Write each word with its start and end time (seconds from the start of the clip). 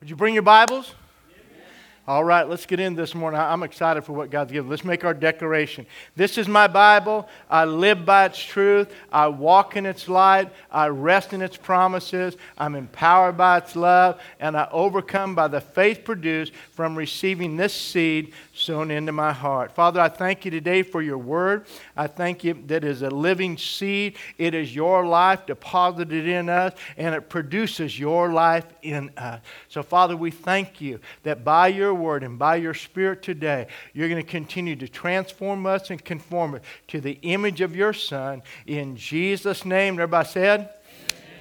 Would 0.00 0.08
you 0.08 0.14
bring 0.14 0.34
your 0.34 0.44
Bibles? 0.44 0.94
All 2.08 2.24
right, 2.24 2.48
let's 2.48 2.64
get 2.64 2.80
in 2.80 2.94
this 2.94 3.14
morning. 3.14 3.38
I'm 3.38 3.62
excited 3.62 4.02
for 4.02 4.14
what 4.14 4.30
God's 4.30 4.50
given. 4.50 4.70
Let's 4.70 4.82
make 4.82 5.04
our 5.04 5.12
declaration. 5.12 5.84
This 6.16 6.38
is 6.38 6.48
my 6.48 6.66
Bible. 6.66 7.28
I 7.50 7.66
live 7.66 8.06
by 8.06 8.24
its 8.24 8.42
truth. 8.42 8.90
I 9.12 9.28
walk 9.28 9.76
in 9.76 9.84
its 9.84 10.08
light. 10.08 10.50
I 10.70 10.88
rest 10.88 11.34
in 11.34 11.42
its 11.42 11.58
promises. 11.58 12.38
I'm 12.56 12.76
empowered 12.76 13.36
by 13.36 13.58
its 13.58 13.76
love. 13.76 14.22
And 14.40 14.56
I 14.56 14.70
overcome 14.72 15.34
by 15.34 15.48
the 15.48 15.60
faith 15.60 16.02
produced 16.02 16.54
from 16.72 16.96
receiving 16.96 17.58
this 17.58 17.74
seed 17.74 18.32
sown 18.54 18.90
into 18.90 19.12
my 19.12 19.34
heart. 19.34 19.72
Father, 19.72 20.00
I 20.00 20.08
thank 20.08 20.46
you 20.46 20.50
today 20.50 20.82
for 20.82 21.02
your 21.02 21.18
word. 21.18 21.66
I 21.94 22.06
thank 22.06 22.42
you 22.42 22.54
that 22.68 22.84
is 22.84 23.02
a 23.02 23.10
living 23.10 23.58
seed. 23.58 24.16
It 24.38 24.54
is 24.54 24.74
your 24.74 25.04
life 25.04 25.44
deposited 25.44 26.26
in 26.26 26.48
us, 26.48 26.72
and 26.96 27.14
it 27.14 27.28
produces 27.28 28.00
your 28.00 28.32
life 28.32 28.64
in 28.80 29.10
us. 29.18 29.42
So, 29.68 29.82
Father, 29.82 30.16
we 30.16 30.30
thank 30.30 30.80
you 30.80 31.00
that 31.24 31.44
by 31.44 31.68
your 31.68 31.97
word 31.98 32.22
and 32.22 32.38
by 32.38 32.56
your 32.56 32.74
spirit 32.74 33.22
today, 33.22 33.66
you're 33.92 34.08
going 34.08 34.22
to 34.22 34.28
continue 34.28 34.76
to 34.76 34.88
transform 34.88 35.66
us 35.66 35.90
and 35.90 36.02
conform 36.04 36.54
us 36.54 36.60
to 36.88 37.00
the 37.00 37.18
image 37.22 37.60
of 37.60 37.76
your 37.76 37.92
Son. 37.92 38.42
In 38.66 38.96
Jesus' 38.96 39.64
name, 39.64 39.94
everybody 39.94 40.28
said, 40.28 40.70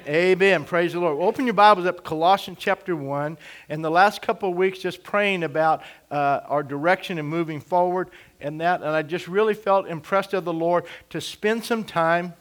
Amen. 0.08 0.64
Praise 0.64 0.94
the 0.94 1.02
Lord. 1.02 1.22
Open 1.22 1.46
your 1.46 1.54
Bibles 1.54 1.86
up, 1.86 2.02
Colossians 2.02 2.60
chapter 2.62 2.96
1. 2.96 3.38
And 3.68 3.84
the 3.84 3.92
last 3.92 4.22
couple 4.22 4.50
of 4.50 4.56
weeks, 4.56 4.80
just 4.80 5.04
praying 5.04 5.44
about 5.44 5.84
uh, 6.10 6.40
our 6.48 6.64
direction 6.64 7.20
and 7.20 7.28
moving 7.28 7.60
forward 7.60 8.10
and 8.40 8.62
that. 8.62 8.82
And 8.82 8.90
I 8.90 9.02
just 9.02 9.28
really 9.28 9.54
felt 9.54 9.86
impressed 9.86 10.34
of 10.34 10.46
the 10.46 10.54
Lord 10.54 10.86
to 11.10 11.20
spend 11.20 11.66
some 11.66 11.84
time 11.84 12.34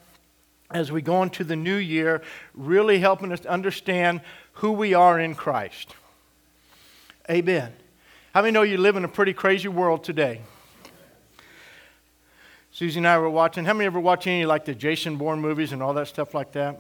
as 0.71 0.93
we 0.93 1.03
go 1.03 1.25
into 1.25 1.43
the 1.43 1.57
new 1.57 1.75
year, 1.75 2.23
really 2.55 3.01
helping 3.01 3.33
us 3.33 3.45
understand 3.47 4.21
who 4.55 4.71
we 4.71 4.95
are 4.95 5.19
in 5.19 5.35
Christ. 5.35 5.95
Amen. 7.29 7.73
How 8.37 8.43
many 8.43 8.53
know 8.53 8.61
you 8.61 8.77
live 8.77 8.97
in 8.97 9.05
a 9.07 9.09
pretty 9.09 9.33
crazy 9.33 9.69
world 9.69 10.05
today? 10.05 10.43
Susie 12.71 12.99
and 12.99 13.09
I 13.09 13.17
were 13.17 13.31
watching. 13.31 13.65
How 13.65 13.73
many 13.73 13.87
ever 13.87 13.99
watch 13.99 14.27
any 14.27 14.45
like 14.45 14.67
the 14.67 14.75
Jason 14.75 15.17
Bourne 15.17 15.41
movies 15.41 15.73
and 15.73 15.83
all 15.83 15.95
that 15.95 16.07
stuff 16.09 16.35
like 16.35 16.53
that? 16.53 16.79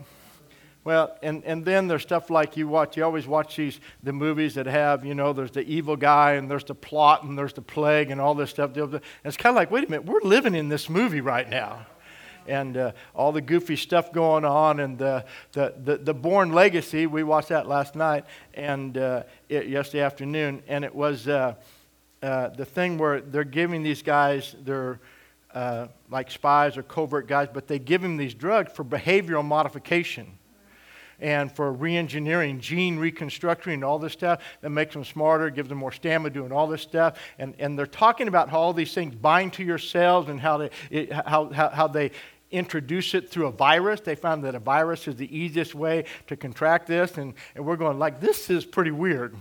Well, 0.85 1.17
and, 1.23 1.43
and 1.47 1.65
then 1.65 1.89
there's 1.89 2.03
stuff 2.03 2.29
like 2.29 2.59
you 2.59 2.69
watch, 2.69 2.99
you 2.99 3.05
always 3.05 3.27
watch 3.27 3.57
these, 3.57 3.81
the 4.03 4.13
movies 4.13 4.53
that 4.57 4.67
have, 4.67 5.03
you 5.03 5.15
know, 5.15 5.33
there's 5.33 5.51
the 5.51 5.63
evil 5.63 5.97
guy 5.97 6.33
and 6.33 6.51
there's 6.51 6.65
the 6.65 6.75
plot 6.75 7.23
and 7.23 7.39
there's 7.39 7.55
the 7.55 7.63
plague 7.63 8.11
and 8.11 8.21
all 8.21 8.35
this 8.35 8.51
stuff. 8.51 8.77
And 8.77 9.01
it's 9.25 9.39
kind 9.39 9.55
of 9.55 9.57
like, 9.57 9.71
wait 9.71 9.85
a 9.85 9.91
minute, 9.91 10.05
we're 10.05 10.21
living 10.21 10.55
in 10.55 10.69
this 10.69 10.91
movie 10.91 11.23
right 11.23 11.49
now. 11.49 11.87
And 12.49 12.77
uh, 12.77 12.93
all 13.15 13.33
the 13.33 13.41
goofy 13.41 13.77
stuff 13.77 14.13
going 14.13 14.45
on 14.45 14.81
and 14.81 14.99
the, 14.99 15.25
the, 15.53 15.75
the, 15.83 15.97
the 15.99 16.15
Bourne 16.15 16.53
Legacy, 16.53 17.07
we 17.07 17.23
watched 17.23 17.49
that 17.49 17.67
last 17.67 17.95
night 17.95 18.25
and 18.55 18.97
uh, 18.97 19.23
it, 19.49 19.67
yesterday 19.67 20.03
afternoon. 20.03 20.63
And 20.69 20.85
it 20.85 20.95
was 20.95 21.29
uh, 21.29 21.55
uh 22.23 22.49
the 22.51 22.65
thing 22.65 22.99
where 22.99 23.21
they're 23.21 23.45
giving 23.45 23.83
these 23.83 24.03
guys, 24.03 24.55
they're 24.65 25.01
uh, 25.55 25.89
like 26.11 26.31
spies 26.31 26.77
or 26.77 26.83
covert 26.83 27.27
guys, 27.27 27.49
but 27.53 27.67
they 27.67 27.79
give 27.79 28.03
them 28.03 28.17
these 28.17 28.35
drugs 28.35 28.73
for 28.73 28.85
behavioral 28.85 29.45
modification 29.45 30.37
and 31.21 31.51
for 31.51 31.73
reengineering, 31.73 32.61
gene 32.61 32.99
reconstructing, 32.99 33.83
all 33.83 33.99
this 33.99 34.13
stuff 34.13 34.43
that 34.61 34.71
makes 34.71 34.93
them 34.93 35.05
smarter, 35.05 35.51
gives 35.51 35.69
them 35.69 35.79
more 35.79 35.93
stamina, 35.93 36.33
doing 36.33 36.53
all 36.53 36.67
this 36.67 36.83
stuff. 36.83 37.19
And, 37.39 37.55
and 37.59 37.79
they're 37.79 37.87
talking 37.87 38.29
about 38.29 38.51
how 38.51 38.61
all 38.61 38.73
these 38.73 38.93
things 38.93 39.15
bind 39.15 39.55
to 39.55 39.65
your 39.65 39.79
cells 39.79 40.29
and 40.29 40.41
how 40.41 40.59
they, 40.59 40.71
it, 40.91 41.13
how, 41.13 41.51
how, 41.51 41.71
how 41.71 41.89
they 41.89 42.11
introduce 42.51 43.15
it 43.15 43.29
through 43.31 43.47
a 43.47 43.53
virus. 43.53 44.01
They 44.01 44.15
found 44.15 44.45
that 44.45 44.55
a 44.55 44.59
virus 44.59 45.09
is 45.09 45.17
the 45.17 45.37
easiest 45.37 45.75
way 45.75 46.05
to 46.29 46.37
contract 46.37 46.87
this. 46.87 47.19
And, 47.19 47.35
and 47.55 47.65
we're 47.65 47.77
going, 47.77 47.99
like, 47.99 48.21
this 48.21 48.51
is 48.51 48.65
pretty 48.65 48.93
weird 48.93 49.37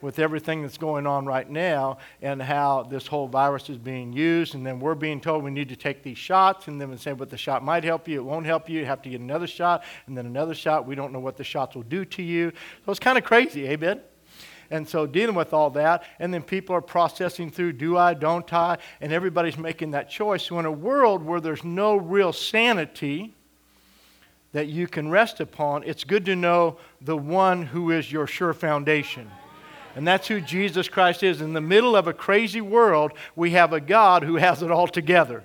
with 0.00 0.18
everything 0.18 0.60
that's 0.60 0.76
going 0.76 1.06
on 1.06 1.24
right 1.24 1.48
now 1.48 1.96
and 2.20 2.40
how 2.40 2.82
this 2.82 3.06
whole 3.06 3.26
virus 3.26 3.70
is 3.70 3.78
being 3.78 4.12
used. 4.12 4.54
And 4.54 4.64
then 4.64 4.78
we're 4.78 4.94
being 4.94 5.20
told 5.20 5.42
we 5.42 5.50
need 5.50 5.70
to 5.70 5.76
take 5.76 6.02
these 6.02 6.18
shots, 6.18 6.68
and 6.68 6.78
then 6.78 6.90
we 6.90 6.98
say, 6.98 7.12
but 7.12 7.30
the 7.30 7.38
shot 7.38 7.64
might 7.64 7.84
help 7.84 8.06
you, 8.06 8.20
it 8.20 8.24
won't 8.24 8.44
help 8.44 8.68
you, 8.68 8.80
you 8.80 8.86
have 8.86 9.00
to 9.02 9.08
get 9.08 9.20
another 9.20 9.46
shot, 9.46 9.82
and 10.06 10.16
then 10.16 10.26
another 10.26 10.54
shot. 10.54 10.86
We 10.86 10.94
don't 10.94 11.12
know 11.12 11.20
what 11.20 11.38
the 11.38 11.44
shots 11.44 11.74
will 11.74 11.84
do 11.84 12.04
to 12.04 12.22
you. 12.22 12.52
So 12.84 12.90
it's 12.90 13.00
kind 13.00 13.16
of 13.16 13.24
crazy, 13.24 13.66
amen? 13.66 14.02
And 14.70 14.88
so 14.88 15.06
dealing 15.06 15.34
with 15.34 15.52
all 15.52 15.70
that, 15.70 16.04
and 16.18 16.32
then 16.32 16.42
people 16.42 16.74
are 16.74 16.80
processing 16.80 17.50
through 17.50 17.74
do 17.74 17.96
I, 17.96 18.14
don't 18.14 18.50
I, 18.52 18.78
and 19.00 19.12
everybody's 19.12 19.58
making 19.58 19.92
that 19.92 20.10
choice. 20.10 20.44
So 20.44 20.58
in 20.58 20.66
a 20.66 20.72
world 20.72 21.22
where 21.24 21.40
there's 21.40 21.64
no 21.64 21.96
real 21.96 22.32
sanity, 22.32 23.34
that 24.52 24.68
you 24.68 24.86
can 24.86 25.10
rest 25.10 25.40
upon, 25.40 25.82
it's 25.82 26.04
good 26.04 26.24
to 26.24 26.36
know 26.36 26.78
the 27.00 27.16
one 27.16 27.66
who 27.66 27.90
is 27.90 28.10
your 28.10 28.26
sure 28.26 28.54
foundation. 28.54 29.28
And 29.96 30.06
that's 30.06 30.28
who 30.28 30.40
Jesus 30.40 30.88
Christ 30.88 31.22
is. 31.22 31.40
In 31.40 31.52
the 31.52 31.60
middle 31.60 31.96
of 31.96 32.06
a 32.06 32.12
crazy 32.12 32.60
world, 32.60 33.12
we 33.36 33.50
have 33.50 33.72
a 33.72 33.80
God 33.80 34.22
who 34.22 34.36
has 34.36 34.62
it 34.62 34.70
all 34.70 34.88
together. 34.88 35.44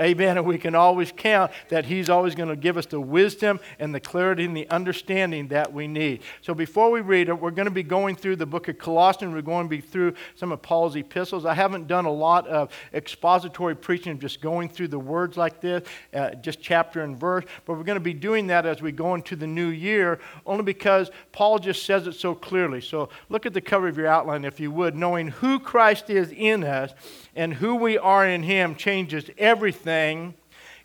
Amen. 0.00 0.38
And 0.38 0.46
we 0.46 0.58
can 0.58 0.74
always 0.74 1.12
count 1.12 1.52
that 1.68 1.84
He's 1.84 2.08
always 2.08 2.34
going 2.34 2.48
to 2.48 2.56
give 2.56 2.76
us 2.76 2.86
the 2.86 3.00
wisdom 3.00 3.60
and 3.78 3.94
the 3.94 4.00
clarity 4.00 4.44
and 4.44 4.56
the 4.56 4.68
understanding 4.70 5.48
that 5.48 5.72
we 5.72 5.86
need. 5.86 6.22
So 6.42 6.54
before 6.54 6.90
we 6.90 7.00
read 7.00 7.28
it, 7.28 7.40
we're 7.40 7.50
going 7.50 7.66
to 7.66 7.70
be 7.70 7.82
going 7.82 8.16
through 8.16 8.36
the 8.36 8.46
book 8.46 8.68
of 8.68 8.78
Colossians. 8.78 9.34
We're 9.34 9.42
going 9.42 9.66
to 9.66 9.70
be 9.70 9.80
through 9.80 10.14
some 10.34 10.52
of 10.52 10.62
Paul's 10.62 10.96
epistles. 10.96 11.44
I 11.44 11.54
haven't 11.54 11.86
done 11.86 12.04
a 12.04 12.12
lot 12.12 12.46
of 12.46 12.70
expository 12.92 13.76
preaching, 13.76 14.18
just 14.18 14.40
going 14.40 14.68
through 14.68 14.88
the 14.88 14.98
words 14.98 15.36
like 15.36 15.60
this, 15.60 15.86
uh, 16.12 16.30
just 16.36 16.60
chapter 16.60 17.02
and 17.02 17.18
verse. 17.18 17.44
But 17.64 17.74
we're 17.74 17.84
going 17.84 17.96
to 17.96 18.00
be 18.00 18.14
doing 18.14 18.48
that 18.48 18.66
as 18.66 18.82
we 18.82 18.92
go 18.92 19.14
into 19.14 19.36
the 19.36 19.46
new 19.46 19.68
year, 19.68 20.20
only 20.46 20.64
because 20.64 21.10
Paul 21.32 21.58
just 21.58 21.84
says 21.84 22.06
it 22.06 22.14
so 22.14 22.34
clearly. 22.34 22.80
So 22.80 23.08
look 23.28 23.46
at 23.46 23.54
the 23.54 23.60
cover 23.60 23.88
of 23.88 23.96
your 23.96 24.06
outline, 24.06 24.44
if 24.44 24.60
you 24.60 24.70
would, 24.70 24.94
knowing 24.94 25.28
who 25.28 25.58
Christ 25.58 26.10
is 26.10 26.32
in 26.32 26.64
us 26.64 26.92
and 27.36 27.54
who 27.54 27.76
we 27.76 27.98
are 27.98 28.26
in 28.26 28.42
Him 28.42 28.74
changes 28.74 29.28
everything 29.36 30.34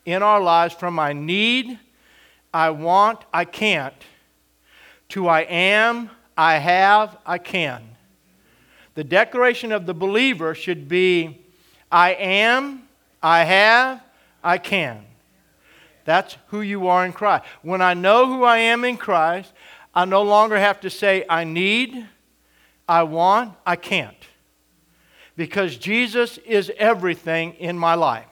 in 0.06 0.24
our 0.24 0.42
lives 0.42 0.74
from 0.74 1.00
I 1.00 1.14
need, 1.14 1.78
I 2.54 2.72
want, 2.72 3.24
I 3.34 3.46
can't, 3.46 3.94
to 5.10 5.28
I 5.28 5.42
am, 5.42 6.10
I 6.38 6.56
have, 6.56 7.18
I 7.26 7.38
can. 7.38 7.84
The 8.96 9.04
declaration 9.04 9.72
of 9.72 9.86
the 9.86 9.94
believer 9.94 10.56
should 10.56 10.88
be 10.88 11.46
I 11.92 12.14
am, 12.14 12.84
I 13.22 13.44
have, 13.44 14.02
I 14.44 14.58
can. 14.58 15.06
That's 16.06 16.38
who 16.48 16.62
you 16.62 16.88
are 16.88 17.06
in 17.06 17.14
Christ. 17.14 17.46
When 17.62 17.82
I 17.82 17.94
know 17.94 18.26
who 18.26 18.44
I 18.44 18.58
am 18.58 18.84
in 18.84 18.98
Christ, 18.98 19.54
I 19.94 20.06
no 20.06 20.24
longer 20.24 20.58
have 20.58 20.80
to 20.82 20.90
say 20.90 21.26
I 21.30 21.44
need, 21.44 22.08
I 22.88 23.04
want, 23.04 23.54
I 23.66 23.76
can't 23.76 24.29
because 25.40 25.78
Jesus 25.78 26.38
is 26.40 26.70
everything 26.76 27.54
in 27.54 27.78
my 27.78 27.96
life. 27.96 28.26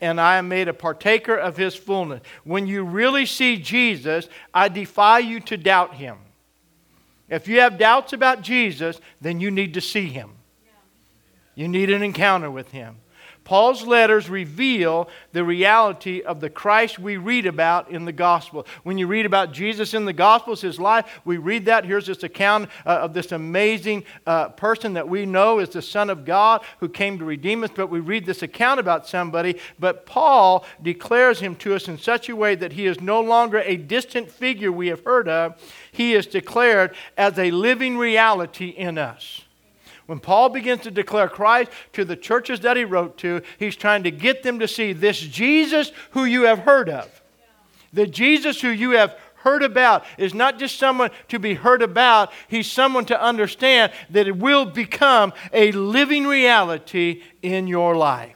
And 0.00 0.20
I 0.20 0.36
am 0.36 0.46
made 0.46 0.68
a 0.68 0.72
partaker 0.72 1.34
of 1.34 1.56
his 1.56 1.74
fullness. 1.74 2.22
When 2.44 2.68
you 2.68 2.84
really 2.84 3.26
see 3.26 3.56
Jesus, 3.56 4.28
I 4.54 4.68
defy 4.68 5.18
you 5.18 5.40
to 5.40 5.56
doubt 5.56 5.94
him. 5.94 6.18
If 7.28 7.48
you 7.48 7.58
have 7.58 7.78
doubts 7.78 8.12
about 8.12 8.42
Jesus, 8.42 9.00
then 9.20 9.40
you 9.40 9.50
need 9.50 9.74
to 9.74 9.80
see 9.80 10.06
him. 10.06 10.30
You 11.56 11.66
need 11.66 11.90
an 11.90 12.04
encounter 12.04 12.48
with 12.48 12.70
him. 12.70 12.98
Paul's 13.44 13.86
letters 13.86 14.30
reveal 14.30 15.08
the 15.32 15.44
reality 15.44 16.22
of 16.22 16.40
the 16.40 16.48
Christ 16.48 16.98
we 16.98 17.18
read 17.18 17.44
about 17.44 17.90
in 17.90 18.06
the 18.06 18.12
gospel. 18.12 18.66
When 18.82 18.96
you 18.96 19.06
read 19.06 19.26
about 19.26 19.52
Jesus 19.52 19.92
in 19.92 20.06
the 20.06 20.14
gospels, 20.14 20.62
his 20.62 20.80
life, 20.80 21.20
we 21.26 21.36
read 21.36 21.66
that. 21.66 21.84
Here's 21.84 22.06
this 22.06 22.22
account 22.22 22.70
uh, 22.86 22.90
of 22.90 23.12
this 23.12 23.32
amazing 23.32 24.04
uh, 24.26 24.48
person 24.50 24.94
that 24.94 25.08
we 25.08 25.26
know 25.26 25.58
is 25.58 25.68
the 25.68 25.82
Son 25.82 26.08
of 26.08 26.24
God 26.24 26.62
who 26.80 26.88
came 26.88 27.18
to 27.18 27.24
redeem 27.24 27.62
us. 27.62 27.70
But 27.74 27.90
we 27.90 28.00
read 28.00 28.24
this 28.24 28.42
account 28.42 28.80
about 28.80 29.06
somebody, 29.06 29.58
but 29.78 30.06
Paul 30.06 30.64
declares 30.82 31.40
him 31.40 31.54
to 31.56 31.74
us 31.74 31.86
in 31.86 31.98
such 31.98 32.30
a 32.30 32.36
way 32.36 32.54
that 32.54 32.72
he 32.72 32.86
is 32.86 33.00
no 33.00 33.20
longer 33.20 33.58
a 33.58 33.76
distant 33.76 34.30
figure 34.30 34.72
we 34.72 34.88
have 34.88 35.04
heard 35.04 35.28
of. 35.28 35.60
He 35.92 36.14
is 36.14 36.26
declared 36.26 36.94
as 37.18 37.38
a 37.38 37.50
living 37.50 37.98
reality 37.98 38.68
in 38.68 38.96
us. 38.96 39.43
When 40.06 40.18
Paul 40.20 40.50
begins 40.50 40.82
to 40.82 40.90
declare 40.90 41.28
Christ 41.28 41.70
to 41.94 42.04
the 42.04 42.16
churches 42.16 42.60
that 42.60 42.76
he 42.76 42.84
wrote 42.84 43.16
to, 43.18 43.42
he's 43.58 43.76
trying 43.76 44.02
to 44.02 44.10
get 44.10 44.42
them 44.42 44.58
to 44.58 44.68
see 44.68 44.92
this 44.92 45.18
Jesus 45.18 45.92
who 46.10 46.24
you 46.24 46.42
have 46.42 46.60
heard 46.60 46.90
of. 46.90 47.22
The 47.92 48.06
Jesus 48.06 48.60
who 48.60 48.68
you 48.68 48.90
have 48.90 49.16
heard 49.36 49.62
about 49.62 50.04
is 50.18 50.34
not 50.34 50.58
just 50.58 50.78
someone 50.78 51.10
to 51.28 51.38
be 51.38 51.54
heard 51.54 51.82
about, 51.82 52.32
he's 52.48 52.70
someone 52.70 53.04
to 53.06 53.22
understand 53.22 53.92
that 54.10 54.26
it 54.26 54.36
will 54.36 54.64
become 54.64 55.32
a 55.52 55.70
living 55.72 56.26
reality 56.26 57.22
in 57.42 57.66
your 57.66 57.96
life. 57.96 58.33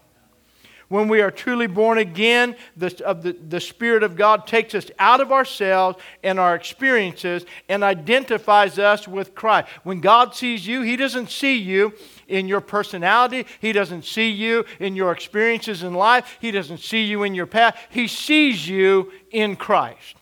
When 0.89 1.09
we 1.09 1.21
are 1.21 1.31
truly 1.31 1.67
born 1.67 1.99
again, 1.99 2.57
the, 2.75 3.05
of 3.05 3.23
the, 3.23 3.35
the 3.35 3.61
Spirit 3.61 4.03
of 4.03 4.17
God 4.17 4.47
takes 4.47 4.75
us 4.75 4.91
out 4.99 5.21
of 5.21 5.31
ourselves 5.31 5.99
and 6.23 6.39
our 6.39 6.55
experiences 6.55 7.45
and 7.69 7.85
identifies 7.85 8.79
us 8.79 9.07
with 9.07 9.35
Christ. 9.35 9.69
When 9.83 10.01
God 10.01 10.35
sees 10.35 10.67
you, 10.67 10.81
He 10.81 10.97
doesn't 10.97 11.31
see 11.31 11.57
you 11.57 11.93
in 12.27 12.49
your 12.49 12.63
personality, 12.63 13.45
He 13.61 13.73
doesn't 13.73 14.07
see 14.07 14.31
you 14.31 14.65
in 14.81 14.97
your 14.97 15.13
experiences 15.13 15.83
in 15.83 15.93
life, 15.93 16.39
He 16.41 16.51
doesn't 16.51 16.81
see 16.81 17.05
you 17.05 17.23
in 17.23 17.35
your 17.35 17.47
past. 17.47 17.77
He 17.91 18.09
sees 18.09 18.67
you 18.67 19.13
in 19.31 19.57
Christ. 19.57 20.17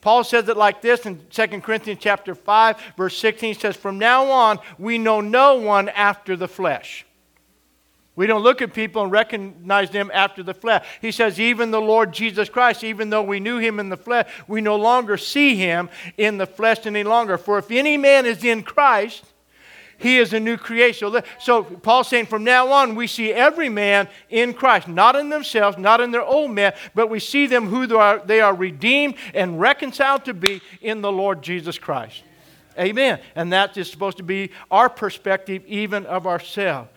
Paul 0.00 0.24
says 0.24 0.48
it 0.48 0.56
like 0.56 0.82
this 0.82 1.06
in 1.06 1.24
2 1.30 1.46
Corinthians 1.60 2.00
chapter 2.02 2.34
5, 2.34 2.94
verse 2.96 3.16
16. 3.16 3.54
He 3.54 3.58
says, 3.58 3.76
From 3.76 3.98
now 3.98 4.26
on, 4.30 4.58
we 4.76 4.98
know 4.98 5.20
no 5.20 5.54
one 5.54 5.88
after 5.88 6.36
the 6.36 6.48
flesh. 6.48 7.06
We 8.16 8.28
don't 8.28 8.42
look 8.42 8.62
at 8.62 8.72
people 8.72 9.02
and 9.02 9.10
recognize 9.10 9.90
them 9.90 10.10
after 10.14 10.42
the 10.42 10.54
flesh. 10.54 10.86
He 11.00 11.10
says, 11.10 11.40
even 11.40 11.72
the 11.72 11.80
Lord 11.80 12.12
Jesus 12.12 12.48
Christ, 12.48 12.84
even 12.84 13.10
though 13.10 13.22
we 13.22 13.40
knew 13.40 13.58
him 13.58 13.80
in 13.80 13.88
the 13.88 13.96
flesh, 13.96 14.30
we 14.46 14.60
no 14.60 14.76
longer 14.76 15.16
see 15.16 15.56
him 15.56 15.88
in 16.16 16.38
the 16.38 16.46
flesh 16.46 16.86
any 16.86 17.02
longer. 17.02 17.36
For 17.36 17.58
if 17.58 17.70
any 17.72 17.96
man 17.96 18.24
is 18.24 18.44
in 18.44 18.62
Christ, 18.62 19.24
he 19.98 20.18
is 20.18 20.32
a 20.32 20.40
new 20.40 20.56
creation. 20.56 21.12
So 21.40 21.64
Paul's 21.64 22.08
saying 22.08 22.26
from 22.26 22.44
now 22.44 22.70
on, 22.70 22.94
we 22.94 23.06
see 23.06 23.32
every 23.32 23.68
man 23.68 24.08
in 24.28 24.54
Christ, 24.54 24.86
not 24.86 25.16
in 25.16 25.28
themselves, 25.28 25.78
not 25.78 26.00
in 26.00 26.10
their 26.10 26.22
old 26.22 26.50
man, 26.50 26.74
but 26.94 27.10
we 27.10 27.18
see 27.18 27.46
them 27.46 27.66
who 27.66 27.86
they 27.86 27.94
are, 27.94 28.18
they 28.24 28.40
are 28.40 28.54
redeemed 28.54 29.14
and 29.32 29.60
reconciled 29.60 30.24
to 30.26 30.34
be 30.34 30.60
in 30.80 31.00
the 31.00 31.10
Lord 31.10 31.42
Jesus 31.42 31.78
Christ. 31.78 32.22
Amen. 32.78 33.20
And 33.36 33.52
that 33.52 33.76
is 33.76 33.90
supposed 33.90 34.16
to 34.16 34.24
be 34.24 34.50
our 34.70 34.88
perspective, 34.88 35.62
even 35.66 36.06
of 36.06 36.26
ourselves. 36.26 36.90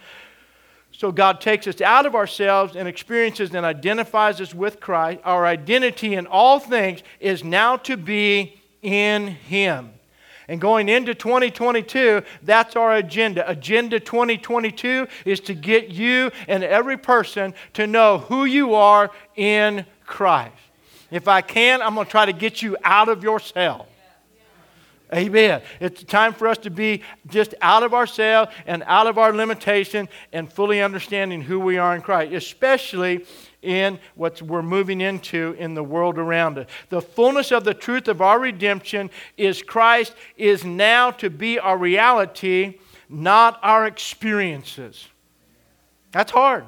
So 0.98 1.12
God 1.12 1.42
takes 1.42 1.68
us 1.68 1.80
out 1.80 2.08
of 2.08 2.16
ourselves 2.16 2.76
and 2.76 2.88
experiences 2.88 3.54
and 3.54 3.64
identifies 3.64 4.42
us 4.42 4.56
with 4.56 4.80
Christ. 4.80 5.20
Our 5.24 5.46
identity 5.46 6.16
in 6.16 6.26
all 6.26 6.60
things 6.60 7.04
is 7.20 7.44
now 7.44 7.78
to 7.78 7.96
be 7.96 8.60
in 8.82 9.28
Him. 9.28 9.92
And 10.48 10.60
going 10.60 10.90
into 10.90 11.14
2022, 11.14 12.24
that's 12.42 12.76
our 12.76 12.96
agenda. 12.96 13.48
Agenda 13.48 14.00
2022 14.00 15.08
is 15.24 15.40
to 15.42 15.54
get 15.54 15.90
you 15.90 16.32
and 16.48 16.64
every 16.64 16.98
person 16.98 17.54
to 17.74 17.86
know 17.86 18.18
who 18.18 18.46
you 18.46 18.74
are 18.74 19.12
in 19.36 19.86
Christ. 20.04 20.56
If 21.12 21.28
I 21.28 21.42
can, 21.42 21.84
I'm 21.84 21.94
going 21.94 22.06
to 22.06 22.12
try 22.12 22.26
to 22.26 22.34
get 22.34 22.64
you 22.64 22.76
out 22.84 23.08
of 23.08 23.22
yourself. 23.22 23.86
Amen. 25.14 25.62
It's 25.80 26.04
time 26.04 26.34
for 26.34 26.50
us 26.50 26.58
to 26.60 26.70
be 26.70 27.02
just 27.28 27.56
out 27.62 27.84
of 27.84 27.94
ourselves 27.94 28.52
and 28.66 28.84
out 28.86 29.08
of 29.08 29.18
our 29.18 29.32
limitation 29.32 30.10
and 30.34 30.52
fully 30.52 30.82
understanding 30.82 31.42
who 31.42 31.60
we 31.60 31.78
are 31.78 31.96
in 31.96 32.02
Christ, 32.02 32.34
especially 32.34 33.26
in 33.62 34.00
what 34.16 34.42
we're 34.42 34.62
moving 34.62 35.00
into 35.00 35.56
in 35.58 35.76
the 35.76 35.84
world 35.84 36.18
around 36.18 36.58
us. 36.58 36.68
The 36.90 37.02
fullness 37.02 37.54
of 37.54 37.64
the 37.64 37.74
truth 37.74 38.10
of 38.10 38.22
our 38.22 38.40
redemption 38.40 39.10
is 39.38 39.64
Christ 39.64 40.14
is 40.36 40.66
now 40.66 41.12
to 41.12 41.30
be 41.30 41.58
our 41.58 41.78
reality, 41.78 42.80
not 43.08 43.60
our 43.64 43.86
experiences. 43.86 45.08
That's 46.12 46.32
hard. 46.32 46.66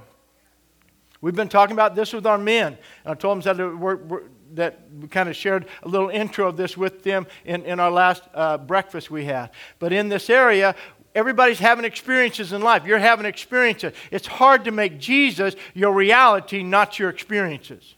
We've 1.21 1.35
been 1.35 1.50
talking 1.50 1.74
about 1.74 1.95
this 1.95 2.13
with 2.13 2.25
our 2.25 2.38
men. 2.38 2.77
I 3.06 3.13
told 3.15 3.44
them 3.44 3.57
that 3.57 4.30
that 4.53 4.79
we 4.99 5.07
kind 5.07 5.29
of 5.29 5.35
shared 5.35 5.67
a 5.83 5.87
little 5.87 6.09
intro 6.09 6.47
of 6.47 6.57
this 6.57 6.77
with 6.77 7.03
them 7.03 7.27
in, 7.45 7.63
in 7.63 7.79
our 7.79 7.91
last 7.91 8.23
uh, 8.33 8.57
breakfast 8.57 9.11
we 9.11 9.25
had. 9.25 9.51
But 9.79 9.93
in 9.93 10.09
this 10.09 10.29
area, 10.29 10.75
everybody's 11.15 11.59
having 11.59 11.85
experiences 11.85 12.53
in 12.53 12.61
life. 12.61 12.85
You're 12.85 12.99
having 12.99 13.25
experiences. 13.25 13.93
It's 14.11 14.27
hard 14.27 14.65
to 14.65 14.71
make 14.71 14.99
Jesus 14.99 15.55
your 15.73 15.93
reality, 15.93 16.63
not 16.63 16.99
your 16.99 17.09
experiences. 17.09 17.95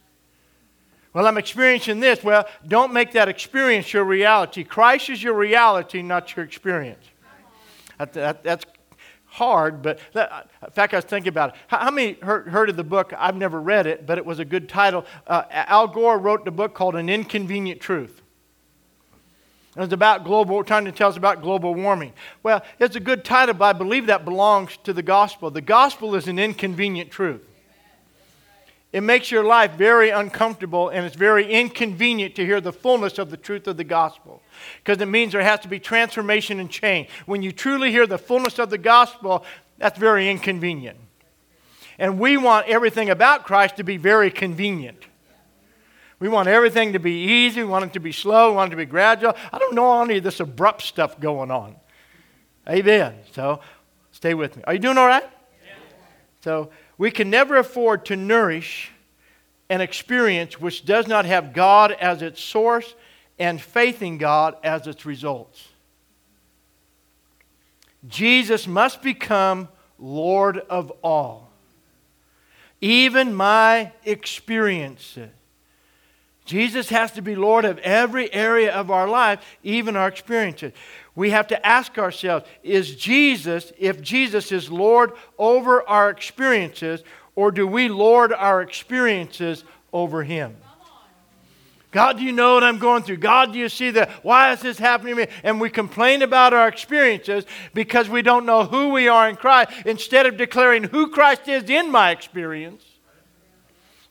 Well, 1.13 1.27
I'm 1.27 1.37
experiencing 1.37 1.99
this. 1.99 2.23
Well, 2.23 2.47
don't 2.67 2.93
make 2.93 3.11
that 3.13 3.27
experience 3.27 3.91
your 3.91 4.05
reality. 4.05 4.63
Christ 4.63 5.09
is 5.09 5.21
your 5.21 5.33
reality, 5.33 6.01
not 6.01 6.35
your 6.35 6.45
experience. 6.45 7.03
That, 7.97 8.13
that, 8.13 8.43
that's 8.43 8.65
hard, 9.31 9.81
but 9.81 9.99
that, 10.11 10.49
in 10.61 10.71
fact, 10.71 10.93
I 10.93 10.97
was 10.97 11.05
thinking 11.05 11.29
about 11.29 11.51
it. 11.51 11.55
How, 11.67 11.77
how 11.79 11.91
many 11.91 12.13
heard, 12.21 12.49
heard, 12.49 12.69
of 12.69 12.75
the 12.75 12.83
book? 12.83 13.13
I've 13.17 13.37
never 13.37 13.61
read 13.61 13.87
it, 13.87 14.05
but 14.05 14.17
it 14.17 14.25
was 14.25 14.39
a 14.39 14.45
good 14.45 14.67
title. 14.67 15.05
Uh, 15.25 15.43
Al 15.49 15.87
Gore 15.87 16.19
wrote 16.19 16.43
the 16.43 16.51
book 16.51 16.73
called 16.73 16.95
An 16.95 17.09
Inconvenient 17.09 17.79
Truth. 17.79 18.21
It 19.75 19.79
was 19.79 19.93
about 19.93 20.25
global, 20.25 20.61
trying 20.65 20.83
to 20.83 20.91
tell 20.91 21.07
us 21.07 21.15
about 21.15 21.41
global 21.41 21.73
warming. 21.73 22.11
Well, 22.43 22.61
it's 22.77 22.97
a 22.97 22.99
good 22.99 23.23
title, 23.23 23.55
but 23.55 23.65
I 23.65 23.73
believe 23.73 24.07
that 24.07 24.25
belongs 24.25 24.77
to 24.83 24.91
the 24.91 25.01
gospel. 25.01 25.49
The 25.49 25.61
gospel 25.61 26.13
is 26.15 26.27
an 26.27 26.37
inconvenient 26.37 27.09
truth. 27.09 27.41
It 28.91 29.01
makes 29.01 29.31
your 29.31 29.45
life 29.45 29.73
very 29.73 30.09
uncomfortable 30.09 30.89
and 30.89 31.05
it's 31.05 31.15
very 31.15 31.49
inconvenient 31.49 32.35
to 32.35 32.45
hear 32.45 32.59
the 32.59 32.73
fullness 32.73 33.17
of 33.19 33.31
the 33.31 33.37
truth 33.37 33.67
of 33.67 33.77
the 33.77 33.85
gospel 33.85 34.41
because 34.83 35.01
it 35.01 35.07
means 35.07 35.31
there 35.31 35.41
has 35.41 35.61
to 35.61 35.69
be 35.69 35.79
transformation 35.79 36.59
and 36.59 36.69
change. 36.69 37.07
When 37.25 37.41
you 37.41 37.53
truly 37.53 37.91
hear 37.91 38.05
the 38.05 38.17
fullness 38.17 38.59
of 38.59 38.69
the 38.69 38.77
gospel, 38.77 39.45
that's 39.77 39.97
very 39.97 40.29
inconvenient. 40.29 40.97
And 41.97 42.19
we 42.19 42.35
want 42.35 42.67
everything 42.67 43.09
about 43.09 43.45
Christ 43.45 43.77
to 43.77 43.83
be 43.83 43.95
very 43.95 44.29
convenient. 44.29 45.05
We 46.19 46.27
want 46.29 46.49
everything 46.49 46.93
to 46.93 46.99
be 46.99 47.23
easy. 47.23 47.61
We 47.63 47.69
want 47.69 47.85
it 47.85 47.93
to 47.93 47.99
be 47.99 48.11
slow. 48.11 48.51
We 48.51 48.55
want 48.57 48.69
it 48.69 48.71
to 48.71 48.77
be 48.77 48.85
gradual. 48.85 49.35
I 49.51 49.57
don't 49.57 49.73
know 49.73 50.03
any 50.03 50.17
of 50.17 50.23
this 50.23 50.39
abrupt 50.39 50.81
stuff 50.81 51.19
going 51.19 51.49
on. 51.49 51.77
Amen. 52.69 53.15
So 53.31 53.61
stay 54.11 54.33
with 54.33 54.57
me. 54.57 54.63
Are 54.67 54.73
you 54.73 54.79
doing 54.79 54.97
all 54.97 55.07
right? 55.07 55.23
Yeah. 55.23 55.73
So 56.41 56.69
we 57.01 57.09
can 57.09 57.31
never 57.31 57.57
afford 57.57 58.05
to 58.05 58.15
nourish 58.15 58.91
an 59.71 59.81
experience 59.81 60.61
which 60.61 60.85
does 60.85 61.07
not 61.07 61.25
have 61.25 61.51
God 61.51 61.91
as 61.93 62.21
its 62.21 62.39
source 62.39 62.93
and 63.39 63.59
faith 63.59 64.03
in 64.03 64.19
God 64.19 64.55
as 64.63 64.85
its 64.85 65.03
results. 65.03 65.67
Jesus 68.07 68.67
must 68.67 69.01
become 69.01 69.67
Lord 69.97 70.59
of 70.69 70.91
all. 71.03 71.49
Even 72.81 73.33
my 73.33 73.93
experiences. 74.05 75.31
Jesus 76.51 76.89
has 76.89 77.11
to 77.13 77.21
be 77.21 77.35
Lord 77.35 77.65
of 77.65 77.77
every 77.79 78.31
area 78.33 78.73
of 78.73 78.91
our 78.91 79.07
life, 79.07 79.43
even 79.63 79.95
our 79.95 80.07
experiences 80.07 80.73
we 81.15 81.31
have 81.31 81.47
to 81.47 81.65
ask 81.65 81.97
ourselves 81.97 82.45
is 82.63 82.95
Jesus, 82.95 83.71
if 83.77 84.01
Jesus 84.01 84.51
is 84.51 84.71
Lord 84.71 85.11
over 85.37 85.87
our 85.87 86.09
experiences, 86.09 87.03
or 87.35 87.51
do 87.51 87.67
we 87.67 87.89
lord 87.89 88.31
our 88.33 88.61
experiences 88.61 89.63
over 89.91 90.23
Him? 90.23 90.55
God, 91.91 92.17
do 92.17 92.23
you 92.23 92.31
know 92.31 92.53
what 92.53 92.63
I'm 92.63 92.77
going 92.77 93.03
through? 93.03 93.17
God, 93.17 93.51
do 93.51 93.59
you 93.59 93.67
see 93.67 93.91
that? 93.91 94.09
Why 94.23 94.53
is 94.53 94.61
this 94.61 94.79
happening 94.79 95.15
to 95.15 95.25
me? 95.25 95.31
And 95.43 95.59
we 95.59 95.69
complain 95.69 96.21
about 96.21 96.53
our 96.53 96.69
experiences 96.69 97.45
because 97.73 98.07
we 98.07 98.21
don't 98.21 98.45
know 98.45 98.63
who 98.63 98.89
we 98.89 99.09
are 99.09 99.27
in 99.27 99.35
Christ 99.35 99.71
instead 99.85 100.25
of 100.25 100.37
declaring 100.37 100.85
who 100.85 101.11
Christ 101.11 101.49
is 101.49 101.69
in 101.69 101.91
my 101.91 102.11
experience 102.11 102.90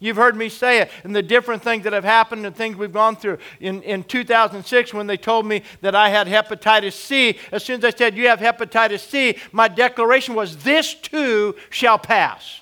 You've 0.03 0.17
heard 0.17 0.35
me 0.35 0.49
say 0.49 0.81
it, 0.81 0.91
and 1.05 1.15
the 1.15 1.23
different 1.23 1.63
things 1.63 1.85
that 1.85 1.93
have 1.93 2.05
happened 2.05 2.47
and 2.47 2.57
things 2.57 2.77
we've 2.77 2.93
gone 2.93 3.17
through. 3.17 3.37
In, 3.61 3.83
in 3.83 4.03
2006, 4.03 4.95
when 4.95 5.07
they 5.07 5.19
told 5.19 5.45
me 5.45 5.63
that 5.83 5.95
I 5.95 6.09
had 6.09 6.27
hepatitis 6.27 6.95
C, 6.95 7.39
as 7.53 7.63
soon 7.63 7.79
as 7.79 7.85
I 7.85 7.97
said, 7.97 8.17
You 8.17 8.29
have 8.29 8.41
hepatitis 8.41 9.01
C, 9.01 9.37
my 9.53 9.69
declaration 9.69 10.35
was, 10.35 10.57
This 10.57 10.95
too 10.95 11.55
shall 11.69 11.99
pass 11.99 12.60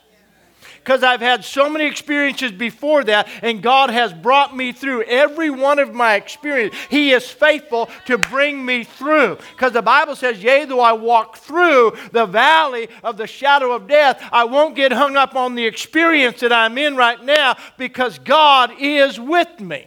because 0.89 1.03
I've 1.03 1.21
had 1.21 1.45
so 1.45 1.69
many 1.69 1.85
experiences 1.85 2.51
before 2.51 3.05
that, 3.05 3.29
and 3.43 3.63
God 3.63 3.91
has 3.91 4.11
brought 4.11 4.57
me 4.57 4.73
through 4.73 5.03
every 5.03 5.51
one 5.51 5.79
of 5.79 5.93
my 5.93 6.15
experiences. 6.15 6.81
He 6.89 7.13
is 7.13 7.29
faithful 7.29 7.91
to 8.07 8.17
bring 8.17 8.65
me 8.65 8.85
through. 8.85 9.37
Because 9.53 9.75
the 9.75 9.83
Bible 9.83 10.17
says, 10.17 10.43
Yea, 10.43 10.65
though 10.65 10.81
I 10.81 10.95
walk 10.95 11.37
through 11.37 11.95
the 12.13 12.25
valley 12.25 12.89
of 13.05 13.19
the 13.19 13.27
shadow 13.27 13.73
of 13.73 13.87
death, 13.87 14.27
I 14.33 14.45
won't 14.45 14.77
get 14.77 14.91
hung 14.91 15.15
up 15.15 15.37
on 15.37 15.57
the 15.57 15.67
experience 15.67 16.41
that 16.41 16.55
I'm 16.55 16.79
in 16.79 16.97
right 16.97 17.23
now 17.23 17.59
because 17.77 18.19
God 18.19 18.73
is 18.79 19.21
with 19.21 19.61
me. 19.61 19.85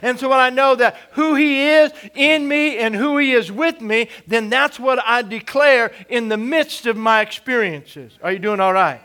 And 0.00 0.18
so 0.18 0.30
when 0.30 0.38
I 0.38 0.48
know 0.48 0.76
that 0.76 0.96
who 1.10 1.34
He 1.34 1.68
is 1.68 1.92
in 2.14 2.48
me 2.48 2.78
and 2.78 2.96
who 2.96 3.18
He 3.18 3.32
is 3.32 3.52
with 3.52 3.82
me, 3.82 4.08
then 4.26 4.48
that's 4.48 4.80
what 4.80 4.98
I 5.04 5.20
declare 5.20 5.92
in 6.08 6.30
the 6.30 6.38
midst 6.38 6.86
of 6.86 6.96
my 6.96 7.20
experiences. 7.20 8.18
Are 8.22 8.32
you 8.32 8.38
doing 8.38 8.60
all 8.60 8.72
right? 8.72 9.02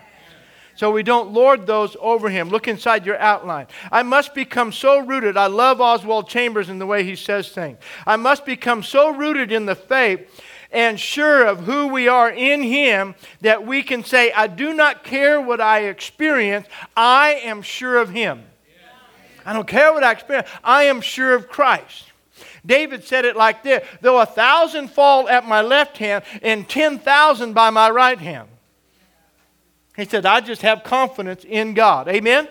So 0.76 0.92
we 0.92 1.04
don't 1.04 1.32
lord 1.32 1.66
those 1.66 1.96
over 2.00 2.30
him. 2.30 2.50
Look 2.50 2.68
inside 2.68 3.06
your 3.06 3.18
outline. 3.18 3.68
I 3.92 4.04
must 4.04 4.34
become 4.34 4.72
so 4.72 5.00
rooted. 5.00 5.38
I 5.38 5.48
love 5.48 5.80
Oswald 5.80 6.28
Chambers 6.28 6.70
in 6.70 6.80
the 6.80 6.86
way 6.86 7.04
he 7.04 7.16
says 7.16 7.50
things. 7.50 7.78
I 8.06 8.18
must 8.18 8.46
become 8.46 8.84
so 8.84 9.10
rooted 9.10 9.52
in 9.52 9.66
the 9.66 9.76
faith 9.76 10.30
and 10.72 11.00
sure 11.00 11.46
of 11.46 11.62
who 11.62 11.88
we 11.88 12.10
are 12.10 12.30
in 12.30 12.62
him 12.62 13.16
that 13.42 13.66
we 13.66 13.82
can 13.82 14.04
say, 14.04 14.32
I 14.34 14.48
do 14.48 14.74
not 14.74 15.04
care 15.04 15.40
what 15.40 15.62
I 15.62 15.84
experience, 15.84 16.68
I 16.98 17.36
am 17.44 17.62
sure 17.62 17.98
of 17.98 18.10
him. 18.10 18.44
I 19.46 19.54
don't 19.54 19.68
care 19.68 19.94
what 19.94 20.04
I 20.04 20.12
experience, 20.12 20.50
I 20.64 20.84
am 20.84 21.00
sure 21.00 21.34
of 21.34 21.48
Christ. 21.48 22.12
David 22.66 23.04
said 23.04 23.26
it 23.26 23.38
like 23.38 23.64
this 23.64 23.88
Though 24.02 24.20
a 24.20 24.26
thousand 24.26 24.90
fall 24.90 25.30
at 25.30 25.48
my 25.48 25.62
left 25.62 25.98
hand 25.98 26.26
and 26.42 26.68
10,000 26.68 27.54
by 27.54 27.70
my 27.70 27.90
right 27.90 28.20
hand. 28.20 28.50
He 29.96 30.06
said, 30.06 30.26
I 30.26 30.42
just 30.42 30.62
have 30.62 30.84
confidence 30.84 31.46
in 31.46 31.74
God. 31.74 32.08
Amen? 32.08 32.48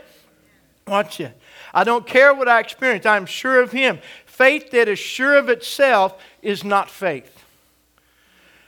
Watch 0.87 1.21
it. 1.21 1.39
I 1.73 1.85
don't 1.85 2.07
care 2.07 2.35
what 2.35 2.49
I 2.49 2.61
experience, 2.61 3.07
I'm 3.07 3.27
sure 3.27 3.61
of 3.61 3.73
Him. 3.73 3.99
Faith 4.27 4.71
that 4.73 4.89
is 4.89 4.99
sure 4.99 5.37
of 5.37 5.49
itself 5.49 6.21
is 6.43 6.65
not 6.65 6.91
faith. 6.91 7.45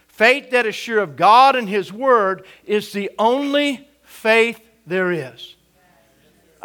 Faith 0.08 0.50
that 0.50 0.64
is 0.64 0.74
sure 0.74 1.00
of 1.00 1.16
God 1.16 1.56
and 1.56 1.68
His 1.68 1.92
Word 1.92 2.44
is 2.64 2.92
the 2.92 3.10
only 3.18 3.88
faith 4.02 4.60
there 4.86 5.12
is. 5.12 5.55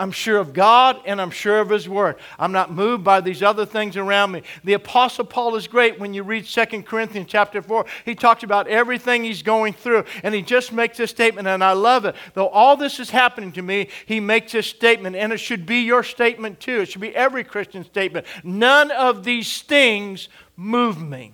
I'm 0.01 0.11
sure 0.11 0.39
of 0.39 0.51
God 0.51 0.99
and 1.05 1.21
I'm 1.21 1.29
sure 1.29 1.59
of 1.59 1.69
His 1.69 1.87
Word. 1.87 2.15
I'm 2.39 2.51
not 2.51 2.73
moved 2.73 3.03
by 3.03 3.21
these 3.21 3.43
other 3.43 3.67
things 3.67 3.95
around 3.95 4.31
me. 4.31 4.41
The 4.63 4.73
Apostle 4.73 5.25
Paul 5.25 5.55
is 5.55 5.67
great 5.67 5.99
when 5.99 6.11
you 6.15 6.23
read 6.23 6.45
2 6.47 6.81
Corinthians 6.81 7.27
chapter 7.29 7.61
4. 7.61 7.85
He 8.03 8.15
talks 8.15 8.41
about 8.41 8.67
everything 8.67 9.23
he's 9.23 9.43
going 9.43 9.73
through 9.73 10.05
and 10.23 10.33
he 10.33 10.41
just 10.41 10.73
makes 10.73 10.97
this 10.97 11.11
statement, 11.11 11.47
and 11.47 11.63
I 11.63 11.73
love 11.73 12.05
it. 12.05 12.15
Though 12.33 12.47
all 12.47 12.75
this 12.75 12.99
is 12.99 13.11
happening 13.11 13.51
to 13.51 13.61
me, 13.61 13.89
he 14.07 14.19
makes 14.19 14.53
this 14.53 14.65
statement, 14.65 15.15
and 15.15 15.31
it 15.31 15.37
should 15.37 15.67
be 15.67 15.81
your 15.81 16.01
statement 16.01 16.59
too. 16.59 16.81
It 16.81 16.87
should 16.87 17.01
be 17.01 17.15
every 17.15 17.43
Christian 17.43 17.83
statement. 17.83 18.25
None 18.43 18.89
of 18.89 19.23
these 19.23 19.61
things 19.61 20.29
move 20.57 20.99
me 20.99 21.33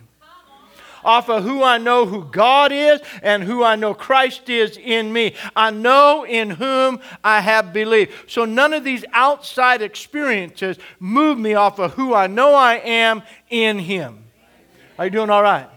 off 1.07 1.29
of 1.29 1.43
who 1.43 1.63
I 1.63 1.77
know 1.77 2.05
who 2.05 2.25
God 2.25 2.71
is 2.71 3.01
and 3.23 3.41
who 3.41 3.63
I 3.63 3.77
know 3.77 3.93
Christ 3.93 4.49
is 4.49 4.77
in 4.77 5.11
me. 5.11 5.33
I 5.55 5.71
know 5.71 6.25
in 6.25 6.49
whom 6.49 6.99
I 7.23 7.39
have 7.39 7.71
believed. 7.71 8.29
So 8.29 8.43
none 8.43 8.73
of 8.73 8.83
these 8.83 9.05
outside 9.13 9.81
experiences 9.81 10.77
move 10.99 11.39
me 11.39 11.53
off 11.53 11.79
of 11.79 11.93
who 11.93 12.13
I 12.13 12.27
know 12.27 12.53
I 12.53 12.75
am 12.75 13.23
in 13.49 13.79
Him. 13.79 14.25
Are 14.99 15.05
you 15.05 15.11
doing 15.11 15.29
all 15.29 15.41
right? 15.41 15.69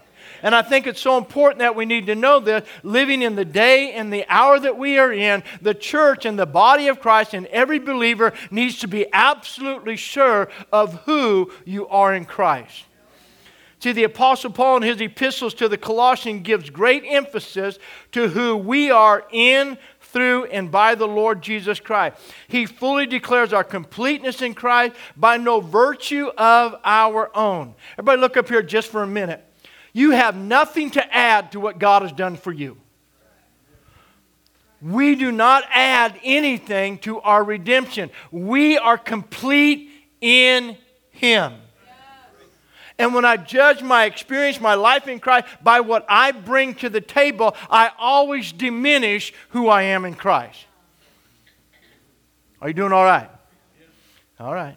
And 0.42 0.54
I 0.54 0.62
think 0.62 0.86
it's 0.86 1.00
so 1.00 1.18
important 1.18 1.58
that 1.60 1.76
we 1.76 1.84
need 1.84 2.06
to 2.06 2.14
know 2.14 2.40
this. 2.40 2.66
Living 2.82 3.22
in 3.22 3.36
the 3.36 3.44
day 3.44 3.92
and 3.92 4.12
the 4.12 4.24
hour 4.28 4.58
that 4.58 4.76
we 4.76 4.98
are 4.98 5.12
in, 5.12 5.42
the 5.60 5.74
church 5.74 6.24
and 6.24 6.38
the 6.38 6.46
body 6.46 6.88
of 6.88 7.00
Christ 7.00 7.34
and 7.34 7.46
every 7.46 7.78
believer 7.78 8.32
needs 8.50 8.80
to 8.80 8.88
be 8.88 9.06
absolutely 9.12 9.96
sure 9.96 10.48
of 10.72 10.94
who 11.04 11.52
you 11.64 11.86
are 11.88 12.14
in 12.14 12.24
Christ. 12.24 12.84
See, 13.80 13.92
the 13.92 14.04
Apostle 14.04 14.50
Paul 14.50 14.76
in 14.76 14.82
his 14.82 15.00
epistles 15.00 15.54
to 15.54 15.68
the 15.68 15.78
Colossians 15.78 16.42
gives 16.42 16.68
great 16.68 17.02
emphasis 17.06 17.78
to 18.12 18.28
who 18.28 18.54
we 18.54 18.90
are 18.90 19.24
in, 19.32 19.78
through, 20.00 20.44
and 20.46 20.70
by 20.70 20.94
the 20.94 21.08
Lord 21.08 21.40
Jesus 21.40 21.80
Christ. 21.80 22.16
He 22.46 22.66
fully 22.66 23.06
declares 23.06 23.54
our 23.54 23.64
completeness 23.64 24.42
in 24.42 24.52
Christ 24.52 24.96
by 25.16 25.38
no 25.38 25.60
virtue 25.60 26.30
of 26.36 26.74
our 26.84 27.34
own. 27.34 27.74
Everybody, 27.94 28.20
look 28.20 28.36
up 28.36 28.48
here 28.48 28.62
just 28.62 28.88
for 28.88 29.02
a 29.02 29.06
minute. 29.06 29.42
You 29.94 30.10
have 30.10 30.36
nothing 30.36 30.90
to 30.92 31.16
add 31.16 31.52
to 31.52 31.60
what 31.60 31.78
God 31.78 32.02
has 32.02 32.12
done 32.12 32.36
for 32.36 32.52
you. 32.52 32.76
We 34.82 35.14
do 35.14 35.32
not 35.32 35.64
add 35.70 36.20
anything 36.22 36.98
to 36.98 37.20
our 37.20 37.42
redemption. 37.42 38.10
We 38.30 38.76
are 38.76 38.98
complete 38.98 39.90
in 40.20 40.76
Him. 41.10 41.54
And 43.00 43.14
when 43.14 43.24
I 43.24 43.38
judge 43.38 43.82
my 43.82 44.04
experience, 44.04 44.60
my 44.60 44.74
life 44.74 45.08
in 45.08 45.20
Christ, 45.20 45.46
by 45.62 45.80
what 45.80 46.04
I 46.06 46.32
bring 46.32 46.74
to 46.74 46.90
the 46.90 47.00
table, 47.00 47.56
I 47.70 47.90
always 47.98 48.52
diminish 48.52 49.32
who 49.48 49.68
I 49.68 49.84
am 49.84 50.04
in 50.04 50.12
Christ. 50.12 50.66
Are 52.60 52.68
you 52.68 52.74
doing 52.74 52.92
all 52.92 53.06
right? 53.06 53.30
All 54.38 54.52
right. 54.52 54.76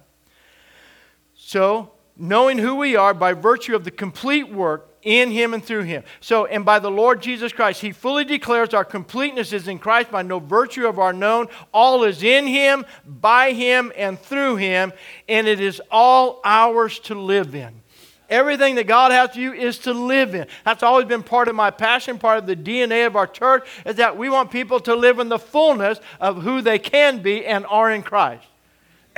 So, 1.35 1.91
knowing 2.15 2.57
who 2.57 2.75
we 2.75 2.95
are 2.95 3.13
by 3.13 3.33
virtue 3.33 3.75
of 3.75 3.83
the 3.83 3.91
complete 3.91 4.47
work 4.47 4.89
in 5.01 5.29
him 5.29 5.53
and 5.53 5.61
through 5.61 5.83
him. 5.83 6.03
So, 6.21 6.45
and 6.45 6.63
by 6.63 6.79
the 6.79 6.89
Lord 6.89 7.21
Jesus 7.21 7.51
Christ, 7.51 7.81
he 7.81 7.91
fully 7.91 8.23
declares 8.23 8.73
our 8.73 8.85
completeness 8.85 9.51
is 9.51 9.67
in 9.67 9.79
Christ 9.79 10.11
by 10.11 10.21
no 10.21 10.39
virtue 10.39 10.87
of 10.87 10.97
our 10.97 11.11
known. 11.11 11.47
All 11.73 12.05
is 12.05 12.23
in 12.23 12.47
him, 12.47 12.85
by 13.05 13.51
him, 13.51 13.91
and 13.97 14.17
through 14.17 14.55
him, 14.55 14.93
and 15.27 15.45
it 15.45 15.59
is 15.59 15.81
all 15.91 16.39
ours 16.45 16.99
to 16.99 17.15
live 17.15 17.53
in. 17.53 17.82
Everything 18.29 18.75
that 18.75 18.87
God 18.87 19.11
has 19.11 19.31
for 19.31 19.39
you 19.39 19.53
is 19.53 19.77
to 19.79 19.93
live 19.93 20.33
in. 20.33 20.47
That's 20.63 20.83
always 20.83 21.05
been 21.05 21.23
part 21.23 21.47
of 21.47 21.55
my 21.55 21.71
passion, 21.71 22.17
part 22.17 22.37
of 22.37 22.45
the 22.45 22.55
DNA 22.55 23.05
of 23.05 23.15
our 23.15 23.27
church, 23.27 23.67
is 23.85 23.97
that 23.97 24.17
we 24.17 24.29
want 24.29 24.49
people 24.49 24.79
to 24.81 24.95
live 24.95 25.19
in 25.19 25.29
the 25.29 25.39
fullness 25.39 25.99
of 26.19 26.41
who 26.41 26.61
they 26.61 26.79
can 26.79 27.21
be 27.21 27.45
and 27.45 27.65
are 27.65 27.91
in 27.91 28.01
Christ. 28.01 28.45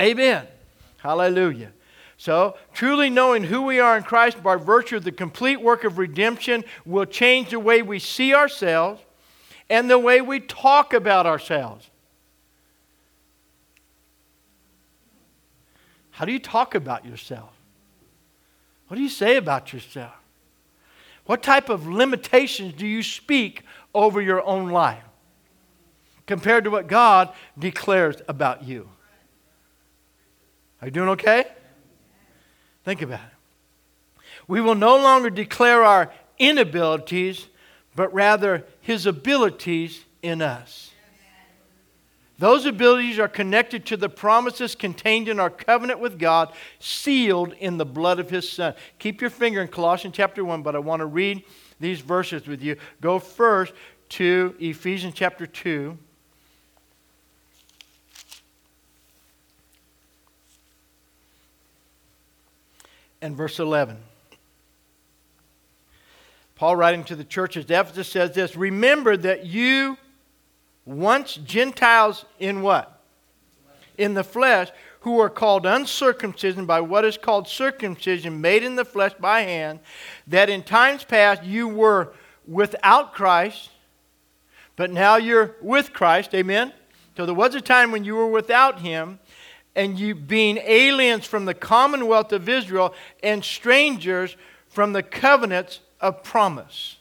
Amen. 0.00 0.46
Hallelujah. 0.98 1.72
So, 2.18 2.56
truly 2.72 3.10
knowing 3.10 3.44
who 3.44 3.62
we 3.62 3.78
are 3.78 3.96
in 3.96 4.02
Christ 4.02 4.42
by 4.42 4.56
virtue 4.56 4.96
of 4.96 5.04
the 5.04 5.12
complete 5.12 5.60
work 5.60 5.84
of 5.84 5.98
redemption 5.98 6.64
will 6.84 7.04
change 7.04 7.50
the 7.50 7.60
way 7.60 7.82
we 7.82 7.98
see 7.98 8.34
ourselves 8.34 9.02
and 9.68 9.90
the 9.90 9.98
way 9.98 10.20
we 10.20 10.40
talk 10.40 10.94
about 10.94 11.26
ourselves. 11.26 11.88
How 16.10 16.24
do 16.24 16.32
you 16.32 16.38
talk 16.38 16.74
about 16.74 17.04
yourself? 17.04 17.55
What 18.88 18.96
do 18.96 19.02
you 19.02 19.08
say 19.08 19.36
about 19.36 19.72
yourself? 19.72 20.14
What 21.24 21.42
type 21.42 21.68
of 21.68 21.88
limitations 21.88 22.74
do 22.74 22.86
you 22.86 23.02
speak 23.02 23.62
over 23.94 24.20
your 24.20 24.44
own 24.46 24.70
life 24.70 25.02
compared 26.26 26.64
to 26.64 26.70
what 26.70 26.86
God 26.86 27.32
declares 27.58 28.16
about 28.28 28.62
you? 28.62 28.88
Are 30.80 30.88
you 30.88 30.92
doing 30.92 31.08
okay? 31.10 31.46
Think 32.84 33.02
about 33.02 33.20
it. 33.20 34.20
We 34.46 34.60
will 34.60 34.76
no 34.76 34.96
longer 34.96 35.30
declare 35.30 35.82
our 35.82 36.12
inabilities, 36.38 37.46
but 37.96 38.12
rather 38.14 38.64
His 38.80 39.06
abilities 39.06 40.04
in 40.22 40.40
us. 40.40 40.92
Those 42.38 42.66
abilities 42.66 43.18
are 43.18 43.28
connected 43.28 43.86
to 43.86 43.96
the 43.96 44.10
promises 44.10 44.74
contained 44.74 45.28
in 45.28 45.40
our 45.40 45.48
covenant 45.48 46.00
with 46.00 46.18
God, 46.18 46.52
sealed 46.78 47.54
in 47.54 47.78
the 47.78 47.86
blood 47.86 48.18
of 48.18 48.28
His 48.28 48.50
Son. 48.50 48.74
Keep 48.98 49.22
your 49.22 49.30
finger 49.30 49.62
in 49.62 49.68
Colossians 49.68 50.14
chapter 50.14 50.44
1, 50.44 50.62
but 50.62 50.76
I 50.76 50.78
want 50.78 51.00
to 51.00 51.06
read 51.06 51.44
these 51.80 52.00
verses 52.00 52.46
with 52.46 52.62
you. 52.62 52.76
Go 53.00 53.18
first 53.18 53.72
to 54.10 54.54
Ephesians 54.58 55.14
chapter 55.14 55.46
2. 55.46 55.96
And 63.22 63.34
verse 63.34 63.58
11. 63.58 63.96
Paul, 66.54 66.76
writing 66.76 67.04
to 67.04 67.16
the 67.16 67.24
churches 67.24 67.64
at 67.70 67.70
Ephesus, 67.70 68.08
says 68.08 68.34
this 68.34 68.56
Remember 68.56 69.16
that 69.16 69.46
you 69.46 69.96
once 70.86 71.34
Gentiles 71.34 72.24
in 72.38 72.62
what? 72.62 73.02
In 73.98 74.14
the 74.14 74.24
flesh, 74.24 74.70
who 75.00 75.18
are 75.20 75.30
called 75.30 75.66
uncircumcision 75.66 76.66
by 76.66 76.80
what 76.80 77.04
is 77.04 77.18
called 77.18 77.48
circumcision, 77.48 78.40
made 78.40 78.62
in 78.62 78.76
the 78.76 78.84
flesh 78.84 79.12
by 79.18 79.42
hand, 79.42 79.80
that 80.26 80.48
in 80.48 80.62
times 80.62 81.04
past 81.04 81.42
you 81.42 81.68
were 81.68 82.12
without 82.46 83.12
Christ, 83.12 83.70
but 84.76 84.90
now 84.90 85.16
you're 85.16 85.56
with 85.60 85.92
Christ. 85.92 86.34
Amen? 86.34 86.72
So 87.16 87.24
there 87.24 87.34
was 87.34 87.54
a 87.54 87.60
time 87.60 87.90
when 87.92 88.04
you 88.04 88.14
were 88.14 88.26
without 88.26 88.80
Him, 88.80 89.18
and 89.74 89.98
you 89.98 90.14
being 90.14 90.58
aliens 90.58 91.26
from 91.26 91.44
the 91.44 91.54
commonwealth 91.54 92.32
of 92.32 92.48
Israel 92.48 92.94
and 93.22 93.44
strangers 93.44 94.36
from 94.68 94.92
the 94.92 95.02
covenants 95.02 95.80
of 96.00 96.22
promise 96.22 96.95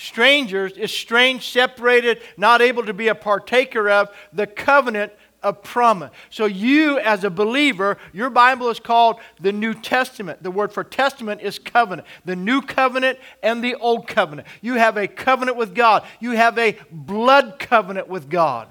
strangers, 0.00 0.72
is 0.72 0.90
strange, 0.90 1.50
separated, 1.50 2.22
not 2.36 2.62
able 2.62 2.84
to 2.86 2.94
be 2.94 3.08
a 3.08 3.14
partaker 3.14 3.90
of 3.90 4.08
the 4.32 4.46
covenant 4.46 5.12
of 5.42 5.62
promise. 5.62 6.10
So, 6.30 6.46
you 6.46 6.98
as 6.98 7.22
a 7.24 7.30
believer, 7.30 7.98
your 8.12 8.30
Bible 8.30 8.70
is 8.70 8.80
called 8.80 9.20
the 9.40 9.52
New 9.52 9.74
Testament. 9.74 10.42
The 10.42 10.50
word 10.50 10.72
for 10.72 10.84
testament 10.84 11.42
is 11.42 11.58
covenant. 11.58 12.08
The 12.24 12.36
New 12.36 12.62
Covenant 12.62 13.18
and 13.42 13.62
the 13.62 13.74
Old 13.76 14.06
Covenant. 14.06 14.48
You 14.60 14.74
have 14.74 14.96
a 14.96 15.06
covenant 15.06 15.56
with 15.56 15.74
God, 15.74 16.04
you 16.18 16.32
have 16.32 16.58
a 16.58 16.78
blood 16.90 17.58
covenant 17.58 18.08
with 18.08 18.28
God. 18.28 18.68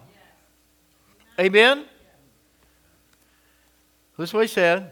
Amen? 1.39 1.85
This 4.17 4.29
is 4.29 4.33
what 4.33 4.41
he 4.41 4.47
said. 4.47 4.91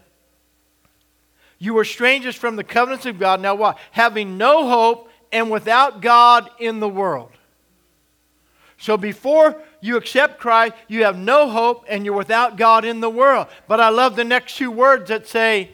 You 1.60 1.74
were 1.74 1.84
strangers 1.84 2.36
from 2.36 2.56
the 2.56 2.63
covenants 2.63 3.06
of 3.06 3.20
God. 3.20 3.41
Now, 3.41 3.56
what? 3.56 3.77
Having 3.91 4.38
no 4.38 4.70
hope 4.70 5.06
and 5.31 5.50
without 5.51 6.01
God 6.01 6.50
in 6.60 6.79
the 6.79 6.89
world. 6.89 7.31
So 8.77 8.96
before 8.96 9.60
you 9.81 9.98
accept 9.98 10.39
Christ, 10.39 10.74
you 10.88 11.03
have 11.03 11.17
no 11.17 11.50
hope 11.50 11.86
and 11.89 12.05
you're 12.05 12.15
without 12.15 12.57
God 12.57 12.86
in 12.86 13.00
the 13.00 13.10
world. 13.10 13.48
But 13.67 13.79
I 13.79 13.89
love 13.89 14.15
the 14.15 14.24
next 14.24 14.57
two 14.57 14.72
words 14.72 15.10
that 15.10 15.27
say, 15.27 15.72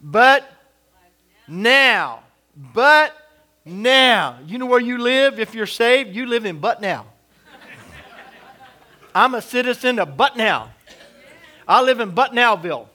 but 0.00 0.50
now. 1.46 2.20
But 2.56 3.14
now. 3.64 4.38
You 4.46 4.58
know 4.58 4.66
where 4.66 4.80
you 4.80 4.98
live 4.98 5.38
if 5.38 5.54
you're 5.54 5.66
saved? 5.66 6.14
You 6.14 6.26
live 6.26 6.46
in 6.46 6.58
but 6.58 6.80
now. 6.80 7.06
I'm 9.14 9.34
a 9.34 9.42
citizen 9.42 9.98
of 9.98 10.16
but 10.16 10.36
now. 10.36 10.70
I 11.68 11.82
live 11.82 12.00
in 12.00 12.10
but 12.10 12.34
nowville. 12.34 12.88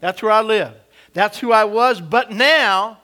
That's 0.00 0.22
where 0.22 0.32
I 0.32 0.40
live. 0.40 0.74
That's 1.12 1.38
who 1.38 1.52
I 1.52 1.64
was, 1.64 2.00
but 2.00 2.32
now 2.32 2.98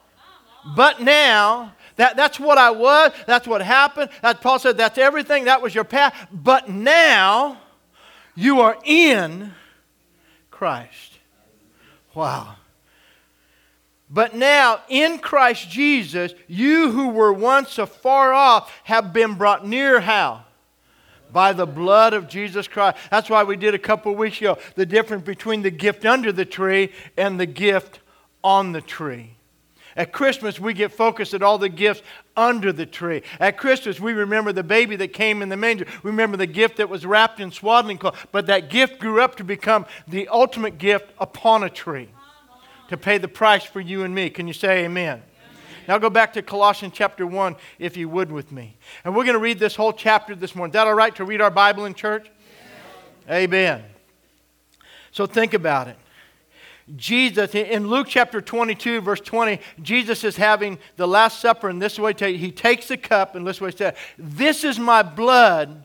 but 0.64 1.00
now, 1.00 1.74
that, 1.96 2.16
that's 2.16 2.40
what 2.40 2.58
I 2.58 2.70
was. 2.70 3.12
That's 3.26 3.46
what 3.46 3.62
happened. 3.62 4.10
That 4.22 4.40
Paul 4.40 4.58
said, 4.58 4.76
that's 4.76 4.98
everything. 4.98 5.44
That 5.44 5.62
was 5.62 5.74
your 5.74 5.84
path. 5.84 6.28
But 6.32 6.68
now, 6.68 7.60
you 8.34 8.60
are 8.60 8.78
in 8.84 9.52
Christ. 10.50 11.18
Wow. 12.14 12.56
But 14.08 14.34
now, 14.34 14.80
in 14.88 15.18
Christ 15.18 15.70
Jesus, 15.70 16.34
you 16.48 16.90
who 16.90 17.10
were 17.10 17.32
once 17.32 17.78
afar 17.78 18.32
off 18.32 18.72
have 18.84 19.12
been 19.12 19.34
brought 19.34 19.66
near 19.66 20.00
how? 20.00 20.44
By 21.32 21.52
the 21.52 21.66
blood 21.66 22.12
of 22.12 22.28
Jesus 22.28 22.66
Christ. 22.66 22.98
That's 23.10 23.30
why 23.30 23.44
we 23.44 23.56
did 23.56 23.74
a 23.74 23.78
couple 23.78 24.14
weeks 24.16 24.38
ago 24.38 24.58
the 24.74 24.84
difference 24.84 25.24
between 25.24 25.62
the 25.62 25.70
gift 25.70 26.04
under 26.04 26.32
the 26.32 26.44
tree 26.44 26.92
and 27.16 27.38
the 27.38 27.46
gift 27.46 28.00
on 28.42 28.72
the 28.72 28.80
tree. 28.80 29.36
At 29.96 30.12
Christmas, 30.12 30.60
we 30.60 30.72
get 30.72 30.92
focused 30.92 31.34
at 31.34 31.42
all 31.42 31.58
the 31.58 31.68
gifts 31.68 32.02
under 32.36 32.72
the 32.72 32.86
tree. 32.86 33.22
At 33.38 33.56
Christmas, 33.56 33.98
we 33.98 34.12
remember 34.12 34.52
the 34.52 34.62
baby 34.62 34.96
that 34.96 35.12
came 35.12 35.42
in 35.42 35.48
the 35.48 35.56
manger. 35.56 35.86
We 36.02 36.10
remember 36.10 36.36
the 36.36 36.46
gift 36.46 36.76
that 36.76 36.88
was 36.88 37.04
wrapped 37.04 37.40
in 37.40 37.50
swaddling 37.50 37.98
cloth. 37.98 38.26
But 38.32 38.46
that 38.46 38.70
gift 38.70 38.98
grew 38.98 39.20
up 39.20 39.36
to 39.36 39.44
become 39.44 39.86
the 40.06 40.28
ultimate 40.28 40.78
gift 40.78 41.12
upon 41.18 41.64
a 41.64 41.70
tree 41.70 42.08
to 42.88 42.96
pay 42.96 43.18
the 43.18 43.28
price 43.28 43.64
for 43.64 43.80
you 43.80 44.04
and 44.04 44.14
me. 44.14 44.30
Can 44.30 44.46
you 44.46 44.52
say 44.52 44.84
amen? 44.84 45.22
Now 45.88 45.98
go 45.98 46.10
back 46.10 46.32
to 46.34 46.42
Colossians 46.42 46.92
chapter 46.94 47.26
1, 47.26 47.56
if 47.78 47.96
you 47.96 48.08
would, 48.08 48.30
with 48.30 48.52
me. 48.52 48.76
And 49.04 49.14
we're 49.14 49.24
going 49.24 49.34
to 49.34 49.40
read 49.40 49.58
this 49.58 49.74
whole 49.74 49.92
chapter 49.92 50.36
this 50.36 50.54
morning. 50.54 50.70
Is 50.70 50.74
that 50.74 50.86
all 50.86 50.94
right 50.94 51.14
to 51.16 51.24
read 51.24 51.40
our 51.40 51.50
Bible 51.50 51.84
in 51.84 51.94
church? 51.94 52.30
Amen. 53.28 53.82
So 55.10 55.26
think 55.26 55.54
about 55.54 55.88
it. 55.88 55.96
Jesus, 56.96 57.54
in 57.54 57.88
Luke 57.88 58.06
chapter 58.08 58.40
22, 58.40 59.00
verse 59.00 59.20
20, 59.20 59.60
Jesus 59.82 60.24
is 60.24 60.36
having 60.36 60.78
the 60.96 61.06
Last 61.06 61.40
Supper, 61.40 61.68
and 61.68 61.80
this 61.80 61.98
way 61.98 62.12
he 62.14 62.50
takes 62.50 62.88
the 62.88 62.96
cup, 62.96 63.34
and 63.34 63.46
this 63.46 63.60
way 63.60 63.70
he 63.70 63.76
said, 63.76 63.96
This 64.18 64.64
is 64.64 64.78
my 64.78 65.02
blood 65.02 65.84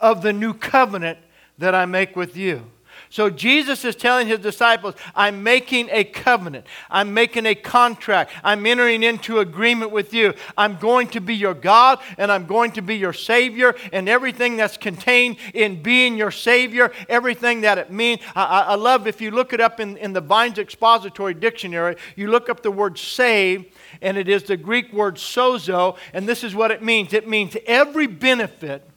of 0.00 0.22
the 0.22 0.32
new 0.32 0.54
covenant 0.54 1.18
that 1.58 1.74
I 1.74 1.86
make 1.86 2.16
with 2.16 2.36
you. 2.36 2.70
So 3.10 3.30
Jesus 3.30 3.84
is 3.84 3.96
telling 3.96 4.26
his 4.26 4.40
disciples, 4.40 4.94
I'm 5.14 5.42
making 5.42 5.88
a 5.90 6.04
covenant. 6.04 6.66
I'm 6.90 7.14
making 7.14 7.46
a 7.46 7.54
contract. 7.54 8.32
I'm 8.42 8.66
entering 8.66 9.02
into 9.02 9.38
agreement 9.38 9.90
with 9.90 10.12
you. 10.12 10.34
I'm 10.56 10.76
going 10.76 11.08
to 11.08 11.20
be 11.20 11.34
your 11.34 11.54
God 11.54 12.00
and 12.18 12.30
I'm 12.30 12.46
going 12.46 12.72
to 12.72 12.82
be 12.82 12.96
your 12.96 13.12
Savior. 13.12 13.74
And 13.92 14.08
everything 14.08 14.56
that's 14.56 14.76
contained 14.76 15.36
in 15.54 15.82
being 15.82 16.16
your 16.16 16.30
Savior, 16.30 16.92
everything 17.08 17.62
that 17.62 17.78
it 17.78 17.90
means. 17.90 18.20
I, 18.34 18.62
I 18.62 18.74
love 18.74 19.06
if 19.06 19.20
you 19.20 19.30
look 19.30 19.52
it 19.52 19.60
up 19.60 19.80
in, 19.80 19.96
in 19.96 20.12
the 20.12 20.20
Vine's 20.20 20.58
Expository 20.58 21.34
Dictionary, 21.34 21.96
you 22.16 22.30
look 22.30 22.48
up 22.48 22.62
the 22.62 22.70
word 22.70 22.98
save, 22.98 23.66
and 24.00 24.16
it 24.16 24.28
is 24.28 24.44
the 24.44 24.56
Greek 24.56 24.92
word 24.92 25.16
sozo. 25.16 25.96
And 26.12 26.28
this 26.28 26.44
is 26.44 26.54
what 26.54 26.70
it 26.70 26.82
means 26.82 27.12
it 27.12 27.28
means 27.28 27.56
every 27.66 28.06
benefit 28.06 28.88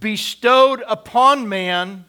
bestowed 0.00 0.82
upon 0.86 1.48
man 1.48 2.04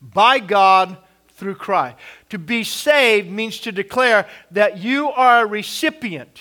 by 0.00 0.38
God 0.38 0.96
through 1.28 1.56
Christ. 1.56 1.96
To 2.30 2.38
be 2.38 2.64
saved 2.64 3.30
means 3.30 3.60
to 3.60 3.72
declare 3.72 4.26
that 4.50 4.78
you 4.78 5.10
are 5.10 5.42
a 5.42 5.46
recipient 5.46 6.40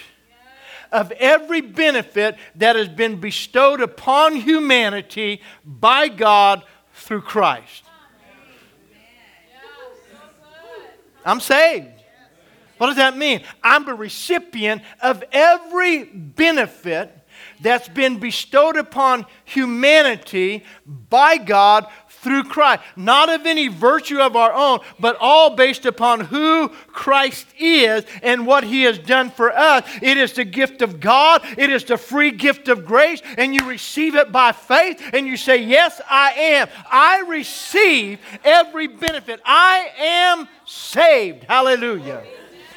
of 0.92 1.12
every 1.14 1.62
benefit 1.62 2.38
that 2.56 2.76
has 2.76 2.88
been 2.88 3.20
bestowed 3.20 3.82
upon 3.82 4.36
humanity 4.36 5.42
by 5.66 6.08
God 6.08 6.64
through 6.94 7.22
Christ. 7.22 7.84
I'm 11.26 11.40
saved. 11.40 11.88
What 12.78 12.88
does 12.88 12.98
that 12.98 13.18
mean? 13.18 13.42
I'm 13.64 13.88
a 13.88 13.96
recipient 13.96 14.82
of 15.02 15.24
every 15.32 16.04
benefit 16.04 17.12
that's 17.62 17.88
been 17.88 18.20
bestowed 18.20 18.78
upon 18.78 19.26
humanity 19.46 20.64
by 20.86 21.38
God 21.38 21.88
through 22.26 22.44
Christ. 22.44 22.82
Not 22.96 23.30
of 23.30 23.46
any 23.46 23.68
virtue 23.68 24.20
of 24.20 24.36
our 24.36 24.52
own, 24.52 24.80
but 25.00 25.16
all 25.22 25.56
based 25.56 25.86
upon 25.86 26.22
who 26.22 26.70
Christ 26.88 27.46
is 27.60 28.04
and 28.24 28.48
what 28.48 28.64
he 28.64 28.82
has 28.82 28.98
done 28.98 29.30
for 29.30 29.56
us. 29.56 29.88
It 30.02 30.18
is 30.18 30.34
the 30.34 30.44
gift 30.44 30.82
of 30.82 31.00
God, 31.00 31.44
it 31.56 31.70
is 31.70 31.84
the 31.84 31.98
free 31.98 32.32
gift 32.32 32.68
of 32.68 32.84
grace, 32.84 33.22
and 33.38 33.54
you 33.54 33.70
receive 33.70 34.16
it 34.16 34.32
by 34.32 34.52
faith 34.54 35.02
and 35.14 35.28
you 35.28 35.38
say, 35.38 35.64
Yes, 35.64 36.02
I 36.10 36.32
am. 36.32 36.68
I 36.92 37.22
receive 37.28 38.20
every 38.44 38.88
benefit. 38.88 39.40
I 39.46 39.90
am 40.00 40.48
saved. 40.66 41.44
Hallelujah. 41.44 42.24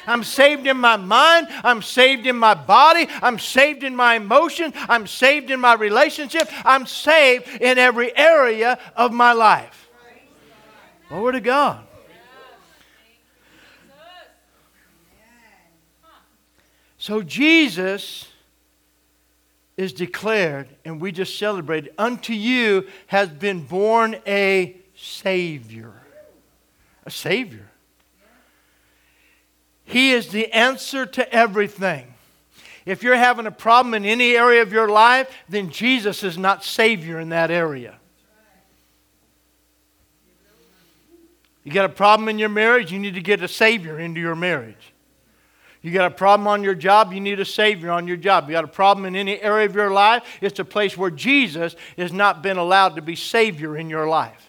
I'm 0.09 0.23
saved 0.23 0.67
in 0.67 0.77
my 0.77 0.97
mind. 0.97 1.47
I'm 1.63 1.81
saved 1.81 2.25
in 2.25 2.35
my 2.35 2.53
body. 2.53 3.07
I'm 3.21 3.39
saved 3.39 3.83
in 3.83 3.95
my 3.95 4.15
emotion. 4.15 4.73
I'm 4.75 5.07
saved 5.07 5.51
in 5.51 5.59
my 5.59 5.75
relationship. 5.75 6.49
I'm 6.65 6.85
saved 6.85 7.47
in 7.61 7.77
every 7.77 8.15
area 8.17 8.79
of 8.95 9.13
my 9.13 9.33
life. 9.33 9.89
Glory 11.09 11.33
to 11.33 11.41
God. 11.41 11.85
So 16.97 17.21
Jesus 17.21 18.27
is 19.77 19.93
declared, 19.93 20.67
and 20.83 20.99
we 20.99 21.13
just 21.13 21.39
celebrated, 21.39 21.93
unto 21.97 22.33
you 22.33 22.85
has 23.07 23.29
been 23.29 23.63
born 23.63 24.17
a 24.27 24.75
Savior. 24.95 25.93
A 27.05 27.09
Savior. 27.09 27.69
He 29.89 30.11
is 30.11 30.27
the 30.27 30.51
answer 30.53 31.07
to 31.07 31.33
everything. 31.33 32.13
If 32.85 33.01
you're 33.01 33.15
having 33.15 33.47
a 33.47 33.51
problem 33.51 33.95
in 33.95 34.05
any 34.05 34.35
area 34.35 34.61
of 34.61 34.71
your 34.71 34.87
life, 34.87 35.31
then 35.49 35.71
Jesus 35.71 36.23
is 36.23 36.37
not 36.37 36.63
Savior 36.63 37.19
in 37.19 37.29
that 37.29 37.49
area. 37.49 37.97
You 41.63 41.71
got 41.71 41.85
a 41.85 41.89
problem 41.89 42.29
in 42.29 42.37
your 42.37 42.49
marriage, 42.49 42.91
you 42.91 42.99
need 42.99 43.15
to 43.15 43.21
get 43.21 43.41
a 43.41 43.47
Savior 43.47 43.99
into 43.99 44.21
your 44.21 44.35
marriage. 44.35 44.93
You 45.81 45.91
got 45.91 46.11
a 46.11 46.15
problem 46.15 46.47
on 46.47 46.63
your 46.63 46.75
job, 46.75 47.11
you 47.11 47.19
need 47.19 47.39
a 47.39 47.45
Savior 47.45 47.89
on 47.89 48.07
your 48.07 48.17
job. 48.17 48.47
You 48.47 48.51
got 48.51 48.65
a 48.65 48.67
problem 48.67 49.07
in 49.07 49.15
any 49.15 49.41
area 49.41 49.65
of 49.65 49.73
your 49.73 49.89
life, 49.89 50.23
it's 50.39 50.59
a 50.59 50.65
place 50.65 50.95
where 50.95 51.09
Jesus 51.09 51.75
has 51.97 52.13
not 52.13 52.43
been 52.43 52.57
allowed 52.57 52.95
to 52.97 53.01
be 53.01 53.15
Savior 53.15 53.75
in 53.75 53.89
your 53.89 54.07
life 54.07 54.48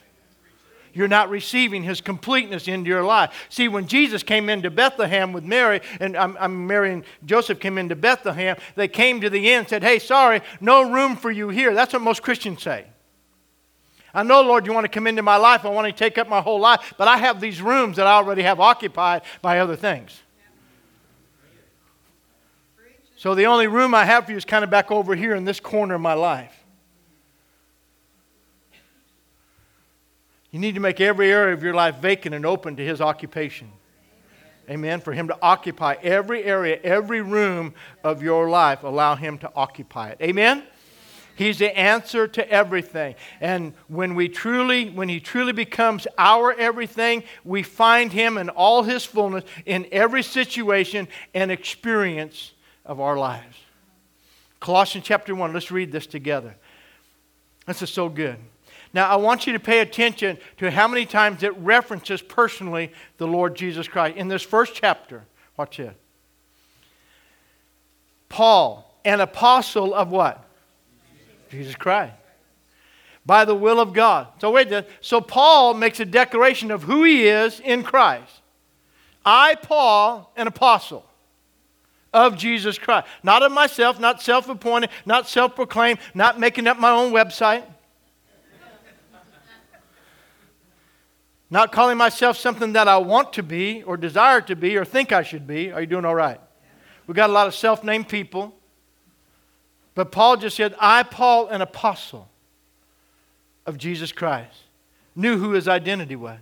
you're 0.92 1.08
not 1.08 1.30
receiving 1.30 1.82
his 1.82 2.00
completeness 2.00 2.68
into 2.68 2.88
your 2.88 3.04
life. 3.04 3.46
See, 3.48 3.68
when 3.68 3.86
Jesus 3.86 4.22
came 4.22 4.48
into 4.48 4.70
Bethlehem 4.70 5.32
with 5.32 5.44
Mary, 5.44 5.80
and 6.00 6.16
I'm, 6.16 6.36
I'm 6.40 6.66
Mary 6.66 6.92
and 6.92 7.04
Joseph 7.24 7.60
came 7.60 7.78
into 7.78 7.96
Bethlehem, 7.96 8.56
they 8.74 8.88
came 8.88 9.20
to 9.20 9.30
the 9.30 9.50
inn 9.50 9.60
and 9.60 9.68
said, 9.68 9.82
Hey, 9.82 9.98
sorry, 9.98 10.40
no 10.60 10.90
room 10.90 11.16
for 11.16 11.30
you 11.30 11.48
here. 11.48 11.74
That's 11.74 11.92
what 11.92 12.02
most 12.02 12.22
Christians 12.22 12.62
say. 12.62 12.86
I 14.12 14.22
know, 14.22 14.42
Lord, 14.42 14.66
you 14.66 14.72
want 14.72 14.84
to 14.84 14.88
come 14.88 15.06
into 15.06 15.22
my 15.22 15.36
life. 15.36 15.64
I 15.64 15.68
want 15.68 15.86
to 15.86 15.92
take 15.92 16.18
up 16.18 16.28
my 16.28 16.40
whole 16.40 16.58
life, 16.58 16.94
but 16.98 17.06
I 17.06 17.16
have 17.18 17.40
these 17.40 17.62
rooms 17.62 17.96
that 17.96 18.06
I 18.06 18.14
already 18.14 18.42
have 18.42 18.58
occupied 18.58 19.22
by 19.40 19.60
other 19.60 19.76
things. 19.76 20.20
So 23.16 23.34
the 23.34 23.46
only 23.46 23.66
room 23.66 23.94
I 23.94 24.06
have 24.06 24.24
for 24.24 24.30
you 24.32 24.38
is 24.38 24.46
kind 24.46 24.64
of 24.64 24.70
back 24.70 24.90
over 24.90 25.14
here 25.14 25.34
in 25.34 25.44
this 25.44 25.60
corner 25.60 25.96
of 25.96 26.00
my 26.00 26.14
life. 26.14 26.59
You 30.50 30.58
need 30.58 30.74
to 30.74 30.80
make 30.80 31.00
every 31.00 31.30
area 31.30 31.54
of 31.54 31.62
your 31.62 31.74
life 31.74 31.96
vacant 31.96 32.34
and 32.34 32.44
open 32.44 32.76
to 32.76 32.84
His 32.84 33.00
occupation. 33.00 33.70
Amen. 34.68 35.00
For 35.00 35.12
Him 35.12 35.28
to 35.28 35.38
occupy 35.40 35.96
every 36.02 36.44
area, 36.44 36.78
every 36.82 37.22
room 37.22 37.74
of 38.04 38.22
your 38.22 38.48
life, 38.48 38.82
allow 38.82 39.14
Him 39.14 39.38
to 39.38 39.50
occupy 39.54 40.10
it. 40.10 40.18
Amen. 40.20 40.64
He's 41.36 41.58
the 41.58 41.76
answer 41.76 42.28
to 42.28 42.50
everything. 42.50 43.14
And 43.40 43.72
when 43.88 44.14
we 44.14 44.28
truly, 44.28 44.90
when 44.90 45.08
He 45.08 45.20
truly 45.20 45.52
becomes 45.52 46.06
our 46.18 46.52
everything, 46.52 47.24
we 47.44 47.62
find 47.62 48.12
Him 48.12 48.36
in 48.36 48.48
all 48.50 48.82
His 48.82 49.04
fullness 49.04 49.44
in 49.64 49.86
every 49.90 50.22
situation 50.22 51.08
and 51.32 51.50
experience 51.50 52.52
of 52.84 53.00
our 53.00 53.16
lives. 53.16 53.56
Colossians 54.60 55.06
chapter 55.06 55.34
1, 55.34 55.54
let's 55.54 55.70
read 55.70 55.90
this 55.90 56.06
together. 56.06 56.54
This 57.66 57.82
is 57.82 57.90
so 57.90 58.08
good. 58.08 58.36
Now, 58.92 59.08
I 59.08 59.16
want 59.16 59.46
you 59.46 59.52
to 59.52 59.60
pay 59.60 59.80
attention 59.80 60.38
to 60.56 60.70
how 60.70 60.88
many 60.88 61.06
times 61.06 61.42
it 61.42 61.56
references 61.58 62.20
personally 62.20 62.92
the 63.18 63.26
Lord 63.26 63.54
Jesus 63.54 63.86
Christ. 63.86 64.16
In 64.16 64.28
this 64.28 64.42
first 64.42 64.74
chapter, 64.74 65.24
watch 65.56 65.78
it. 65.78 65.96
Paul, 68.28 68.98
an 69.04 69.20
apostle 69.20 69.94
of 69.94 70.10
what? 70.10 70.44
Jesus 71.50 71.74
Christ. 71.74 72.14
By 73.24 73.44
the 73.44 73.54
will 73.54 73.78
of 73.78 73.92
God. 73.92 74.28
So 74.40 74.50
wait, 74.50 74.72
so 75.00 75.20
Paul 75.20 75.74
makes 75.74 76.00
a 76.00 76.04
declaration 76.04 76.70
of 76.70 76.82
who 76.84 77.04
he 77.04 77.28
is 77.28 77.60
in 77.60 77.82
Christ. 77.82 78.40
I, 79.24 79.54
Paul, 79.56 80.32
an 80.36 80.46
apostle 80.46 81.04
of 82.12 82.36
Jesus 82.36 82.78
Christ. 82.78 83.06
Not 83.22 83.42
of 83.42 83.52
myself, 83.52 84.00
not 84.00 84.22
self 84.22 84.48
appointed, 84.48 84.90
not 85.04 85.28
self 85.28 85.54
proclaimed, 85.54 85.98
not 86.14 86.40
making 86.40 86.66
up 86.66 86.78
my 86.78 86.90
own 86.90 87.12
website. 87.12 87.64
Not 91.50 91.72
calling 91.72 91.98
myself 91.98 92.36
something 92.36 92.74
that 92.74 92.86
I 92.86 92.98
want 92.98 93.32
to 93.34 93.42
be 93.42 93.82
or 93.82 93.96
desire 93.96 94.40
to 94.42 94.54
be 94.54 94.76
or 94.76 94.84
think 94.84 95.12
I 95.12 95.22
should 95.22 95.46
be. 95.46 95.72
Are 95.72 95.80
you 95.80 95.86
doing 95.86 96.04
all 96.04 96.14
right? 96.14 96.40
We've 97.06 97.16
got 97.16 97.28
a 97.28 97.32
lot 97.32 97.48
of 97.48 97.54
self 97.54 97.82
named 97.82 98.08
people. 98.08 98.54
But 99.96 100.12
Paul 100.12 100.36
just 100.36 100.56
said, 100.56 100.74
I, 100.78 101.02
Paul, 101.02 101.48
an 101.48 101.60
apostle 101.60 102.28
of 103.66 103.76
Jesus 103.76 104.12
Christ, 104.12 104.54
knew 105.16 105.36
who 105.38 105.52
his 105.52 105.66
identity 105.66 106.14
was. 106.14 106.38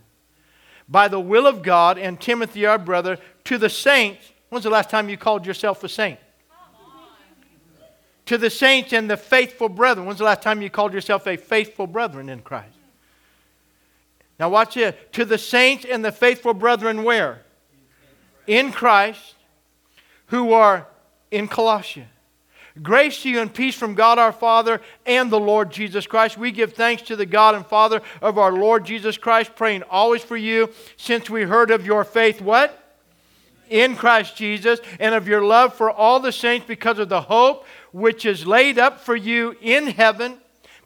By 0.89 1.09
the 1.09 1.21
will 1.21 1.47
of 1.47 1.63
God 1.63 1.99
and 1.99 2.21
Timothy, 2.21 2.67
our 2.67 2.79
brother, 2.79 3.19
to 3.45 3.59
the 3.59 3.71
saints. 3.71 4.33
When's 4.51 4.65
the 4.65 4.71
last 4.71 4.91
time 4.91 5.09
you 5.09 5.17
called 5.17 5.47
yourself 5.47 5.83
a 5.85 5.89
saint? 5.89 6.19
to 8.29 8.37
the 8.37 8.51
saints 8.51 8.93
and 8.93 9.11
the 9.11 9.17
faithful 9.17 9.71
brethren. 9.71 10.07
When's 10.07 10.19
the 10.19 10.25
last 10.25 10.43
time 10.43 10.61
you 10.61 10.69
called 10.69 10.93
yourself 10.93 11.27
a 11.27 11.39
faithful 11.39 11.87
brethren 11.87 12.29
in 12.29 12.43
Christ? 12.43 12.78
Now, 14.39 14.49
watch 14.49 14.77
it. 14.77 15.13
To 15.15 15.25
the 15.25 15.39
saints 15.39 15.85
and 15.85 16.05
the 16.05 16.13
faithful 16.13 16.55
brethren, 16.55 17.03
where? 17.03 17.43
In 18.47 18.73
Christ, 18.73 19.35
who 20.27 20.53
are 20.53 20.87
in 21.31 21.49
Colossia. 21.49 22.07
Grace 22.83 23.23
to 23.23 23.31
you 23.31 23.41
and 23.41 23.53
peace 23.53 23.75
from 23.75 23.95
God 23.95 24.19
our 24.19 24.33
Father 24.33 24.81
and 25.05 25.31
the 25.31 25.41
Lord 25.41 25.73
Jesus 25.73 26.07
Christ. 26.07 26.39
We 26.39 26.53
give 26.53 26.75
thanks 26.75 27.03
to 27.03 27.17
the 27.17 27.27
God 27.27 27.57
and 27.57 27.67
Father 27.67 28.01
of 28.23 28.39
our 28.39 28.53
Lord 28.53 28.85
Jesus 28.85 29.19
Christ, 29.19 29.57
praying 29.57 29.83
always 29.91 30.23
for 30.23 30.37
you, 30.37 30.71
since 30.97 31.29
we 31.29 31.43
heard 31.43 31.73
of 31.73 31.85
your 31.85 32.05
faith. 32.05 32.41
What? 32.41 32.85
In 33.69 33.97
Christ 33.97 34.37
Jesus, 34.37 34.81
and 35.01 35.15
of 35.15 35.27
your 35.27 35.43
love 35.43 35.75
for 35.75 35.91
all 35.91 36.21
the 36.21 36.33
saints 36.33 36.67
because 36.67 36.99
of 36.99 37.09
the 37.09 37.23
hope 37.23 37.67
which 37.93 38.25
is 38.25 38.47
laid 38.47 38.79
up 38.79 39.01
for 39.01 39.17
you 39.17 39.57
in 39.61 39.89
heaven 39.89 40.39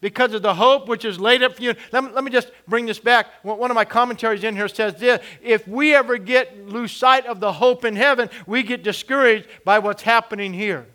because 0.03 0.35
of 0.35 0.43
the 0.43 0.55
hope 0.55 0.89
which 0.89 1.07
is 1.07 1.19
laid 1.19 1.43
up 1.43 1.57
for 1.57 1.63
you. 1.63 1.75
Let 1.93 2.05
me, 2.05 2.11
let 2.11 2.25
me 2.25 2.31
just 2.31 2.51
bring 2.69 2.85
this 2.85 2.99
back. 2.99 3.29
One 3.43 3.71
of 3.71 3.75
my 3.75 3.87
commentaries 3.87 4.45
in 4.45 4.55
here 4.55 4.69
says 4.69 4.97
this 4.97 5.25
if 5.41 5.67
we 5.67 5.95
ever 5.95 6.19
get 6.19 6.69
lose 6.69 6.93
sight 6.93 7.25
of 7.25 7.41
the 7.41 7.53
hope 7.53 7.87
in 7.87 7.97
heaven, 7.97 8.29
we 8.47 8.63
get 8.65 8.83
discouraged 8.83 9.47
by 9.65 9.79
what's 9.79 10.03
happening 10.03 10.53
here. 10.53 10.87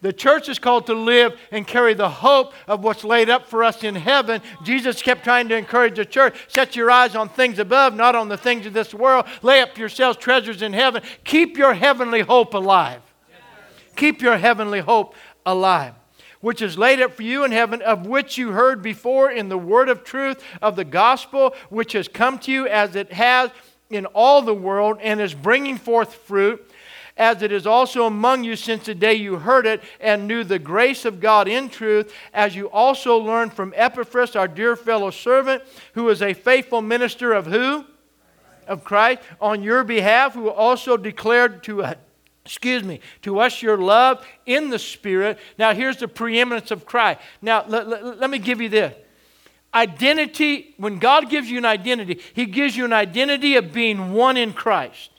The 0.00 0.12
church 0.12 0.48
is 0.48 0.58
called 0.58 0.86
to 0.86 0.94
live 0.94 1.38
and 1.52 1.64
carry 1.64 1.94
the 1.94 2.08
hope 2.08 2.54
of 2.66 2.82
what's 2.82 3.04
laid 3.04 3.30
up 3.30 3.46
for 3.46 3.62
us 3.62 3.84
in 3.84 3.94
heaven. 3.94 4.42
Jesus 4.64 5.00
kept 5.00 5.22
trying 5.22 5.48
to 5.48 5.56
encourage 5.56 5.94
the 5.94 6.04
church 6.04 6.34
set 6.48 6.74
your 6.74 6.90
eyes 6.90 7.14
on 7.14 7.28
things 7.28 7.60
above, 7.60 7.94
not 7.94 8.16
on 8.16 8.28
the 8.28 8.36
things 8.36 8.66
of 8.66 8.72
this 8.72 8.92
world. 8.92 9.26
Lay 9.42 9.60
up 9.60 9.78
yourselves 9.78 10.18
treasures 10.18 10.62
in 10.62 10.72
heaven. 10.72 11.04
Keep 11.22 11.56
your 11.56 11.74
heavenly 11.74 12.22
hope 12.22 12.54
alive. 12.54 13.02
Keep 13.94 14.20
your 14.20 14.36
heavenly 14.36 14.80
hope 14.80 15.14
alive 15.46 15.94
which 16.42 16.60
is 16.60 16.76
laid 16.76 17.00
up 17.00 17.14
for 17.14 17.22
you 17.22 17.44
in 17.44 17.50
heaven, 17.52 17.80
of 17.80 18.06
which 18.06 18.36
you 18.36 18.52
heard 18.52 18.82
before 18.82 19.30
in 19.30 19.48
the 19.48 19.56
word 19.56 19.88
of 19.88 20.04
truth 20.04 20.44
of 20.60 20.76
the 20.76 20.84
gospel, 20.84 21.54
which 21.70 21.94
has 21.94 22.06
come 22.06 22.38
to 22.40 22.52
you 22.52 22.68
as 22.68 22.94
it 22.94 23.10
has 23.12 23.50
in 23.88 24.04
all 24.06 24.42
the 24.42 24.54
world 24.54 24.98
and 25.00 25.20
is 25.20 25.32
bringing 25.32 25.78
forth 25.78 26.14
fruit 26.14 26.68
as 27.16 27.42
it 27.42 27.52
is 27.52 27.66
also 27.66 28.06
among 28.06 28.44
you 28.44 28.56
since 28.56 28.86
the 28.86 28.94
day 28.94 29.14
you 29.14 29.36
heard 29.36 29.66
it 29.66 29.82
and 30.00 30.26
knew 30.26 30.44
the 30.44 30.58
grace 30.58 31.04
of 31.04 31.20
God 31.20 31.48
in 31.48 31.68
truth, 31.68 32.12
as 32.32 32.56
you 32.56 32.70
also 32.70 33.18
learned 33.18 33.52
from 33.52 33.74
Epaphras, 33.76 34.34
our 34.34 34.48
dear 34.48 34.76
fellow 34.76 35.10
servant, 35.10 35.62
who 35.92 36.08
is 36.08 36.22
a 36.22 36.34
faithful 36.34 36.82
minister 36.82 37.32
of 37.32 37.46
who? 37.46 37.84
Of 38.66 38.84
Christ, 38.84 39.20
on 39.40 39.62
your 39.62 39.84
behalf, 39.84 40.34
who 40.34 40.48
also 40.48 40.96
declared 40.96 41.62
to 41.64 41.82
us. 41.82 41.96
Excuse 42.44 42.82
me, 42.82 43.00
to 43.22 43.38
us 43.38 43.62
your 43.62 43.78
love 43.78 44.24
in 44.46 44.70
the 44.70 44.78
Spirit. 44.78 45.38
Now, 45.58 45.74
here's 45.74 45.98
the 45.98 46.08
preeminence 46.08 46.70
of 46.70 46.84
Christ. 46.84 47.20
Now, 47.40 47.64
let, 47.68 47.86
let, 48.18 48.30
me 48.30 48.38
give 48.38 48.60
you 48.60 48.68
this 48.68 48.94
identity, 49.72 50.74
when 50.76 50.98
God 50.98 51.30
gives 51.30 51.50
you 51.50 51.58
an 51.58 51.64
identity, 51.64 52.20
He 52.34 52.46
gives 52.46 52.76
you 52.76 52.84
an 52.84 52.92
identity 52.92 53.54
of 53.54 53.72
being 53.72 54.12
one 54.12 54.36
in 54.36 54.52
Christ. 54.52 55.10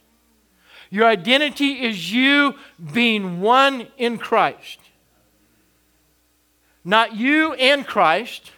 Your 0.90 1.08
identity 1.08 1.84
is 1.86 2.12
you 2.12 2.56
being 2.94 3.42
one 3.42 3.88
in 3.98 4.18
Christ. 4.18 4.80
Not 6.84 7.16
you 7.16 7.54
and 7.54 7.88
Christ, 7.88 8.52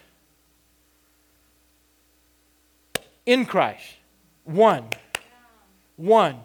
in 3.26 3.46
Christ. 3.46 3.86
One. 4.44 4.86
One. 5.96 6.40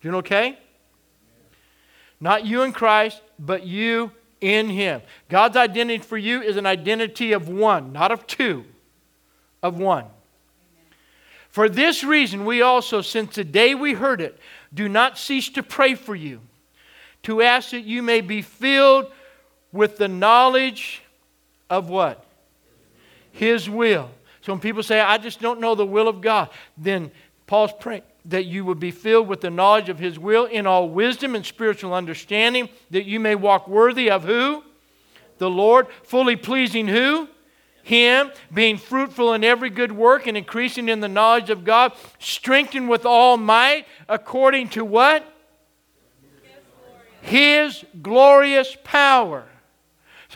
Doing 0.00 0.16
okay? 0.16 0.58
Not 2.20 2.46
you 2.46 2.62
in 2.62 2.72
Christ, 2.72 3.20
but 3.38 3.66
you 3.66 4.10
in 4.40 4.68
Him. 4.68 5.02
God's 5.28 5.56
identity 5.56 6.02
for 6.02 6.16
you 6.16 6.42
is 6.42 6.56
an 6.56 6.66
identity 6.66 7.32
of 7.32 7.48
one, 7.48 7.92
not 7.92 8.12
of 8.12 8.26
two, 8.26 8.64
of 9.62 9.78
one. 9.78 10.04
For 11.50 11.68
this 11.68 12.04
reason, 12.04 12.44
we 12.44 12.62
also, 12.62 13.00
since 13.00 13.34
the 13.34 13.44
day 13.44 13.74
we 13.74 13.94
heard 13.94 14.20
it, 14.20 14.38
do 14.74 14.88
not 14.88 15.16
cease 15.16 15.48
to 15.50 15.62
pray 15.62 15.94
for 15.94 16.14
you, 16.14 16.40
to 17.22 17.40
ask 17.40 17.70
that 17.70 17.84
you 17.84 18.02
may 18.02 18.20
be 18.20 18.42
filled 18.42 19.10
with 19.72 19.96
the 19.96 20.08
knowledge 20.08 21.02
of 21.70 21.88
what? 21.88 22.24
His 23.32 23.68
will. 23.68 24.10
So 24.42 24.52
when 24.52 24.60
people 24.60 24.82
say, 24.82 25.00
I 25.00 25.18
just 25.18 25.40
don't 25.40 25.60
know 25.60 25.74
the 25.74 25.86
will 25.86 26.08
of 26.08 26.20
God, 26.20 26.50
then 26.76 27.10
Paul's 27.46 27.72
praying 27.80 28.02
that 28.26 28.44
you 28.44 28.64
would 28.64 28.80
be 28.80 28.90
filled 28.90 29.28
with 29.28 29.40
the 29.40 29.50
knowledge 29.50 29.88
of 29.88 29.98
His 29.98 30.18
will 30.18 30.46
in 30.46 30.66
all 30.66 30.88
wisdom 30.88 31.34
and 31.34 31.44
spiritual 31.44 31.94
understanding, 31.94 32.68
that 32.90 33.04
you 33.04 33.20
may 33.20 33.34
walk 33.34 33.68
worthy 33.68 34.10
of 34.10 34.24
who? 34.24 34.62
The 35.38 35.50
Lord, 35.50 35.86
fully 36.02 36.36
pleasing 36.36 36.88
who? 36.88 37.28
him, 37.86 38.32
being 38.52 38.78
fruitful 38.78 39.32
in 39.32 39.44
every 39.44 39.70
good 39.70 39.92
work 39.92 40.26
and 40.26 40.36
increasing 40.36 40.88
in 40.88 40.98
the 40.98 41.08
knowledge 41.08 41.50
of 41.50 41.64
God, 41.64 41.92
strengthened 42.18 42.88
with 42.88 43.06
all 43.06 43.36
might, 43.36 43.86
according 44.08 44.70
to 44.70 44.84
what? 44.84 45.24
His 47.20 47.84
glorious 48.02 48.76
power. 48.82 49.44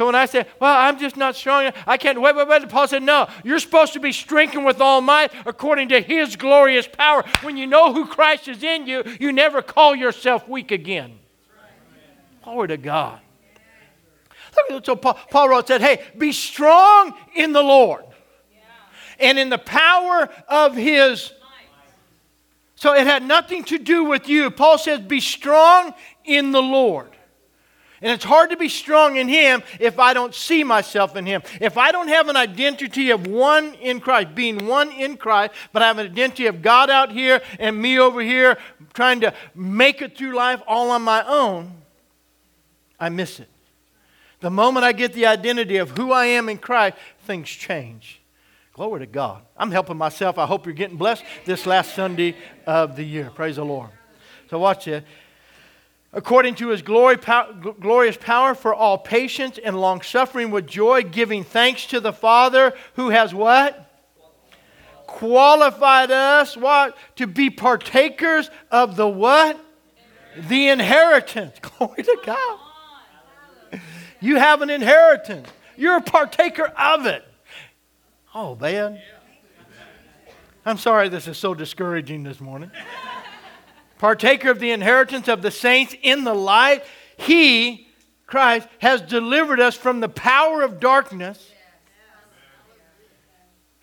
So 0.01 0.07
when 0.07 0.15
I 0.15 0.25
say, 0.25 0.47
well, 0.59 0.75
I'm 0.75 0.99
just 0.99 1.19
not 1.19 1.37
strong, 1.37 1.71
I 1.87 1.99
can't, 1.99 2.19
wait, 2.19 2.35
wait, 2.35 2.49
wait, 2.49 2.67
Paul 2.71 2.89
said, 2.89 3.03
no, 3.03 3.29
you're 3.45 3.59
supposed 3.59 3.93
to 3.93 4.01
be 4.01 4.13
strengthened 4.13 4.65
with 4.65 4.81
all 4.81 5.03
might 5.03 5.31
according 5.45 5.91
to 5.91 6.01
his 6.01 6.37
glorious 6.37 6.89
power. 6.89 7.23
When 7.43 7.59
you 7.59 7.67
know 7.67 7.93
who 7.93 8.07
Christ 8.07 8.49
is 8.49 8.63
in 8.63 8.87
you, 8.87 9.05
you 9.21 9.31
never 9.31 9.61
call 9.61 9.95
yourself 9.95 10.49
weak 10.49 10.71
again. 10.71 11.19
Glory 12.43 12.69
to 12.69 12.79
God. 12.79 13.21
So 14.85 14.97
Paul, 14.97 15.19
Paul 15.31 15.51
wrote, 15.51 15.69
said, 15.69 15.83
hey, 15.83 16.03
be 16.17 16.33
strong 16.33 17.13
in 17.35 17.53
the 17.53 17.63
Lord 17.63 18.03
and 19.19 19.39
in 19.39 19.51
the 19.51 19.59
power 19.59 20.31
of 20.49 20.77
his. 20.77 21.31
So 22.77 22.95
it 22.95 23.07
had 23.07 23.23
nothing 23.23 23.65
to 23.65 23.77
do 23.77 24.05
with 24.05 24.31
you. 24.31 24.51
Paul 24.51 24.79
says, 24.79 25.01
be 25.01 25.21
strong 25.21 25.93
in 26.25 26.53
the 26.53 26.63
Lord. 26.63 27.10
And 28.03 28.11
it's 28.13 28.25
hard 28.25 28.51
to 28.51 28.57
be 28.57 28.69
strong 28.69 29.17
in 29.17 29.29
Him 29.29 29.63
if 29.79 29.99
I 29.99 30.15
don't 30.15 30.35
see 30.35 30.65
myself 30.65 31.17
in 31.17 31.27
Him. 31.27 31.43
If 31.61 31.77
I 31.77 31.93
don't 31.93 32.09
have 32.09 32.29
an 32.29 32.37
identity 32.37 33.11
of 33.11 33.27
one 33.27 33.75
in 33.75 34.01
Christ, 34.01 34.35
being 34.35 34.67
one 34.67 34.91
in 34.93 35.17
Christ, 35.17 35.53
but 35.73 35.83
I 35.83 35.89
have 35.89 35.99
an 35.99 36.07
identity 36.07 36.47
of 36.47 36.63
God 36.63 36.89
out 36.89 37.13
here 37.13 37.43
and 37.59 37.81
me 37.81 37.99
over 37.99 38.23
here 38.23 38.57
trying 38.95 39.21
to 39.21 39.35
make 39.55 40.01
it 40.01 40.17
through 40.17 40.35
life 40.35 40.63
all 40.67 40.91
on 40.91 41.03
my 41.03 41.23
own, 41.27 41.73
I 42.99 43.11
miss 43.11 43.39
it. 43.39 43.49
The 44.41 44.51
moment 44.51 44.85
I 44.85 44.93
get 44.93 45.13
the 45.13 45.27
identity 45.27 45.77
of 45.77 45.91
who 45.91 46.13
I 46.13 46.27
am 46.27 46.49
in 46.49 46.57
Christ, 46.57 46.97
things 47.27 47.49
change. 47.49 48.21
Glory 48.73 49.01
to 49.01 49.07
God. 49.07 49.43
I'm 49.59 49.71
helping 49.71 49.99
myself. 49.99 50.39
I 50.39 50.47
hope 50.47 50.65
you're 50.65 50.75
getting 50.75 50.97
blessed 50.97 51.25
this 51.45 51.67
last 51.67 51.95
Sunday 51.95 52.35
of 52.67 52.97
the 52.97 53.05
year. 53.05 53.31
Praise 53.35 53.57
the 53.57 53.65
Lord. 53.65 53.91
So, 54.49 54.59
watch 54.59 54.89
it. 54.89 55.05
According 56.13 56.57
to 56.57 56.69
his 56.69 56.83
glory, 56.83 57.17
pow- 57.17 57.53
glorious 57.53 58.17
power 58.17 58.55
for 58.55 58.75
all 58.75 58.99
patience 58.99 59.59
and 59.63 59.81
long 59.81 60.03
suffering 60.03 60.51
with 60.51 60.67
joy, 60.67 61.03
giving 61.03 61.45
thanks 61.45 61.87
to 61.87 62.01
the 62.01 62.13
Father 62.13 62.75
who 62.95 63.11
has 63.11 63.33
what? 63.33 63.87
Qualified 65.07 66.11
us 66.11 66.57
what? 66.57 66.97
To 67.17 67.27
be 67.27 67.49
partakers 67.51 68.51
of 68.71 68.97
the 68.97 69.07
what? 69.07 69.61
The 70.37 70.69
inheritance. 70.69 71.59
Glory 71.79 72.03
to 72.03 72.19
God. 72.25 72.59
You 74.21 74.37
have 74.37 74.63
an 74.63 74.71
inheritance. 74.71 75.49
You're 75.77 75.97
a 75.97 76.03
partaker 76.03 76.67
of 76.77 77.07
it. 77.07 77.25
Oh, 78.35 78.55
man. 78.57 79.01
I'm 80.67 80.77
sorry 80.77 81.09
this 81.09 81.27
is 81.27 81.39
so 81.39 81.55
discouraging 81.55 82.23
this 82.23 82.41
morning. 82.41 82.71
Partaker 84.01 84.51
of 84.51 84.59
the 84.61 84.71
inheritance 84.71 85.29
of 85.29 85.43
the 85.43 85.51
saints 85.51 85.95
in 86.01 86.25
the 86.25 86.33
light. 86.33 86.83
He, 87.19 87.87
Christ, 88.27 88.67
has 88.79 89.03
delivered 89.03 89.61
us 89.61 89.77
from 89.77 90.01
the 90.01 90.09
power 90.09 90.63
of 90.63 90.81
darkness. 90.81 91.53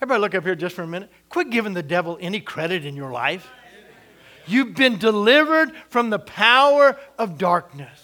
Everybody, 0.01 0.21
look 0.21 0.33
up 0.33 0.43
here 0.43 0.55
just 0.55 0.75
for 0.75 0.81
a 0.81 0.87
minute. 0.87 1.11
Quit 1.29 1.51
giving 1.51 1.75
the 1.75 1.83
devil 1.83 2.17
any 2.19 2.39
credit 2.39 2.83
in 2.83 2.95
your 2.95 3.11
life. 3.11 3.47
You've 4.47 4.73
been 4.73 4.97
delivered 4.97 5.71
from 5.89 6.09
the 6.09 6.19
power 6.19 6.97
of 7.19 7.37
darkness. 7.37 8.03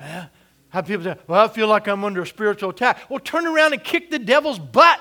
Yeah. 0.00 0.26
Have 0.70 0.86
people 0.88 1.04
say, 1.04 1.16
Well, 1.28 1.44
I 1.44 1.48
feel 1.48 1.68
like 1.68 1.86
I'm 1.86 2.02
under 2.02 2.22
a 2.22 2.26
spiritual 2.26 2.70
attack. 2.70 3.08
Well, 3.08 3.20
turn 3.20 3.46
around 3.46 3.74
and 3.74 3.84
kick 3.84 4.10
the 4.10 4.18
devil's 4.18 4.58
butt. 4.58 5.00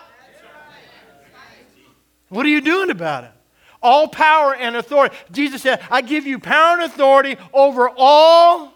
What 2.29 2.45
are 2.45 2.49
you 2.49 2.61
doing 2.61 2.91
about 2.91 3.23
it? 3.23 3.31
All 3.83 4.07
power 4.07 4.55
and 4.55 4.75
authority. 4.77 5.15
Jesus 5.31 5.61
said, 5.61 5.81
I 5.91 6.01
give 6.01 6.25
you 6.25 6.39
power 6.39 6.75
and 6.75 6.83
authority 6.83 7.35
over 7.53 7.91
all 7.95 8.73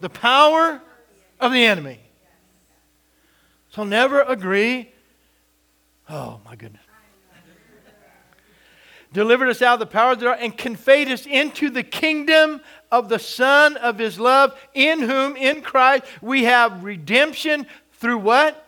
the 0.00 0.08
power 0.08 0.80
of 1.40 1.52
the 1.52 1.64
enemy. 1.64 2.00
So 3.70 3.84
never 3.84 4.22
agree. 4.22 4.90
Oh, 6.08 6.40
my 6.44 6.54
goodness. 6.54 6.82
delivered 9.12 9.48
us 9.48 9.62
out 9.62 9.74
of 9.74 9.80
the 9.80 9.86
power 9.86 10.12
of 10.12 10.20
the 10.20 10.30
and 10.30 10.56
conveyed 10.56 11.08
us 11.08 11.26
into 11.26 11.68
the 11.68 11.82
kingdom 11.82 12.60
of 12.92 13.08
the 13.08 13.18
Son 13.18 13.76
of 13.78 13.98
his 13.98 14.20
love, 14.20 14.58
in 14.74 15.00
whom, 15.00 15.36
in 15.36 15.60
Christ, 15.60 16.04
we 16.22 16.44
have 16.44 16.84
redemption 16.84 17.66
through 17.94 18.18
what? 18.18 18.62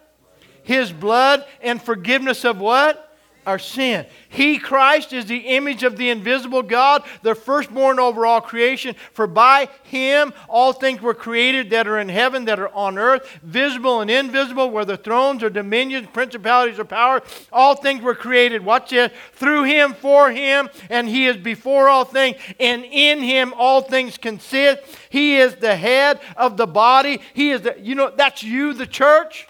His 0.63 0.93
blood 0.93 1.47
and 1.63 1.81
forgiveness 1.81 2.45
of 2.45 2.59
what? 2.59 3.08
Our 3.49 3.59
sin. 3.59 4.05
He, 4.29 4.59
Christ, 4.59 5.15
is 5.15 5.25
the 5.25 5.39
image 5.39 5.83
of 5.83 5.97
the 5.97 6.11
invisible 6.11 6.63
God, 6.63 7.03
the 7.23 7.35
firstborn 7.35 7.99
over 7.99 8.27
all 8.27 8.43
creation. 8.43 8.95
For 9.15 9.27
by 9.27 9.71
him 9.85 10.35
all 10.49 10.75
things 10.75 11.01
were 11.01 11.15
created 11.15 11.71
that 11.71 11.89
are 11.89 11.99
in 11.99 12.11
heaven, 12.11 12.45
that 12.45 12.61
are 12.61 12.69
on 12.75 12.99
earth, 12.99 13.39
visible 13.43 14.03
and 14.03 14.11
invisible, 14.11 14.71
whether 14.71 14.99
thrones 14.99 15.43
or 15.43 15.49
dominions, 15.49 16.09
principalities 16.13 16.79
or 16.79 16.85
power. 16.85 17.23
All 17.51 17.75
things 17.75 18.03
were 18.03 18.15
created. 18.15 18.63
Watch 18.63 18.91
this. 18.91 19.11
Through 19.33 19.65
him, 19.65 19.95
for 19.95 20.31
him, 20.31 20.69
and 20.91 21.09
he 21.09 21.25
is 21.25 21.39
before 21.39 21.89
all 21.89 22.05
things, 22.05 22.37
and 22.61 22.85
in 22.85 23.23
him 23.23 23.55
all 23.57 23.81
things 23.81 24.19
consist. 24.19 24.83
He 25.09 25.37
is 25.37 25.57
the 25.57 25.75
head 25.75 26.21
of 26.37 26.59
the 26.59 26.67
body. 26.67 27.23
He 27.33 27.49
is 27.49 27.63
the, 27.63 27.77
you 27.81 27.95
know, 27.95 28.13
that's 28.15 28.43
you, 28.43 28.75
the 28.75 28.87
church. 28.87 29.49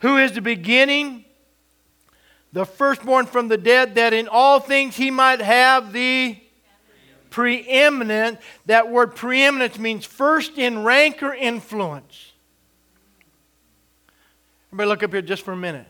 Who 0.00 0.18
is 0.18 0.32
the 0.32 0.42
beginning 0.42 1.24
the 2.58 2.66
firstborn 2.66 3.24
from 3.26 3.46
the 3.46 3.56
dead, 3.56 3.94
that 3.94 4.12
in 4.12 4.26
all 4.26 4.58
things 4.58 4.96
he 4.96 5.12
might 5.12 5.40
have 5.40 5.92
the 5.92 6.36
preeminent. 7.30 8.40
That 8.66 8.90
word 8.90 9.14
preeminence 9.14 9.78
means 9.78 10.04
first 10.04 10.58
in 10.58 10.82
rank 10.82 11.22
or 11.22 11.32
influence. 11.32 12.32
Everybody, 14.72 14.88
look 14.88 15.02
up 15.04 15.12
here 15.12 15.22
just 15.22 15.44
for 15.44 15.52
a 15.52 15.56
minute. 15.56 15.86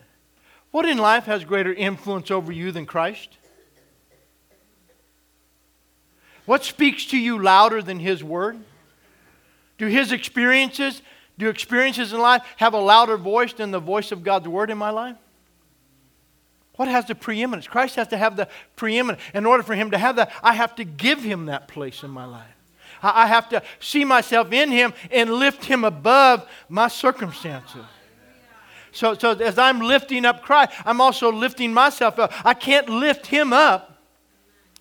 What 0.70 0.84
in 0.84 0.98
life 0.98 1.24
has 1.24 1.42
greater 1.42 1.72
influence 1.72 2.30
over 2.30 2.52
you 2.52 2.70
than 2.70 2.84
Christ? 2.84 3.38
What 6.44 6.64
speaks 6.64 7.06
to 7.06 7.16
you 7.16 7.42
louder 7.42 7.80
than 7.80 7.98
His 7.98 8.22
Word? 8.22 8.58
Do 9.78 9.86
His 9.86 10.12
experiences, 10.12 11.00
do 11.38 11.48
experiences 11.48 12.12
in 12.12 12.20
life 12.20 12.42
have 12.58 12.74
a 12.74 12.78
louder 12.78 13.16
voice 13.16 13.54
than 13.54 13.70
the 13.70 13.80
voice 13.80 14.12
of 14.12 14.22
God's 14.22 14.48
Word 14.48 14.68
in 14.68 14.76
my 14.76 14.90
life? 14.90 15.16
What 16.78 16.86
has 16.86 17.06
the 17.06 17.16
preeminence? 17.16 17.66
Christ 17.66 17.96
has 17.96 18.06
to 18.08 18.16
have 18.16 18.36
the 18.36 18.46
preeminence. 18.76 19.20
In 19.34 19.46
order 19.46 19.64
for 19.64 19.74
him 19.74 19.90
to 19.90 19.98
have 19.98 20.14
that, 20.14 20.32
I 20.44 20.54
have 20.54 20.76
to 20.76 20.84
give 20.84 21.20
him 21.20 21.46
that 21.46 21.66
place 21.66 22.04
in 22.04 22.10
my 22.10 22.24
life. 22.24 22.54
I 23.02 23.26
have 23.26 23.48
to 23.48 23.64
see 23.80 24.04
myself 24.04 24.52
in 24.52 24.70
him 24.70 24.94
and 25.10 25.34
lift 25.34 25.64
him 25.64 25.82
above 25.82 26.48
my 26.68 26.86
circumstances. 26.86 27.84
So, 28.92 29.14
so 29.14 29.32
as 29.32 29.58
I'm 29.58 29.80
lifting 29.80 30.24
up 30.24 30.42
Christ, 30.42 30.70
I'm 30.84 31.00
also 31.00 31.32
lifting 31.32 31.74
myself 31.74 32.16
up. 32.20 32.32
I 32.46 32.54
can't 32.54 32.88
lift 32.88 33.26
him 33.26 33.52
up 33.52 34.00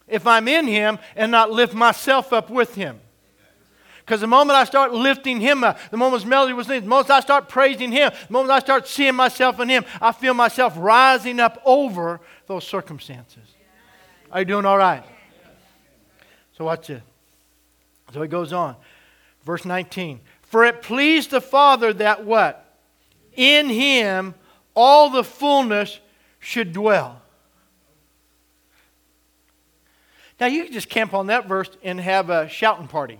if 0.07 0.27
I'm 0.27 0.47
in 0.47 0.67
him 0.67 0.99
and 1.15 1.31
not 1.31 1.49
lift 1.51 1.73
myself 1.73 2.31
up 2.31 2.51
with 2.51 2.75
him. 2.75 2.99
Because 4.07 4.21
the 4.21 4.27
moment 4.27 4.55
I 4.55 4.63
start 4.63 4.93
lifting 4.93 5.41
Him 5.41 5.65
up, 5.65 5.77
the 5.91 5.97
moment 5.97 6.25
melody 6.25 6.53
was 6.53 6.69
in, 6.69 6.81
the 6.81 6.89
moment 6.89 7.09
I 7.09 7.19
start 7.19 7.49
praising 7.49 7.91
Him, 7.91 8.09
the 8.27 8.31
moment 8.31 8.51
I 8.51 8.59
start 8.59 8.87
seeing 8.87 9.15
myself 9.15 9.59
in 9.59 9.67
Him, 9.67 9.83
I 9.99 10.13
feel 10.13 10.33
myself 10.33 10.75
rising 10.77 11.41
up 11.41 11.61
over 11.65 12.21
those 12.45 12.65
circumstances. 12.65 13.43
Are 14.31 14.39
you 14.39 14.45
doing 14.45 14.65
all 14.65 14.77
right? 14.77 15.03
So 16.57 16.63
watch 16.63 16.89
it. 16.89 17.03
So 18.13 18.21
it 18.21 18.29
goes 18.29 18.53
on. 18.53 18.77
Verse 19.43 19.65
19. 19.65 20.21
For 20.41 20.63
it 20.63 20.81
pleased 20.81 21.31
the 21.31 21.41
Father 21.41 21.91
that 21.91 22.23
what? 22.23 22.63
In 23.35 23.67
him 23.67 24.35
all 24.73 25.09
the 25.09 25.25
fullness 25.25 25.99
should 26.39 26.71
dwell. 26.71 27.21
Now 30.39 30.45
you 30.45 30.63
can 30.63 30.71
just 30.71 30.87
camp 30.87 31.13
on 31.13 31.27
that 31.27 31.45
verse 31.45 31.69
and 31.83 31.99
have 31.99 32.29
a 32.29 32.47
shouting 32.47 32.87
party. 32.87 33.19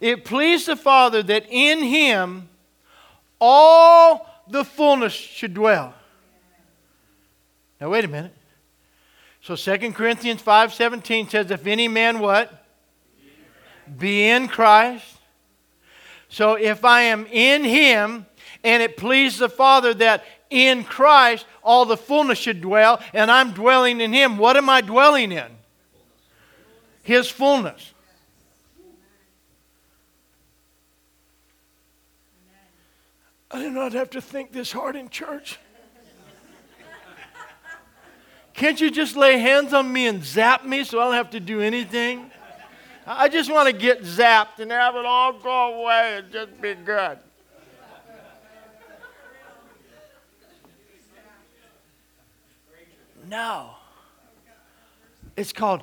It 0.00 0.24
pleased 0.24 0.66
the 0.66 0.76
Father 0.76 1.22
that 1.24 1.46
in 1.50 1.82
him 1.82 2.48
all 3.40 4.26
the 4.48 4.64
fullness 4.64 5.12
should 5.12 5.54
dwell. 5.54 5.94
Now 7.80 7.90
wait 7.90 8.04
a 8.04 8.08
minute. 8.08 8.34
So 9.42 9.54
2 9.56 9.92
Corinthians 9.92 10.42
5:17 10.42 11.30
says 11.30 11.50
if 11.50 11.66
any 11.66 11.88
man 11.88 12.18
what? 12.18 12.64
Be 13.98 14.28
in 14.28 14.48
Christ. 14.48 15.04
So 16.28 16.54
if 16.54 16.84
I 16.84 17.02
am 17.02 17.26
in 17.26 17.64
him 17.64 18.26
and 18.64 18.82
it 18.82 18.96
pleased 18.96 19.38
the 19.38 19.48
Father 19.48 19.94
that 19.94 20.24
in 20.50 20.84
Christ 20.84 21.46
all 21.62 21.84
the 21.84 21.96
fullness 21.96 22.38
should 22.38 22.60
dwell 22.60 23.00
and 23.12 23.30
I'm 23.30 23.52
dwelling 23.52 24.00
in 24.00 24.12
him, 24.12 24.36
what 24.36 24.56
am 24.56 24.68
I 24.68 24.80
dwelling 24.80 25.32
in? 25.32 25.46
His 27.02 27.28
fullness. 27.28 27.92
I 33.50 33.60
do 33.60 33.70
not 33.70 33.92
have 33.92 34.10
to 34.10 34.20
think 34.20 34.52
this 34.52 34.72
hard 34.72 34.96
in 34.96 35.08
church. 35.08 35.58
Can't 38.54 38.80
you 38.80 38.90
just 38.90 39.16
lay 39.16 39.38
hands 39.38 39.74
on 39.74 39.92
me 39.92 40.06
and 40.06 40.24
zap 40.24 40.64
me 40.64 40.82
so 40.82 40.98
I 40.98 41.04
don't 41.04 41.14
have 41.14 41.30
to 41.30 41.40
do 41.40 41.60
anything? 41.60 42.30
I 43.06 43.28
just 43.28 43.52
want 43.52 43.68
to 43.68 43.72
get 43.72 44.02
zapped 44.02 44.58
and 44.58 44.70
have 44.70 44.96
it 44.96 45.04
all 45.04 45.32
go 45.34 45.82
away 45.82 46.18
and 46.18 46.32
just 46.32 46.60
be 46.60 46.74
good. 46.74 47.18
No. 53.28 53.70
It's 55.36 55.52
called 55.52 55.82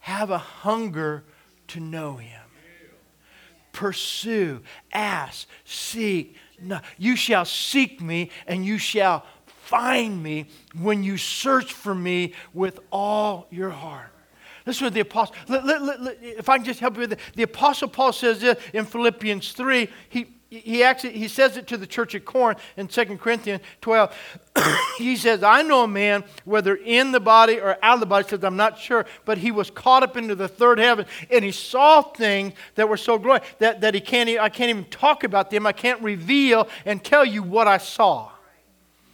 have 0.00 0.30
a 0.30 0.38
hunger 0.38 1.24
to 1.68 1.80
know 1.80 2.16
Him. 2.16 2.40
Pursue, 3.72 4.60
ask, 4.92 5.46
seek, 5.64 6.36
no, 6.62 6.80
you 6.98 7.16
shall 7.16 7.44
seek 7.44 8.00
me 8.00 8.30
and 8.46 8.64
you 8.64 8.78
shall 8.78 9.24
find 9.46 10.22
me 10.22 10.46
when 10.78 11.02
you 11.02 11.16
search 11.16 11.72
for 11.72 11.94
me 11.94 12.34
with 12.52 12.80
all 12.90 13.46
your 13.50 13.70
heart. 13.70 14.08
Is 14.64 14.80
what 14.80 14.94
the 14.94 15.00
apostle, 15.00 15.34
let, 15.48 15.64
let, 15.64 16.00
let, 16.00 16.18
if 16.22 16.48
I 16.48 16.56
can 16.56 16.64
just 16.64 16.78
help 16.78 16.94
you 16.94 17.00
with 17.00 17.14
it, 17.14 17.18
the 17.34 17.42
apostle 17.42 17.88
Paul 17.88 18.12
says 18.12 18.40
this 18.40 18.62
in 18.72 18.84
Philippians 18.84 19.52
3. 19.52 19.88
He, 20.08 20.36
he 20.58 20.82
actually 20.82 21.14
he 21.14 21.28
says 21.28 21.56
it 21.56 21.66
to 21.68 21.78
the 21.78 21.86
church 21.86 22.14
at 22.14 22.26
Corinth 22.26 22.58
in 22.76 22.86
2 22.86 23.16
Corinthians 23.16 23.62
12. 23.80 24.14
he 24.98 25.16
says, 25.16 25.42
I 25.42 25.62
know 25.62 25.84
a 25.84 25.88
man, 25.88 26.24
whether 26.44 26.74
in 26.74 27.10
the 27.10 27.20
body 27.20 27.58
or 27.58 27.78
out 27.82 27.94
of 27.94 28.00
the 28.00 28.06
body, 28.06 28.28
says, 28.28 28.44
I'm 28.44 28.56
not 28.56 28.78
sure, 28.78 29.06
but 29.24 29.38
he 29.38 29.50
was 29.50 29.70
caught 29.70 30.02
up 30.02 30.14
into 30.14 30.34
the 30.34 30.48
third 30.48 30.78
heaven, 30.78 31.06
and 31.30 31.42
he 31.42 31.52
saw 31.52 32.02
things 32.02 32.52
that 32.74 32.86
were 32.86 32.98
so 32.98 33.18
glorious 33.18 33.46
that, 33.60 33.80
that 33.80 33.94
he 33.94 34.00
can't, 34.00 34.28
I 34.28 34.50
can't 34.50 34.68
even 34.68 34.84
talk 34.84 35.24
about 35.24 35.48
them. 35.48 35.66
I 35.66 35.72
can't 35.72 36.02
reveal 36.02 36.68
and 36.84 37.02
tell 37.02 37.24
you 37.24 37.42
what 37.42 37.66
I 37.66 37.78
saw. 37.78 38.30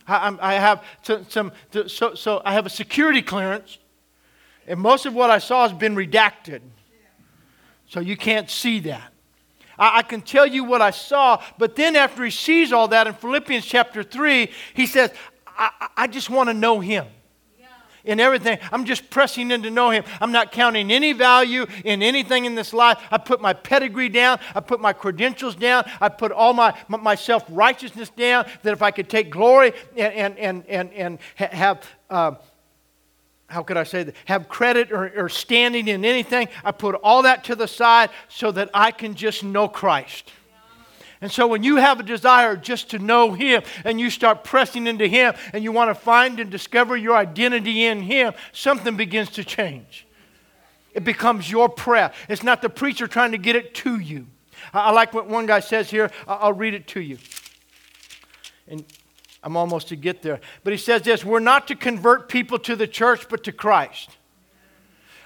I, 0.08 0.36
I 0.40 0.54
have 0.54 0.82
some, 1.28 1.52
so, 1.86 2.14
so 2.14 2.42
I 2.44 2.52
have 2.52 2.66
a 2.66 2.70
security 2.70 3.22
clearance, 3.22 3.78
and 4.66 4.80
most 4.80 5.06
of 5.06 5.14
what 5.14 5.30
I 5.30 5.38
saw 5.38 5.68
has 5.68 5.78
been 5.78 5.94
redacted. 5.94 6.62
So 7.86 8.00
you 8.00 8.16
can't 8.16 8.50
see 8.50 8.80
that. 8.80 9.12
I, 9.78 9.98
I 9.98 10.02
can 10.02 10.20
tell 10.20 10.46
you 10.46 10.64
what 10.64 10.82
I 10.82 10.90
saw. 10.90 11.42
But 11.58 11.76
then 11.76 11.96
after 11.96 12.24
he 12.24 12.30
sees 12.30 12.72
all 12.72 12.88
that 12.88 13.06
in 13.06 13.14
Philippians 13.14 13.64
chapter 13.64 14.02
3, 14.02 14.50
he 14.74 14.86
says, 14.86 15.10
I, 15.46 15.88
I 15.96 16.06
just 16.06 16.30
want 16.30 16.48
to 16.48 16.54
know 16.54 16.80
him 16.80 17.06
in 18.08 18.20
everything. 18.20 18.58
I'm 18.72 18.86
just 18.86 19.10
pressing 19.10 19.50
in 19.50 19.62
to 19.62 19.70
know 19.70 19.90
Him. 19.90 20.02
I'm 20.20 20.32
not 20.32 20.50
counting 20.50 20.90
any 20.90 21.12
value 21.12 21.66
in 21.84 22.02
anything 22.02 22.46
in 22.46 22.54
this 22.54 22.72
life. 22.72 22.98
I 23.10 23.18
put 23.18 23.40
my 23.40 23.52
pedigree 23.52 24.08
down. 24.08 24.40
I 24.54 24.60
put 24.60 24.80
my 24.80 24.94
credentials 24.94 25.54
down. 25.54 25.88
I 26.00 26.08
put 26.08 26.32
all 26.32 26.54
my, 26.54 26.74
my 26.88 27.14
self 27.14 27.44
righteousness 27.50 28.08
down. 28.08 28.46
That 28.62 28.72
if 28.72 28.82
I 28.82 28.90
could 28.90 29.10
take 29.10 29.30
glory 29.30 29.72
and, 29.96 30.38
and, 30.38 30.38
and, 30.38 30.66
and, 30.66 30.92
and 30.94 31.18
have. 31.52 31.86
Uh, 32.08 32.32
how 33.48 33.62
could 33.62 33.78
I 33.78 33.84
say 33.84 34.04
that? 34.04 34.14
Have 34.26 34.48
credit 34.48 34.92
or, 34.92 35.10
or 35.16 35.28
standing 35.28 35.88
in 35.88 36.04
anything. 36.04 36.48
I 36.62 36.70
put 36.70 36.94
all 36.96 37.22
that 37.22 37.44
to 37.44 37.56
the 37.56 37.66
side 37.66 38.10
so 38.28 38.52
that 38.52 38.70
I 38.74 38.90
can 38.90 39.14
just 39.14 39.42
know 39.42 39.68
Christ. 39.68 40.30
And 41.20 41.32
so 41.32 41.48
when 41.48 41.64
you 41.64 41.76
have 41.76 41.98
a 41.98 42.02
desire 42.04 42.56
just 42.56 42.90
to 42.90 42.98
know 42.98 43.32
Him 43.32 43.62
and 43.84 43.98
you 43.98 44.10
start 44.10 44.44
pressing 44.44 44.86
into 44.86 45.08
Him 45.08 45.34
and 45.52 45.64
you 45.64 45.72
want 45.72 45.90
to 45.90 45.94
find 45.94 46.38
and 46.38 46.50
discover 46.50 46.96
your 46.96 47.16
identity 47.16 47.86
in 47.86 48.02
Him, 48.02 48.34
something 48.52 48.96
begins 48.96 49.30
to 49.30 49.44
change. 49.44 50.06
It 50.92 51.04
becomes 51.04 51.50
your 51.50 51.68
prayer. 51.68 52.12
It's 52.28 52.42
not 52.42 52.62
the 52.62 52.68
preacher 52.68 53.06
trying 53.06 53.32
to 53.32 53.38
get 53.38 53.56
it 53.56 53.74
to 53.76 53.98
you. 53.98 54.26
I, 54.72 54.90
like 54.92 55.14
what 55.14 55.26
one 55.26 55.46
guy 55.46 55.60
says 55.60 55.90
here. 55.90 56.10
I'll 56.26 56.52
read 56.52 56.74
it 56.74 56.86
to 56.88 57.00
you. 57.00 57.18
And 58.68 58.84
I'm 59.42 59.56
almost 59.56 59.88
to 59.88 59.96
get 59.96 60.22
there. 60.22 60.40
But 60.64 60.72
he 60.72 60.76
says 60.76 61.02
this 61.02 61.24
We're 61.24 61.38
not 61.38 61.68
to 61.68 61.74
convert 61.74 62.28
people 62.28 62.58
to 62.60 62.76
the 62.76 62.86
church, 62.86 63.28
but 63.28 63.44
to 63.44 63.52
Christ. 63.52 64.17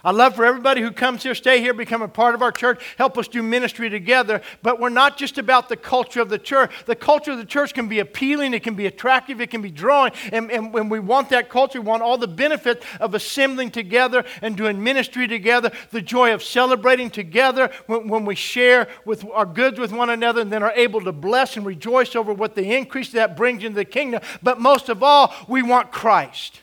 I 0.04 0.10
love 0.10 0.34
for 0.34 0.44
everybody 0.44 0.80
who 0.80 0.90
comes 0.90 1.22
here, 1.22 1.34
stay 1.34 1.60
here, 1.60 1.72
become 1.72 2.02
a 2.02 2.08
part 2.08 2.34
of 2.34 2.42
our 2.42 2.50
church, 2.50 2.82
help 2.98 3.16
us 3.16 3.28
do 3.28 3.40
ministry 3.40 3.88
together. 3.88 4.42
But 4.60 4.80
we're 4.80 4.88
not 4.88 5.16
just 5.16 5.38
about 5.38 5.68
the 5.68 5.76
culture 5.76 6.20
of 6.20 6.28
the 6.28 6.38
church. 6.38 6.72
The 6.86 6.96
culture 6.96 7.30
of 7.32 7.38
the 7.38 7.44
church 7.44 7.72
can 7.72 7.88
be 7.88 8.00
appealing, 8.00 8.52
it 8.52 8.64
can 8.64 8.74
be 8.74 8.86
attractive, 8.86 9.40
it 9.40 9.50
can 9.50 9.62
be 9.62 9.70
drawing. 9.70 10.12
And, 10.32 10.50
and 10.50 10.72
when 10.72 10.88
we 10.88 10.98
want 10.98 11.28
that 11.28 11.48
culture, 11.48 11.80
we 11.80 11.86
want 11.86 12.02
all 12.02 12.18
the 12.18 12.26
benefits 12.26 12.84
of 12.98 13.14
assembling 13.14 13.70
together 13.70 14.24
and 14.40 14.56
doing 14.56 14.82
ministry 14.82 15.28
together, 15.28 15.70
the 15.92 16.02
joy 16.02 16.34
of 16.34 16.42
celebrating 16.42 17.08
together 17.08 17.70
when, 17.86 18.08
when 18.08 18.24
we 18.24 18.34
share 18.34 18.88
with 19.04 19.24
our 19.32 19.46
goods 19.46 19.78
with 19.78 19.92
one 19.92 20.10
another 20.10 20.40
and 20.40 20.52
then 20.52 20.64
are 20.64 20.72
able 20.74 21.00
to 21.02 21.12
bless 21.12 21.56
and 21.56 21.64
rejoice 21.64 22.16
over 22.16 22.32
what 22.32 22.56
the 22.56 22.74
increase 22.76 23.12
that 23.12 23.36
brings 23.36 23.62
into 23.62 23.76
the 23.76 23.84
kingdom. 23.84 24.20
But 24.42 24.60
most 24.60 24.88
of 24.88 25.02
all, 25.02 25.32
we 25.46 25.62
want 25.62 25.92
Christ. 25.92 26.60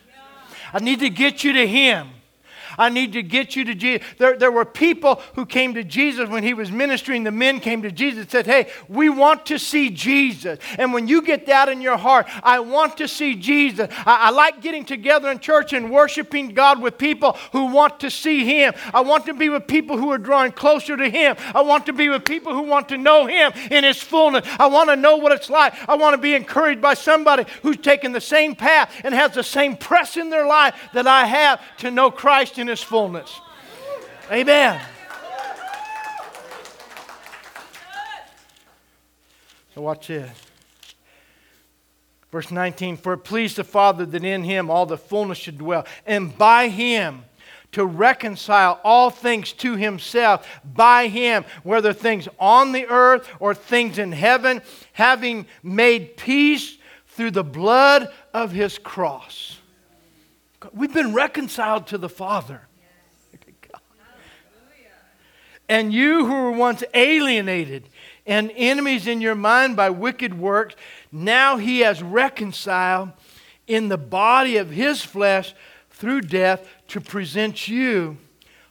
I 0.73 0.79
need 0.79 0.99
to 0.99 1.09
get 1.09 1.43
you 1.45 1.53
to 1.53 1.65
Him. 1.65 2.09
I 2.79 2.89
need 2.89 3.13
to 3.13 3.21
get 3.21 3.55
you 3.55 3.65
to 3.65 3.75
Jesus. 3.75 4.07
There, 4.17 4.37
there 4.37 4.51
were 4.51 4.65
people 4.65 5.21
who 5.35 5.45
came 5.45 5.73
to 5.73 5.83
Jesus 5.83 6.29
when 6.29 6.43
he 6.43 6.53
was 6.53 6.71
ministering. 6.71 7.25
The 7.25 7.31
men 7.31 7.59
came 7.59 7.81
to 7.81 7.91
Jesus 7.91 8.21
and 8.21 8.31
said, 8.31 8.47
Hey, 8.47 8.71
we 8.87 9.09
want 9.09 9.45
to 9.47 9.59
see 9.59 9.89
Jesus. 9.89 10.59
And 10.77 10.93
when 10.93 11.07
you 11.07 11.21
get 11.21 11.45
that 11.47 11.67
in 11.67 11.81
your 11.81 11.97
heart, 11.97 12.27
I 12.41 12.61
want 12.61 12.97
to 12.97 13.07
see 13.07 13.35
Jesus. 13.35 13.89
I, 14.05 14.27
I 14.27 14.29
like 14.29 14.61
getting 14.61 14.85
together 14.85 15.29
in 15.29 15.39
church 15.39 15.73
and 15.73 15.91
worshiping 15.91 16.53
God 16.53 16.81
with 16.81 16.97
people 16.97 17.33
who 17.51 17.65
want 17.65 17.99
to 17.99 18.09
see 18.09 18.45
him. 18.45 18.73
I 18.93 19.01
want 19.01 19.25
to 19.25 19.33
be 19.33 19.49
with 19.49 19.67
people 19.67 19.97
who 19.97 20.09
are 20.11 20.17
drawing 20.17 20.53
closer 20.53 20.95
to 20.95 21.09
him. 21.09 21.35
I 21.53 21.61
want 21.61 21.85
to 21.87 21.93
be 21.93 22.07
with 22.07 22.23
people 22.23 22.53
who 22.53 22.61
want 22.61 22.87
to 22.89 22.97
know 22.97 23.27
him 23.27 23.51
in 23.69 23.83
his 23.83 24.01
fullness. 24.01 24.47
I 24.57 24.67
want 24.67 24.89
to 24.89 24.95
know 24.95 25.17
what 25.17 25.33
it's 25.33 25.49
like. 25.49 25.73
I 25.89 25.95
want 25.95 26.13
to 26.13 26.21
be 26.21 26.33
encouraged 26.33 26.81
by 26.81 26.93
somebody 26.93 27.43
who's 27.61 27.77
taken 27.77 28.13
the 28.13 28.21
same 28.21 28.55
path 28.55 28.89
and 29.03 29.13
has 29.13 29.33
the 29.33 29.43
same 29.43 29.75
press 29.75 30.15
in 30.15 30.29
their 30.29 30.47
life 30.47 30.75
that 30.93 31.07
I 31.07 31.25
have 31.25 31.61
to 31.79 31.91
know 31.91 32.09
Christ 32.09 32.57
in 32.57 32.68
fullness. 32.77 33.39
Amen. 34.31 34.79
So 39.73 39.81
watch 39.81 40.07
this. 40.07 40.29
Verse 42.31 42.51
19, 42.51 42.97
for 42.97 43.13
it 43.13 43.19
pleased 43.19 43.55
the 43.55 43.63
Father 43.63 44.05
that 44.05 44.23
in 44.23 44.43
him 44.43 44.69
all 44.69 44.85
the 44.85 44.97
fullness 44.97 45.37
should 45.37 45.57
dwell, 45.57 45.85
and 46.05 46.37
by 46.37 46.67
him 46.67 47.23
to 47.71 47.85
reconcile 47.85 48.79
all 48.83 49.09
things 49.09 49.53
to 49.53 49.75
himself, 49.75 50.47
by 50.63 51.07
him, 51.07 51.45
whether 51.63 51.93
things 51.93 52.27
on 52.39 52.71
the 52.71 52.87
earth 52.87 53.29
or 53.39 53.53
things 53.53 53.97
in 53.97 54.11
heaven, 54.11 54.61
having 54.93 55.45
made 55.63 56.17
peace 56.17 56.77
through 57.07 57.31
the 57.31 57.43
blood 57.43 58.11
of 58.33 58.51
his 58.51 58.77
cross. 58.77 59.58
We've 60.73 60.93
been 60.93 61.13
reconciled 61.13 61.87
to 61.87 61.97
the 61.97 62.09
Father. 62.09 62.61
And 65.69 65.93
you 65.93 66.25
who 66.25 66.33
were 66.33 66.51
once 66.51 66.83
alienated 66.95 67.89
and 68.25 68.51
enemies 68.55 69.05
in 69.05 69.21
your 69.21 69.35
mind 69.35 69.75
by 69.75 69.91
wicked 69.91 70.37
works, 70.37 70.75
now 71.11 71.57
he 71.57 71.81
has 71.81 72.01
reconciled 72.01 73.11
in 73.67 73.87
the 73.87 73.97
body 73.97 74.57
of 74.57 74.71
his 74.71 75.03
flesh 75.03 75.53
through 75.91 76.21
death 76.21 76.67
to 76.87 76.99
present 76.99 77.67
you 77.67 78.17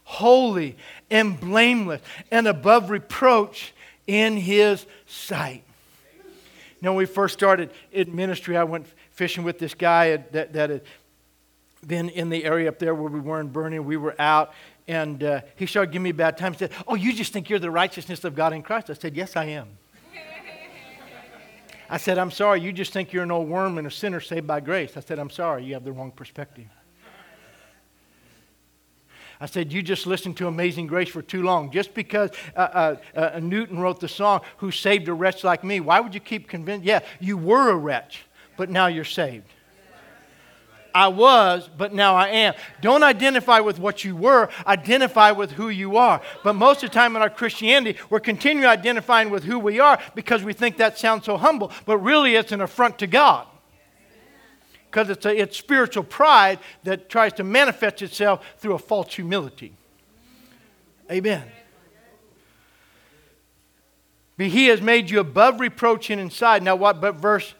holy 0.03 0.75
and 1.09 1.39
blameless 1.39 2.01
and 2.31 2.47
above 2.47 2.89
reproach 2.89 3.73
in 4.05 4.35
his 4.35 4.85
sight. 5.05 5.63
You 6.81 6.85
know, 6.85 6.91
when 6.91 6.97
we 6.97 7.05
first 7.05 7.33
started 7.33 7.71
in 7.91 8.13
ministry, 8.15 8.57
I 8.57 8.63
went 8.63 8.87
fishing 9.11 9.43
with 9.43 9.59
this 9.59 9.73
guy 9.73 10.17
that, 10.31 10.53
that 10.53 10.69
had 10.69 10.81
been 11.85 12.09
in 12.09 12.29
the 12.29 12.43
area 12.43 12.69
up 12.69 12.79
there 12.79 12.93
where 12.93 13.09
we 13.09 13.19
were 13.19 13.39
in 13.39 13.47
Burning. 13.47 13.85
We 13.85 13.97
were 13.97 14.15
out, 14.19 14.53
and 14.87 15.23
uh, 15.23 15.41
he 15.55 15.65
started 15.65 15.91
giving 15.91 16.03
me 16.03 16.09
a 16.09 16.13
bad 16.13 16.37
time. 16.37 16.53
He 16.53 16.59
said, 16.59 16.71
Oh, 16.87 16.95
you 16.95 17.13
just 17.13 17.33
think 17.33 17.49
you're 17.49 17.59
the 17.59 17.71
righteousness 17.71 18.23
of 18.23 18.35
God 18.35 18.53
in 18.53 18.63
Christ? 18.63 18.89
I 18.89 18.93
said, 18.93 19.15
Yes, 19.15 19.35
I 19.35 19.45
am. 19.45 19.67
I 21.91 21.97
said, 21.97 22.19
I'm 22.19 22.29
sorry, 22.29 22.61
you 22.61 22.71
just 22.71 22.93
think 22.93 23.11
you're 23.11 23.23
an 23.23 23.31
old 23.31 23.49
worm 23.49 23.79
and 23.79 23.87
a 23.87 23.91
sinner 23.91 24.19
saved 24.19 24.45
by 24.45 24.59
grace. 24.59 24.95
I 24.95 24.99
said, 24.99 25.17
I'm 25.17 25.31
sorry, 25.31 25.65
you 25.65 25.73
have 25.73 25.83
the 25.83 25.91
wrong 25.91 26.11
perspective. 26.11 26.67
I 29.41 29.45
said, 29.45 29.71
You 29.71 29.81
just 29.81 30.05
listened 30.05 30.37
to 30.37 30.47
Amazing 30.47 30.87
Grace 30.87 31.09
for 31.09 31.21
too 31.21 31.43
long. 31.43 31.71
Just 31.71 31.93
because 31.93 32.29
uh, 32.55 32.59
uh, 32.59 32.95
uh, 33.15 33.39
Newton 33.39 33.79
wrote 33.79 33.99
the 33.99 34.07
song, 34.07 34.41
Who 34.57 34.69
Saved 34.69 35.07
a 35.07 35.13
Wretch 35.13 35.43
Like 35.43 35.63
Me, 35.63 35.79
why 35.79 35.99
would 35.99 36.13
you 36.13 36.19
keep 36.19 36.47
convinced? 36.47 36.85
Yeah, 36.85 36.99
you 37.19 37.37
were 37.37 37.69
a 37.69 37.75
wretch, 37.75 38.25
but 38.57 38.69
now 38.69 38.87
you're 38.87 39.03
saved. 39.05 39.47
I 40.93 41.07
was, 41.07 41.69
but 41.77 41.93
now 41.93 42.15
I 42.15 42.29
am. 42.29 42.53
Don't 42.81 43.03
identify 43.03 43.59
with 43.59 43.79
what 43.79 44.03
you 44.03 44.15
were, 44.15 44.49
identify 44.65 45.31
with 45.31 45.51
who 45.51 45.69
you 45.69 45.97
are. 45.97 46.21
But 46.43 46.53
most 46.53 46.83
of 46.83 46.89
the 46.89 46.93
time 46.93 47.15
in 47.15 47.21
our 47.21 47.29
Christianity, 47.29 47.99
we're 48.09 48.19
continuing 48.19 48.67
identifying 48.67 49.29
with 49.29 49.43
who 49.43 49.59
we 49.59 49.79
are 49.79 49.99
because 50.15 50.43
we 50.43 50.53
think 50.53 50.77
that 50.77 50.97
sounds 50.97 51.25
so 51.25 51.37
humble, 51.37 51.71
but 51.85 51.97
really 51.97 52.35
it's 52.35 52.51
an 52.51 52.61
affront 52.61 52.99
to 52.99 53.07
God. 53.07 53.47
Because 54.89 55.09
it's, 55.09 55.25
it's 55.25 55.57
spiritual 55.57 56.03
pride 56.03 56.59
that 56.83 57.09
tries 57.09 57.33
to 57.33 57.43
manifest 57.43 58.01
itself 58.01 58.45
through 58.57 58.73
a 58.73 58.79
false 58.79 59.13
humility. 59.13 59.73
Amen. 61.11 61.43
But 64.37 64.47
he 64.47 64.67
has 64.67 64.81
made 64.81 65.09
you 65.09 65.19
above 65.19 65.59
reproach 65.59 66.09
and 66.09 66.19
inside. 66.19 66.63
Now, 66.63 66.75
what 66.75 67.01
but 67.01 67.15
verse, 67.15 67.53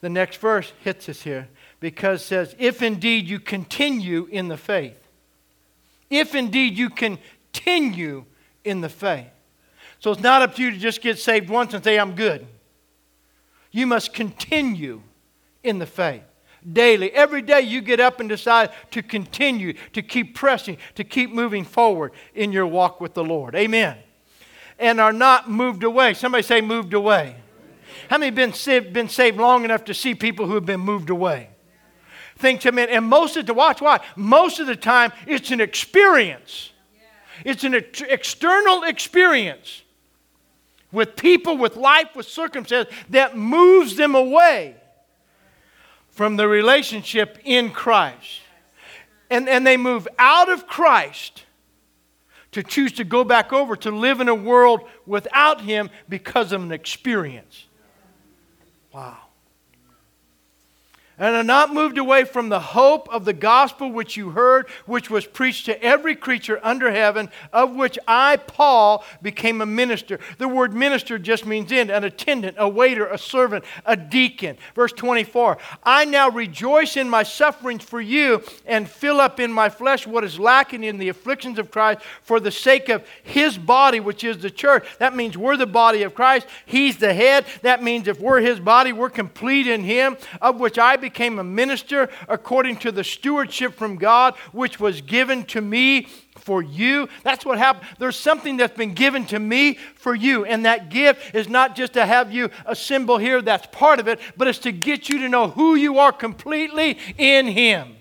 the 0.00 0.08
next 0.08 0.38
verse 0.38 0.72
hits 0.82 1.08
us 1.08 1.22
here 1.22 1.48
because 1.84 2.24
says, 2.24 2.56
if 2.58 2.80
indeed 2.80 3.28
you 3.28 3.38
continue 3.38 4.26
in 4.30 4.48
the 4.48 4.56
faith. 4.56 5.06
If 6.08 6.34
indeed 6.34 6.78
you 6.78 6.88
continue 6.88 8.24
in 8.64 8.80
the 8.80 8.88
faith. 8.88 9.26
So 9.98 10.10
it's 10.10 10.22
not 10.22 10.40
up 10.40 10.54
to 10.54 10.62
you 10.62 10.70
to 10.70 10.78
just 10.78 11.02
get 11.02 11.18
saved 11.18 11.50
once 11.50 11.74
and 11.74 11.84
say, 11.84 11.98
I'm 11.98 12.14
good. 12.14 12.46
You 13.70 13.86
must 13.86 14.14
continue 14.14 15.02
in 15.62 15.78
the 15.78 15.84
faith 15.84 16.22
daily. 16.72 17.12
Every 17.12 17.42
day 17.42 17.60
you 17.60 17.82
get 17.82 18.00
up 18.00 18.18
and 18.18 18.30
decide 18.30 18.70
to 18.92 19.02
continue, 19.02 19.74
to 19.92 20.00
keep 20.00 20.34
pressing, 20.34 20.78
to 20.94 21.04
keep 21.04 21.34
moving 21.34 21.66
forward 21.66 22.12
in 22.34 22.50
your 22.50 22.66
walk 22.66 22.98
with 22.98 23.12
the 23.12 23.24
Lord. 23.24 23.54
Amen. 23.54 23.98
And 24.78 25.02
are 25.02 25.12
not 25.12 25.50
moved 25.50 25.84
away. 25.84 26.14
Somebody 26.14 26.44
say, 26.44 26.62
moved 26.62 26.94
away. 26.94 27.36
How 28.08 28.16
many 28.16 28.30
been 28.30 28.54
saved, 28.54 28.94
been 28.94 29.10
saved 29.10 29.36
long 29.36 29.66
enough 29.66 29.84
to 29.84 29.92
see 29.92 30.14
people 30.14 30.46
who 30.46 30.54
have 30.54 30.64
been 30.64 30.80
moved 30.80 31.10
away? 31.10 31.50
Thing 32.36 32.58
to 32.58 32.72
me. 32.72 32.86
And 32.88 33.06
most 33.06 33.36
of 33.36 33.46
the, 33.46 33.54
watch, 33.54 33.80
watch, 33.80 34.04
most 34.16 34.60
of 34.60 34.66
the 34.66 34.76
time 34.76 35.12
it's 35.26 35.50
an 35.50 35.60
experience. 35.60 36.70
It's 37.44 37.64
an 37.64 37.74
ex- 37.74 38.00
external 38.02 38.84
experience 38.84 39.82
with 40.92 41.16
people, 41.16 41.56
with 41.56 41.76
life, 41.76 42.14
with 42.14 42.26
circumstances 42.26 42.92
that 43.10 43.36
moves 43.36 43.96
them 43.96 44.14
away 44.14 44.76
from 46.10 46.36
the 46.36 46.46
relationship 46.46 47.38
in 47.44 47.70
Christ. 47.70 48.40
And, 49.30 49.48
and 49.48 49.66
they 49.66 49.76
move 49.76 50.06
out 50.18 50.48
of 50.48 50.66
Christ 50.66 51.44
to 52.52 52.62
choose 52.62 52.92
to 52.92 53.04
go 53.04 53.24
back 53.24 53.52
over 53.52 53.74
to 53.74 53.90
live 53.90 54.20
in 54.20 54.28
a 54.28 54.34
world 54.34 54.82
without 55.06 55.60
Him 55.60 55.90
because 56.08 56.52
of 56.52 56.62
an 56.62 56.70
experience. 56.70 57.66
Wow 58.92 59.23
and 61.18 61.36
are 61.36 61.44
not 61.44 61.72
moved 61.72 61.98
away 61.98 62.24
from 62.24 62.48
the 62.48 62.60
hope 62.60 63.08
of 63.12 63.24
the 63.24 63.32
gospel 63.32 63.90
which 63.90 64.16
you 64.16 64.30
heard, 64.30 64.68
which 64.86 65.10
was 65.10 65.26
preached 65.26 65.66
to 65.66 65.82
every 65.82 66.16
creature 66.16 66.58
under 66.62 66.90
heaven, 66.90 67.28
of 67.52 67.74
which 67.74 67.98
I, 68.08 68.36
Paul, 68.36 69.04
became 69.22 69.60
a 69.60 69.66
minister. 69.66 70.18
The 70.38 70.48
word 70.48 70.72
minister 70.72 71.18
just 71.18 71.46
means 71.46 71.70
in, 71.70 71.90
an 71.90 72.04
attendant, 72.04 72.56
a 72.58 72.68
waiter, 72.68 73.06
a 73.06 73.18
servant, 73.18 73.64
a 73.86 73.96
deacon. 73.96 74.56
Verse 74.74 74.92
24 74.92 75.58
I 75.84 76.04
now 76.04 76.30
rejoice 76.30 76.96
in 76.96 77.08
my 77.08 77.22
sufferings 77.22 77.84
for 77.84 78.00
you 78.00 78.42
and 78.66 78.88
fill 78.88 79.20
up 79.20 79.38
in 79.38 79.52
my 79.52 79.68
flesh 79.68 80.06
what 80.06 80.24
is 80.24 80.38
lacking 80.38 80.82
in 80.82 80.98
the 80.98 81.08
afflictions 81.08 81.58
of 81.58 81.70
Christ 81.70 82.00
for 82.22 82.40
the 82.40 82.50
sake 82.50 82.88
of 82.88 83.06
his 83.22 83.56
body, 83.56 84.00
which 84.00 84.24
is 84.24 84.38
the 84.38 84.50
church. 84.50 84.86
That 84.98 85.14
means 85.14 85.38
we're 85.38 85.56
the 85.56 85.66
body 85.66 86.02
of 86.02 86.14
Christ, 86.14 86.46
he's 86.66 86.96
the 86.96 87.14
head. 87.14 87.44
That 87.62 87.82
means 87.82 88.08
if 88.08 88.20
we're 88.20 88.40
his 88.40 88.58
body, 88.58 88.92
we're 88.92 89.10
complete 89.10 89.66
in 89.66 89.84
him, 89.84 90.16
of 90.40 90.58
which 90.58 90.78
I 90.78 90.96
became 91.04 91.38
a 91.38 91.44
minister 91.44 92.08
according 92.28 92.76
to 92.78 92.90
the 92.90 93.04
stewardship 93.04 93.74
from 93.74 93.96
God, 93.96 94.34
which 94.52 94.80
was 94.80 95.02
given 95.02 95.44
to 95.44 95.60
me 95.60 96.08
for 96.38 96.62
you. 96.62 97.10
That's 97.22 97.44
what 97.44 97.58
happened. 97.58 97.86
There's 97.98 98.16
something 98.16 98.56
that's 98.56 98.74
been 98.74 98.94
given 98.94 99.26
to 99.26 99.38
me 99.38 99.74
for 99.74 100.14
you. 100.14 100.46
And 100.46 100.64
that 100.64 100.88
gift 100.88 101.34
is 101.34 101.46
not 101.46 101.76
just 101.76 101.92
to 101.92 102.06
have 102.06 102.32
you 102.32 102.48
a 102.64 102.74
symbol 102.74 103.18
here, 103.18 103.42
that's 103.42 103.66
part 103.66 104.00
of 104.00 104.08
it, 104.08 104.18
but 104.38 104.48
it's 104.48 104.60
to 104.60 104.72
get 104.72 105.10
you 105.10 105.18
to 105.18 105.28
know 105.28 105.48
who 105.48 105.74
you 105.74 105.98
are 105.98 106.12
completely 106.12 106.98
in 107.18 107.48
Him. 107.48 107.96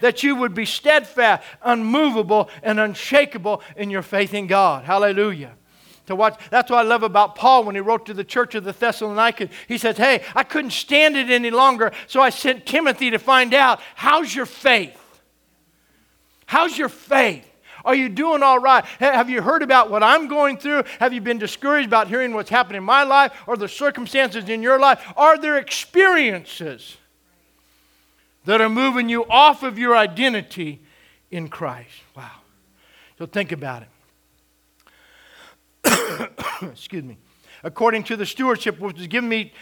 That 0.00 0.22
you 0.22 0.36
would 0.36 0.54
be 0.54 0.64
steadfast, 0.64 1.42
unmovable, 1.60 2.50
and 2.62 2.78
unshakable 2.78 3.62
in 3.76 3.90
your 3.90 4.02
faith 4.02 4.32
in 4.32 4.46
God. 4.46 4.84
Hallelujah 4.84 5.54
to 6.06 6.16
watch. 6.16 6.38
That's 6.50 6.70
what 6.70 6.78
I 6.78 6.82
love 6.82 7.02
about 7.02 7.34
Paul 7.34 7.64
when 7.64 7.74
he 7.74 7.80
wrote 7.80 8.06
to 8.06 8.14
the 8.14 8.24
church 8.24 8.54
of 8.54 8.64
the 8.64 8.72
Thessalonians. 8.72 9.50
He 9.68 9.78
says, 9.78 9.96
Hey, 9.96 10.24
I 10.34 10.42
couldn't 10.42 10.72
stand 10.72 11.16
it 11.16 11.30
any 11.30 11.50
longer, 11.50 11.92
so 12.06 12.20
I 12.20 12.30
sent 12.30 12.66
Timothy 12.66 13.10
to 13.10 13.18
find 13.18 13.54
out 13.54 13.80
how's 13.94 14.34
your 14.34 14.46
faith? 14.46 14.98
How's 16.46 16.76
your 16.76 16.88
faith? 16.88 17.48
Are 17.84 17.94
you 17.94 18.08
doing 18.08 18.42
all 18.42 18.58
right? 18.58 18.84
Have 18.98 19.28
you 19.28 19.42
heard 19.42 19.62
about 19.62 19.90
what 19.90 20.02
I'm 20.02 20.28
going 20.28 20.56
through? 20.56 20.84
Have 21.00 21.12
you 21.12 21.20
been 21.20 21.38
discouraged 21.38 21.88
about 21.88 22.08
hearing 22.08 22.34
what's 22.34 22.50
happening 22.50 22.78
in 22.78 22.84
my 22.84 23.02
life 23.02 23.32
or 23.46 23.56
the 23.56 23.68
circumstances 23.68 24.48
in 24.48 24.62
your 24.62 24.78
life? 24.78 25.02
Are 25.16 25.38
there 25.38 25.58
experiences 25.58 26.96
that 28.44 28.60
are 28.60 28.68
moving 28.68 29.08
you 29.08 29.24
off 29.28 29.62
of 29.62 29.78
your 29.78 29.96
identity 29.96 30.80
in 31.30 31.48
Christ? 31.48 31.90
Wow. 32.16 32.30
So 33.18 33.26
think 33.26 33.52
about 33.52 33.82
it. 33.82 33.88
Excuse 36.62 37.04
me. 37.04 37.18
According 37.62 38.04
to 38.04 38.16
the 38.16 38.26
stewardship 38.26 38.78
which 38.80 38.96
was 38.96 39.06
given 39.06 39.28
me 39.28 39.52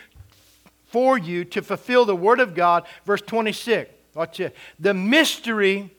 for 0.87 1.19
you 1.19 1.45
to 1.45 1.63
fulfill 1.63 2.05
the 2.05 2.17
word 2.17 2.41
of 2.41 2.55
God, 2.55 2.87
verse 3.05 3.21
26. 3.21 3.91
Watch 4.15 4.41
it. 4.41 4.57
The 4.79 4.95
mystery 4.95 5.91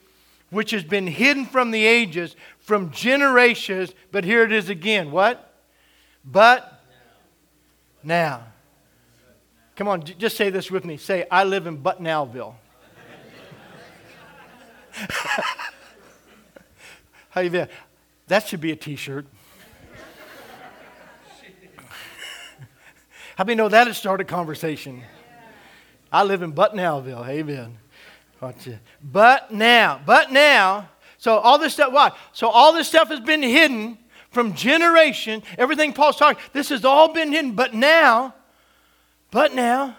which 0.49 0.71
has 0.71 0.83
been 0.83 1.07
hidden 1.07 1.45
from 1.45 1.71
the 1.71 1.85
ages, 1.85 2.35
from 2.59 2.91
generations, 2.91 3.93
but 4.11 4.25
here 4.25 4.43
it 4.43 4.51
is 4.51 4.69
again. 4.69 5.11
What? 5.11 5.53
But 6.25 6.83
now. 8.03 8.43
Come 9.75 9.87
on, 9.87 10.03
just 10.03 10.35
say 10.35 10.49
this 10.49 10.69
with 10.69 10.83
me. 10.83 10.97
Say, 10.97 11.25
I 11.31 11.45
live 11.45 11.67
in 11.67 11.77
But 11.77 12.01
Nowville. 12.03 12.55
How 17.29 17.39
you 17.41 17.49
been? 17.49 17.69
That 18.27 18.45
should 18.47 18.59
be 18.59 18.71
a 18.73 18.75
t-shirt. 18.75 19.25
How 23.41 23.45
many 23.45 23.55
know 23.55 23.69
that'd 23.69 23.95
started 23.95 24.27
a 24.27 24.29
conversation? 24.29 25.01
I 26.11 26.21
live 26.21 26.43
in 26.43 26.51
But 26.51 26.75
Nowville. 26.75 27.27
Amen. 27.27 27.75
Watch 28.39 28.67
it. 28.67 28.77
But 29.01 29.51
now, 29.51 29.99
but 30.05 30.31
now, 30.31 30.89
so 31.17 31.39
all 31.39 31.57
this 31.57 31.73
stuff, 31.73 31.91
what? 31.91 32.15
So 32.33 32.49
all 32.49 32.71
this 32.71 32.87
stuff 32.87 33.07
has 33.07 33.19
been 33.19 33.41
hidden 33.41 33.97
from 34.29 34.53
generation. 34.53 35.41
Everything 35.57 35.91
Paul's 35.91 36.17
talking, 36.17 36.39
this 36.53 36.69
has 36.69 36.85
all 36.85 37.13
been 37.13 37.31
hidden. 37.31 37.53
But 37.53 37.73
now, 37.73 38.35
but 39.31 39.55
now, 39.55 39.95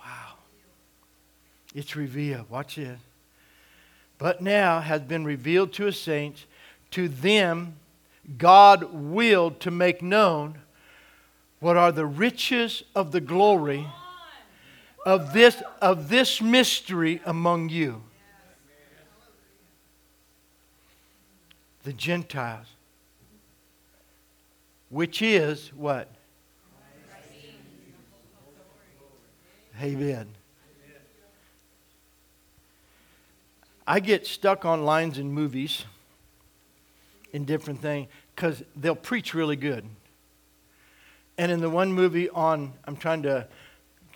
wow, 0.00 0.34
it's 1.72 1.94
revealed. 1.94 2.50
Watch 2.50 2.78
it. 2.78 2.98
But 4.18 4.40
now 4.40 4.80
has 4.80 5.02
been 5.02 5.24
revealed 5.24 5.72
to 5.74 5.84
his 5.84 6.00
saints. 6.00 6.46
To 6.90 7.06
them, 7.06 7.76
God 8.38 8.92
willed 8.92 9.60
to 9.60 9.70
make 9.70 10.02
known 10.02 10.58
what 11.60 11.76
are 11.76 11.92
the 11.92 12.06
riches 12.06 12.82
of 12.94 13.12
the 13.12 13.20
glory 13.20 13.86
of 15.06 15.32
this, 15.32 15.62
of 15.80 16.08
this 16.08 16.42
mystery 16.42 17.20
among 17.24 17.68
you. 17.68 18.02
The 21.84 21.92
Gentiles. 21.92 22.66
Which 24.90 25.22
is 25.22 25.72
what? 25.74 26.10
Amen. 29.80 30.28
I 33.86 34.00
get 34.00 34.26
stuck 34.26 34.64
on 34.64 34.84
lines 34.84 35.18
in 35.18 35.30
movies 35.30 35.84
in 37.32 37.44
different 37.44 37.80
things 37.80 38.08
because 38.34 38.64
they'll 38.74 38.96
preach 38.96 39.34
really 39.34 39.54
good. 39.54 39.84
And 41.38 41.52
in 41.52 41.60
the 41.60 41.70
one 41.70 41.92
movie 41.92 42.28
on, 42.30 42.72
I'm 42.84 42.96
trying 42.96 43.22
to 43.22 43.46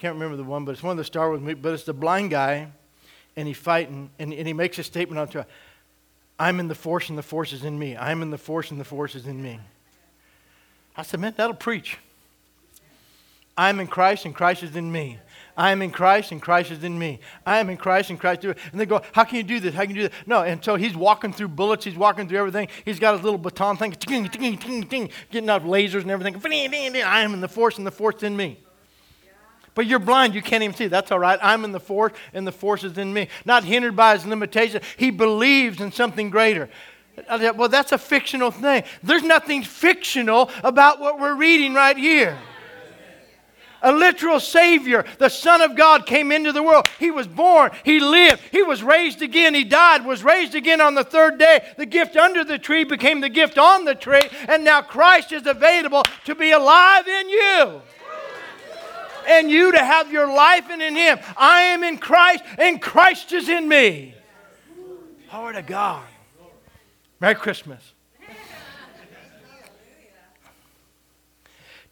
can't 0.00 0.14
remember 0.14 0.36
the 0.36 0.44
one, 0.44 0.64
but 0.64 0.72
it's 0.72 0.82
one 0.82 0.92
of 0.92 0.96
the 0.96 1.04
Star 1.04 1.28
Wars 1.28 1.42
movies, 1.42 1.58
but 1.60 1.74
it's 1.74 1.84
the 1.84 1.92
blind 1.92 2.30
guy, 2.30 2.68
and 3.36 3.46
he's 3.46 3.58
fighting, 3.58 4.08
and, 4.18 4.32
and 4.32 4.46
he 4.46 4.54
makes 4.54 4.78
a 4.78 4.82
statement 4.82 5.18
on 5.18 5.28
to 5.28 5.46
I'm 6.38 6.58
in 6.58 6.68
the 6.68 6.74
force 6.74 7.10
and 7.10 7.18
the 7.18 7.22
force 7.22 7.52
is 7.52 7.64
in 7.64 7.78
me. 7.78 7.98
I'm 7.98 8.22
in 8.22 8.30
the 8.30 8.38
force 8.38 8.70
and 8.70 8.80
the 8.80 8.84
force 8.84 9.14
is 9.14 9.26
in 9.26 9.42
me. 9.42 9.60
I 10.96 11.02
said, 11.02 11.20
man, 11.20 11.34
that'll 11.36 11.54
preach. 11.54 11.98
I'm 13.58 13.78
in 13.78 13.86
Christ 13.86 14.24
and 14.24 14.34
Christ 14.34 14.62
is 14.62 14.74
in 14.74 14.90
me. 14.90 15.18
I 15.57 15.72
am 15.72 15.82
in 15.82 15.90
Christ 15.90 16.32
and 16.32 16.40
Christ 16.40 16.70
is 16.70 16.84
in 16.84 16.98
me. 16.98 17.20
I 17.44 17.59
am 17.59 17.70
in 17.70 17.76
Christ 17.76 18.11
and 18.11 18.18
Christ. 18.18 18.44
And 18.44 18.57
they 18.72 18.86
go, 18.86 19.03
How 19.12 19.24
can 19.24 19.36
you 19.36 19.42
do 19.42 19.61
this? 19.61 19.74
How 19.74 19.82
can 19.82 19.94
you 19.94 20.03
do 20.03 20.09
that? 20.09 20.26
No. 20.26 20.42
And 20.42 20.64
so 20.64 20.76
he's 20.76 20.96
walking 20.96 21.32
through 21.32 21.48
bullets. 21.48 21.84
He's 21.84 21.96
walking 21.96 22.28
through 22.28 22.38
everything. 22.38 22.68
He's 22.84 22.98
got 22.98 23.14
his 23.14 23.22
little 23.22 23.38
baton 23.38 23.76
thing, 23.76 23.90
getting 23.90 25.51
out 25.51 25.64
lasers 25.64 26.03
and 26.03 26.11
everything. 26.11 26.34
I 27.03 27.20
am 27.20 27.34
in 27.34 27.40
the 27.40 27.48
force 27.48 27.78
and 27.78 27.86
the 27.86 27.90
force 27.90 28.16
is 28.16 28.22
in 28.24 28.36
me. 28.36 28.59
But 29.74 29.86
you're 29.86 29.98
blind, 29.98 30.34
you 30.34 30.42
can't 30.42 30.62
even 30.62 30.74
see. 30.74 30.88
That's 30.88 31.12
all 31.12 31.18
right. 31.18 31.38
I'm 31.42 31.64
in 31.64 31.72
the 31.72 31.80
force, 31.80 32.12
and 32.34 32.46
the 32.46 32.53
force 32.53 32.84
is 32.84 32.98
in 32.98 33.12
me. 33.12 33.28
Not 33.44 33.64
hindered 33.64 33.94
by 33.94 34.14
his 34.14 34.26
limitations. 34.26 34.84
He 34.96 35.11
believes 35.11 35.80
in 35.80 35.92
something 35.92 36.28
greater. 36.28 36.68
Well, 37.28 37.68
that's 37.68 37.92
a 37.92 37.98
fictional 37.98 38.51
thing. 38.51 38.82
There's 39.03 39.22
nothing 39.22 39.62
fictional 39.62 40.51
about 40.64 41.01
what 41.01 41.20
we're 41.20 41.34
reading 41.34 41.74
right 41.74 41.96
here. 41.96 42.36
A 43.82 43.92
literal 43.92 44.40
Savior, 44.40 45.04
the 45.18 45.28
Son 45.28 45.60
of 45.60 45.76
God, 45.76 46.06
came 46.06 46.32
into 46.32 46.52
the 46.52 46.62
world. 46.62 46.88
He 46.98 47.10
was 47.10 47.26
born, 47.26 47.70
He 47.84 48.00
lived, 48.00 48.42
He 48.52 48.62
was 48.62 48.82
raised 48.82 49.22
again, 49.22 49.54
He 49.54 49.64
died, 49.64 50.04
was 50.04 50.22
raised 50.22 50.54
again 50.54 50.80
on 50.80 50.94
the 50.94 51.04
third 51.04 51.38
day. 51.38 51.64
The 51.76 51.86
gift 51.86 52.16
under 52.16 52.44
the 52.44 52.58
tree 52.58 52.84
became 52.84 53.20
the 53.20 53.28
gift 53.28 53.58
on 53.58 53.84
the 53.84 53.94
tree, 53.94 54.28
and 54.48 54.64
now 54.64 54.82
Christ 54.82 55.32
is 55.32 55.46
available 55.46 56.02
to 56.24 56.34
be 56.34 56.50
alive 56.50 57.06
in 57.08 57.28
you 57.28 57.82
and 59.28 59.50
you 59.50 59.72
to 59.72 59.78
have 59.78 60.10
your 60.10 60.26
life 60.26 60.70
in, 60.70 60.80
in 60.80 60.96
Him. 60.96 61.18
I 61.36 61.62
am 61.62 61.82
in 61.82 61.98
Christ, 61.98 62.44
and 62.58 62.80
Christ 62.80 63.32
is 63.32 63.48
in 63.48 63.68
me. 63.68 64.14
Glory 65.30 65.54
to 65.54 65.62
God. 65.62 66.04
Merry 67.20 67.34
Christmas. 67.34 67.92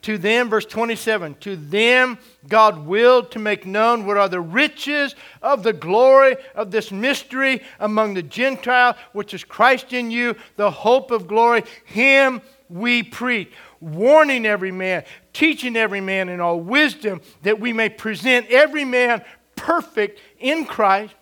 To 0.03 0.17
them, 0.17 0.49
verse 0.49 0.65
27, 0.65 1.35
to 1.41 1.57
them 1.57 2.19
God 2.47 2.87
willed 2.87 3.33
to 3.33 3.39
make 3.39 3.67
known 3.67 4.07
what 4.07 4.17
are 4.17 4.29
the 4.29 4.41
riches 4.41 5.17
of 5.43 5.63
the 5.63 5.73
glory 5.73 6.37
of 6.55 6.71
this 6.71 6.93
mystery 6.93 7.63
among 7.81 8.15
the 8.15 8.23
Gentiles, 8.23 8.97
which 9.13 9.35
is 9.35 9.43
Christ 9.43 9.93
in 9.93 10.11
you, 10.11 10.37
the 10.57 10.71
hope 10.71 11.11
of 11.11 11.27
glory. 11.27 11.65
Him 11.85 12.41
we 12.69 13.03
preach 13.03 13.53
warning 13.81 14.47
every 14.47 14.73
man, 14.73 15.05
teaching 15.33 15.77
every 15.77 16.01
man 16.01 16.29
in 16.29 16.41
all 16.41 16.61
wisdom, 16.61 17.21
that 17.43 17.61
we 17.61 17.73
may 17.73 17.89
present 17.89 18.47
every 18.51 18.85
man 18.85 19.25
perfect 19.57 20.21
in 20.39 20.65
Christ. 20.65 21.15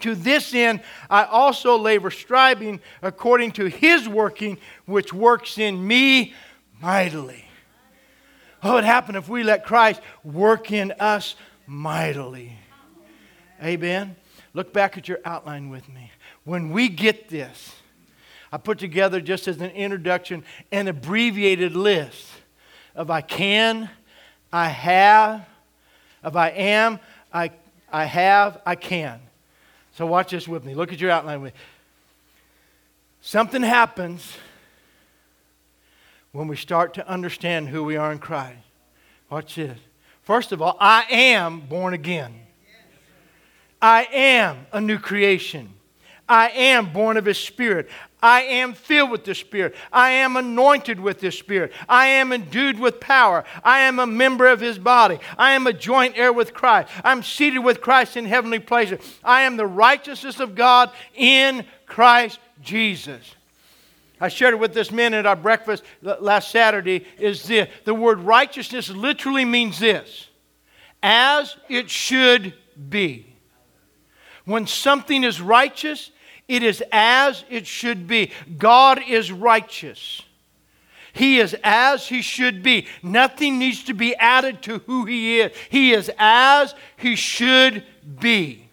To 0.00 0.14
this 0.14 0.54
end, 0.54 0.80
I 1.10 1.24
also 1.24 1.76
labor, 1.76 2.10
striving 2.10 2.80
according 3.02 3.52
to 3.52 3.66
his 3.66 4.08
working, 4.08 4.58
which 4.86 5.12
works 5.12 5.58
in 5.58 5.86
me 5.86 6.34
mightily. 6.80 7.49
Oh, 8.62 8.68
what 8.68 8.74
would 8.76 8.84
happen 8.84 9.16
if 9.16 9.28
we 9.28 9.42
let 9.42 9.64
Christ 9.64 10.00
work 10.22 10.70
in 10.70 10.92
us 11.00 11.34
mightily? 11.66 12.56
Amen. 13.62 14.16
Look 14.52 14.72
back 14.72 14.98
at 14.98 15.08
your 15.08 15.18
outline 15.24 15.70
with 15.70 15.88
me. 15.88 16.10
When 16.44 16.70
we 16.70 16.88
get 16.88 17.28
this, 17.28 17.76
I 18.52 18.58
put 18.58 18.78
together 18.78 19.20
just 19.20 19.46
as 19.48 19.60
an 19.60 19.70
introduction 19.70 20.44
an 20.72 20.88
abbreviated 20.88 21.74
list 21.74 22.28
of 22.94 23.10
I 23.10 23.20
can, 23.20 23.88
I 24.52 24.68
have, 24.68 25.46
of 26.22 26.36
I 26.36 26.48
am, 26.50 26.98
I, 27.32 27.52
I 27.90 28.04
have, 28.04 28.60
I 28.66 28.74
can. 28.74 29.20
So 29.96 30.06
watch 30.06 30.32
this 30.32 30.48
with 30.48 30.64
me. 30.64 30.74
Look 30.74 30.92
at 30.92 31.00
your 31.00 31.10
outline 31.10 31.40
with 31.40 31.54
me. 31.54 31.60
Something 33.20 33.62
happens 33.62 34.36
when 36.32 36.48
we 36.48 36.56
start 36.56 36.94
to 36.94 37.08
understand 37.08 37.68
who 37.68 37.82
we 37.82 37.96
are 37.96 38.12
in 38.12 38.18
Christ. 38.18 38.58
Watch 39.30 39.54
this. 39.56 39.78
First 40.22 40.52
of 40.52 40.62
all, 40.62 40.76
I 40.80 41.04
am 41.10 41.60
born 41.60 41.94
again. 41.94 42.34
I 43.82 44.06
am 44.12 44.66
a 44.72 44.80
new 44.80 44.98
creation. 44.98 45.74
I 46.28 46.50
am 46.50 46.92
born 46.92 47.16
of 47.16 47.24
His 47.24 47.38
Spirit. 47.38 47.88
I 48.22 48.42
am 48.42 48.74
filled 48.74 49.10
with 49.10 49.24
the 49.24 49.34
Spirit. 49.34 49.74
I 49.92 50.10
am 50.10 50.36
anointed 50.36 51.00
with 51.00 51.18
the 51.18 51.32
Spirit. 51.32 51.72
I 51.88 52.06
am 52.06 52.32
endued 52.32 52.78
with 52.78 53.00
power. 53.00 53.44
I 53.64 53.80
am 53.80 53.98
a 53.98 54.06
member 54.06 54.46
of 54.46 54.60
His 54.60 54.78
body. 54.78 55.18
I 55.36 55.52
am 55.52 55.66
a 55.66 55.72
joint 55.72 56.16
heir 56.16 56.32
with 56.32 56.54
Christ. 56.54 56.90
I'm 57.02 57.24
seated 57.24 57.60
with 57.60 57.80
Christ 57.80 58.16
in 58.16 58.26
heavenly 58.26 58.60
places. 58.60 59.00
I 59.24 59.42
am 59.42 59.56
the 59.56 59.66
righteousness 59.66 60.38
of 60.38 60.54
God 60.54 60.92
in 61.14 61.64
Christ 61.86 62.38
Jesus. 62.62 63.34
I 64.20 64.28
shared 64.28 64.54
it 64.54 64.58
with 64.58 64.74
this 64.74 64.90
man 64.90 65.14
at 65.14 65.24
our 65.24 65.36
breakfast 65.36 65.82
last 66.02 66.50
Saturday. 66.50 67.06
Is 67.18 67.44
this 67.44 67.68
the 67.84 67.94
word 67.94 68.20
righteousness 68.20 68.90
literally 68.90 69.44
means 69.44 69.78
this 69.78 70.28
as 71.02 71.56
it 71.68 71.88
should 71.88 72.54
be. 72.88 73.34
When 74.44 74.66
something 74.66 75.24
is 75.24 75.40
righteous, 75.40 76.10
it 76.48 76.62
is 76.62 76.82
as 76.92 77.44
it 77.48 77.66
should 77.66 78.06
be. 78.06 78.32
God 78.58 79.00
is 79.08 79.32
righteous. 79.32 80.22
He 81.12 81.38
is 81.40 81.56
as 81.64 82.08
he 82.08 82.22
should 82.22 82.62
be. 82.62 82.86
Nothing 83.02 83.58
needs 83.58 83.84
to 83.84 83.94
be 83.94 84.14
added 84.16 84.62
to 84.62 84.78
who 84.80 85.04
he 85.04 85.40
is. 85.40 85.52
He 85.68 85.92
is 85.92 86.10
as 86.18 86.74
he 86.96 87.16
should 87.16 87.84
be. 88.20 88.69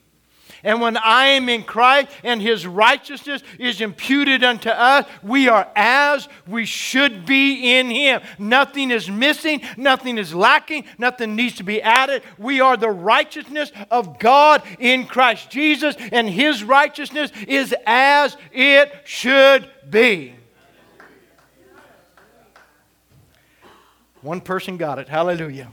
And 0.64 0.82
when 0.82 0.98
I 0.98 1.26
am 1.28 1.50
in 1.50 1.64
Christ 1.64 2.10
and 2.24 2.42
his 2.42 2.66
righteousness 2.66 3.44
is 3.60 3.82
imputed 3.82 4.44
unto 4.44 4.70
us, 4.70 5.06
we 5.24 5.48
are 5.48 5.68
as 5.76 6.28
we 6.48 6.66
should 6.66 7.26
be 7.26 7.78
in 7.78 7.90
him. 7.90 8.22
Nothing 8.40 8.92
is 8.92 9.10
missing, 9.10 9.62
nothing 9.78 10.18
is 10.18 10.34
lacking, 10.34 10.86
nothing 10.98 11.36
needs 11.36 11.56
to 11.56 11.64
be 11.64 11.82
added. 11.82 12.24
We 12.38 12.60
are 12.62 12.78
the 12.78 12.90
righteousness 12.90 13.72
of 13.92 14.20
God 14.20 14.64
in 14.80 15.06
Christ 15.06 15.50
Jesus, 15.50 15.96
and 16.12 16.30
his 16.30 16.64
righteousness 16.64 17.32
is 17.48 17.76
as 17.86 18.38
it 18.52 18.92
should 19.06 19.70
be. 19.90 20.34
One 24.22 24.42
person 24.42 24.78
got 24.78 25.00
it. 25.00 25.08
Hallelujah. 25.08 25.70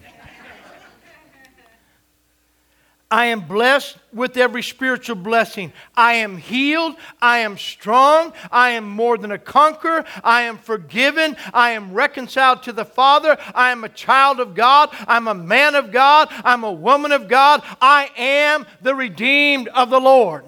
I 3.10 3.26
am 3.26 3.40
blessed 3.42 3.96
with 4.12 4.36
every 4.36 4.62
spiritual 4.62 5.16
blessing. 5.16 5.72
I 5.94 6.14
am 6.14 6.36
healed. 6.36 6.96
I 7.20 7.40
am 7.40 7.58
strong. 7.58 8.32
I 8.50 8.70
am 8.70 8.88
more 8.88 9.18
than 9.18 9.30
a 9.30 9.38
conqueror. 9.38 10.04
I 10.24 10.42
am 10.42 10.58
forgiven. 10.58 11.36
I 11.52 11.72
am 11.72 11.92
reconciled 11.92 12.64
to 12.64 12.72
the 12.72 12.84
Father. 12.84 13.36
I 13.54 13.70
am 13.70 13.84
a 13.84 13.88
child 13.88 14.40
of 14.40 14.54
God. 14.54 14.90
I'm 15.06 15.28
a 15.28 15.34
man 15.34 15.74
of 15.74 15.92
God. 15.92 16.28
I'm 16.44 16.64
a 16.64 16.72
woman 16.72 17.12
of 17.12 17.28
God. 17.28 17.62
I 17.80 18.10
am 18.16 18.66
the 18.82 18.94
redeemed 18.94 19.68
of 19.68 19.90
the 19.90 20.00
Lord. 20.00 20.44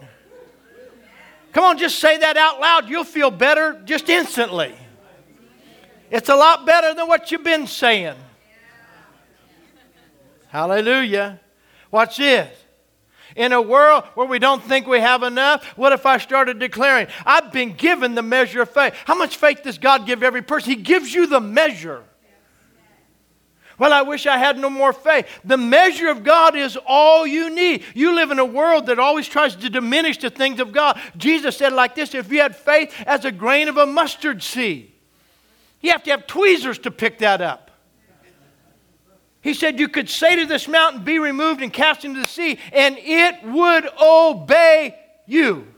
Come 1.52 1.64
on, 1.64 1.78
just 1.78 2.00
say 2.00 2.18
that 2.18 2.36
out 2.36 2.60
loud. 2.60 2.88
You'll 2.88 3.04
feel 3.04 3.30
better 3.30 3.80
just 3.84 4.08
instantly. 4.08 4.74
It's 6.10 6.28
a 6.28 6.36
lot 6.36 6.66
better 6.66 6.94
than 6.94 7.06
what 7.08 7.30
you've 7.30 7.44
been 7.44 7.66
saying. 7.66 8.16
Hallelujah. 10.48 11.40
Watch 11.96 12.18
this. 12.18 12.54
In 13.36 13.52
a 13.52 13.62
world 13.62 14.04
where 14.16 14.26
we 14.26 14.38
don't 14.38 14.62
think 14.62 14.86
we 14.86 15.00
have 15.00 15.22
enough, 15.22 15.64
what 15.78 15.94
if 15.94 16.04
I 16.04 16.18
started 16.18 16.58
declaring, 16.58 17.06
I've 17.24 17.52
been 17.52 17.72
given 17.72 18.14
the 18.14 18.20
measure 18.20 18.60
of 18.60 18.68
faith? 18.68 18.92
How 19.06 19.14
much 19.14 19.38
faith 19.38 19.62
does 19.62 19.78
God 19.78 20.04
give 20.04 20.22
every 20.22 20.42
person? 20.42 20.72
He 20.72 20.76
gives 20.76 21.14
you 21.14 21.26
the 21.26 21.40
measure. 21.40 22.04
Well, 23.78 23.94
I 23.94 24.02
wish 24.02 24.26
I 24.26 24.36
had 24.36 24.58
no 24.58 24.68
more 24.68 24.92
faith. 24.92 25.26
The 25.42 25.56
measure 25.56 26.08
of 26.08 26.22
God 26.22 26.54
is 26.54 26.76
all 26.86 27.26
you 27.26 27.48
need. 27.48 27.82
You 27.94 28.14
live 28.14 28.30
in 28.30 28.38
a 28.38 28.44
world 28.44 28.88
that 28.88 28.98
always 28.98 29.26
tries 29.26 29.56
to 29.56 29.70
diminish 29.70 30.18
the 30.18 30.28
things 30.28 30.60
of 30.60 30.74
God. 30.74 31.00
Jesus 31.16 31.56
said 31.56 31.72
like 31.72 31.94
this 31.94 32.14
if 32.14 32.30
you 32.30 32.42
had 32.42 32.54
faith 32.54 32.92
as 33.06 33.24
a 33.24 33.32
grain 33.32 33.68
of 33.68 33.78
a 33.78 33.86
mustard 33.86 34.42
seed, 34.42 34.92
you 35.80 35.92
have 35.92 36.02
to 36.02 36.10
have 36.10 36.26
tweezers 36.26 36.78
to 36.80 36.90
pick 36.90 37.20
that 37.20 37.40
up. 37.40 37.65
He 39.46 39.54
said, 39.54 39.78
You 39.78 39.86
could 39.86 40.10
say 40.10 40.34
to 40.34 40.44
this 40.44 40.66
mountain, 40.66 41.04
Be 41.04 41.20
removed 41.20 41.62
and 41.62 41.72
cast 41.72 42.04
into 42.04 42.18
the 42.18 42.26
sea, 42.26 42.58
and 42.72 42.98
it 42.98 43.44
would 43.44 43.88
obey 44.02 44.98
you. 45.24 45.68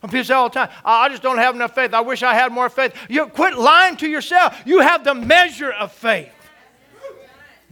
And 0.00 0.12
people 0.12 0.24
say 0.24 0.34
all 0.34 0.48
the 0.48 0.54
time, 0.54 0.68
I 0.84 1.08
just 1.08 1.20
don't 1.20 1.38
have 1.38 1.56
enough 1.56 1.74
faith. 1.74 1.92
I 1.92 2.00
wish 2.00 2.22
I 2.22 2.34
had 2.34 2.52
more 2.52 2.68
faith. 2.68 2.94
You 3.08 3.26
quit 3.26 3.58
lying 3.58 3.96
to 3.96 4.08
yourself. 4.08 4.56
You 4.64 4.78
have 4.78 5.02
the 5.02 5.16
measure 5.16 5.72
of 5.72 5.90
faith. 5.90 6.30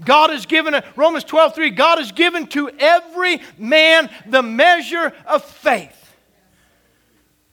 God 0.04 0.30
has 0.30 0.46
given 0.46 0.74
a, 0.74 0.82
Romans 0.96 1.22
12, 1.22 1.54
3, 1.54 1.70
God 1.70 1.98
has 1.98 2.10
given 2.10 2.48
to 2.48 2.68
every 2.80 3.40
man 3.56 4.10
the 4.26 4.42
measure 4.42 5.12
of 5.26 5.44
faith. 5.44 6.16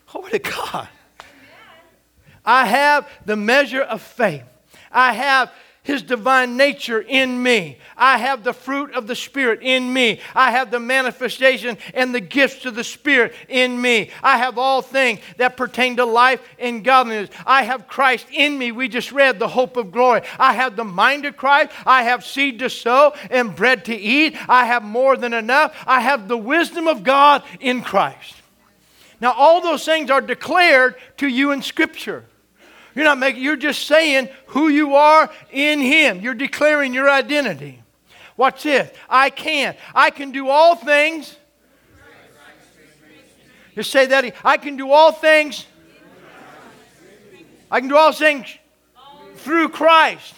Glory 0.08 0.32
to 0.32 0.40
God. 0.40 0.90
I 2.44 2.66
have 2.66 3.08
the 3.24 3.36
measure 3.36 3.84
of 3.84 4.02
faith. 4.02 4.46
I 4.92 5.14
have 5.14 5.52
his 5.84 6.02
divine 6.02 6.56
nature 6.56 7.02
in 7.02 7.44
me. 7.44 7.78
I 7.98 8.18
have 8.18 8.44
the 8.44 8.54
fruit 8.54 8.94
of 8.94 9.06
the 9.06 9.16
Spirit 9.16 9.60
in 9.62 9.92
me. 9.92 10.22
I 10.34 10.52
have 10.52 10.72
the 10.72 10.80
manifestation 10.80 11.78
and 11.94 12.16
the 12.16 12.22
gifts 12.22 12.66
of 12.66 12.76
the 12.76 12.86
Spirit 12.86 13.34
in 13.50 13.80
me. 13.80 14.10
I 14.24 14.38
have 14.38 14.58
all 14.58 14.82
things 14.82 15.20
that 15.38 15.58
pertain 15.58 15.98
to 15.98 16.06
life 16.06 16.42
and 16.58 16.86
godliness. 16.86 17.30
I 17.46 17.64
have 17.64 17.90
Christ 17.90 18.28
in 18.32 18.58
me. 18.58 18.72
We 18.72 18.88
just 18.88 19.12
read 19.12 19.40
the 19.40 19.48
hope 19.50 19.76
of 19.76 19.92
glory. 19.92 20.22
I 20.40 20.54
have 20.54 20.78
the 20.78 20.86
mind 20.86 21.26
of 21.26 21.36
Christ. 21.36 21.72
I 21.86 22.04
have 22.04 22.26
seed 22.26 22.60
to 22.60 22.70
sow 22.70 23.14
and 23.30 23.54
bread 23.54 23.86
to 23.86 23.96
eat. 23.96 24.38
I 24.48 24.66
have 24.66 24.84
more 24.84 25.18
than 25.18 25.34
enough. 25.34 25.76
I 25.86 26.00
have 26.00 26.30
the 26.30 26.38
wisdom 26.38 26.88
of 26.88 27.04
God 27.04 27.44
in 27.60 27.82
Christ. 27.82 28.36
Now, 29.20 29.34
all 29.34 29.62
those 29.62 29.84
things 29.84 30.10
are 30.10 30.22
declared 30.22 30.96
to 31.18 31.28
you 31.28 31.52
in 31.52 31.62
Scripture. 31.62 32.26
You're 32.96 33.06
not 33.06 33.18
making, 33.18 33.42
you're 33.42 33.56
just 33.56 33.88
saying 33.88 34.30
who 34.48 34.68
you 34.68 34.96
are 34.96 35.30
in 35.52 35.80
Him. 35.80 36.22
You're 36.22 36.34
declaring 36.34 36.94
your 36.94 37.10
identity. 37.10 37.82
Watch 38.38 38.64
this. 38.64 38.92
I 39.10 39.30
can. 39.30 39.76
I 39.94 40.10
can 40.10 40.32
do 40.32 40.50
all 40.50 40.76
things. 40.76 41.36
Just 43.76 43.92
say 43.92 44.06
that. 44.08 44.36
I 44.46 44.58
can 44.58 44.78
do 44.78 44.92
all 44.92 45.12
things. 45.12 45.66
I 47.72 47.80
can 47.80 47.90
do 47.90 47.98
all 47.98 48.12
things 48.12 48.56
through 49.38 49.70
Christ. 49.70 50.36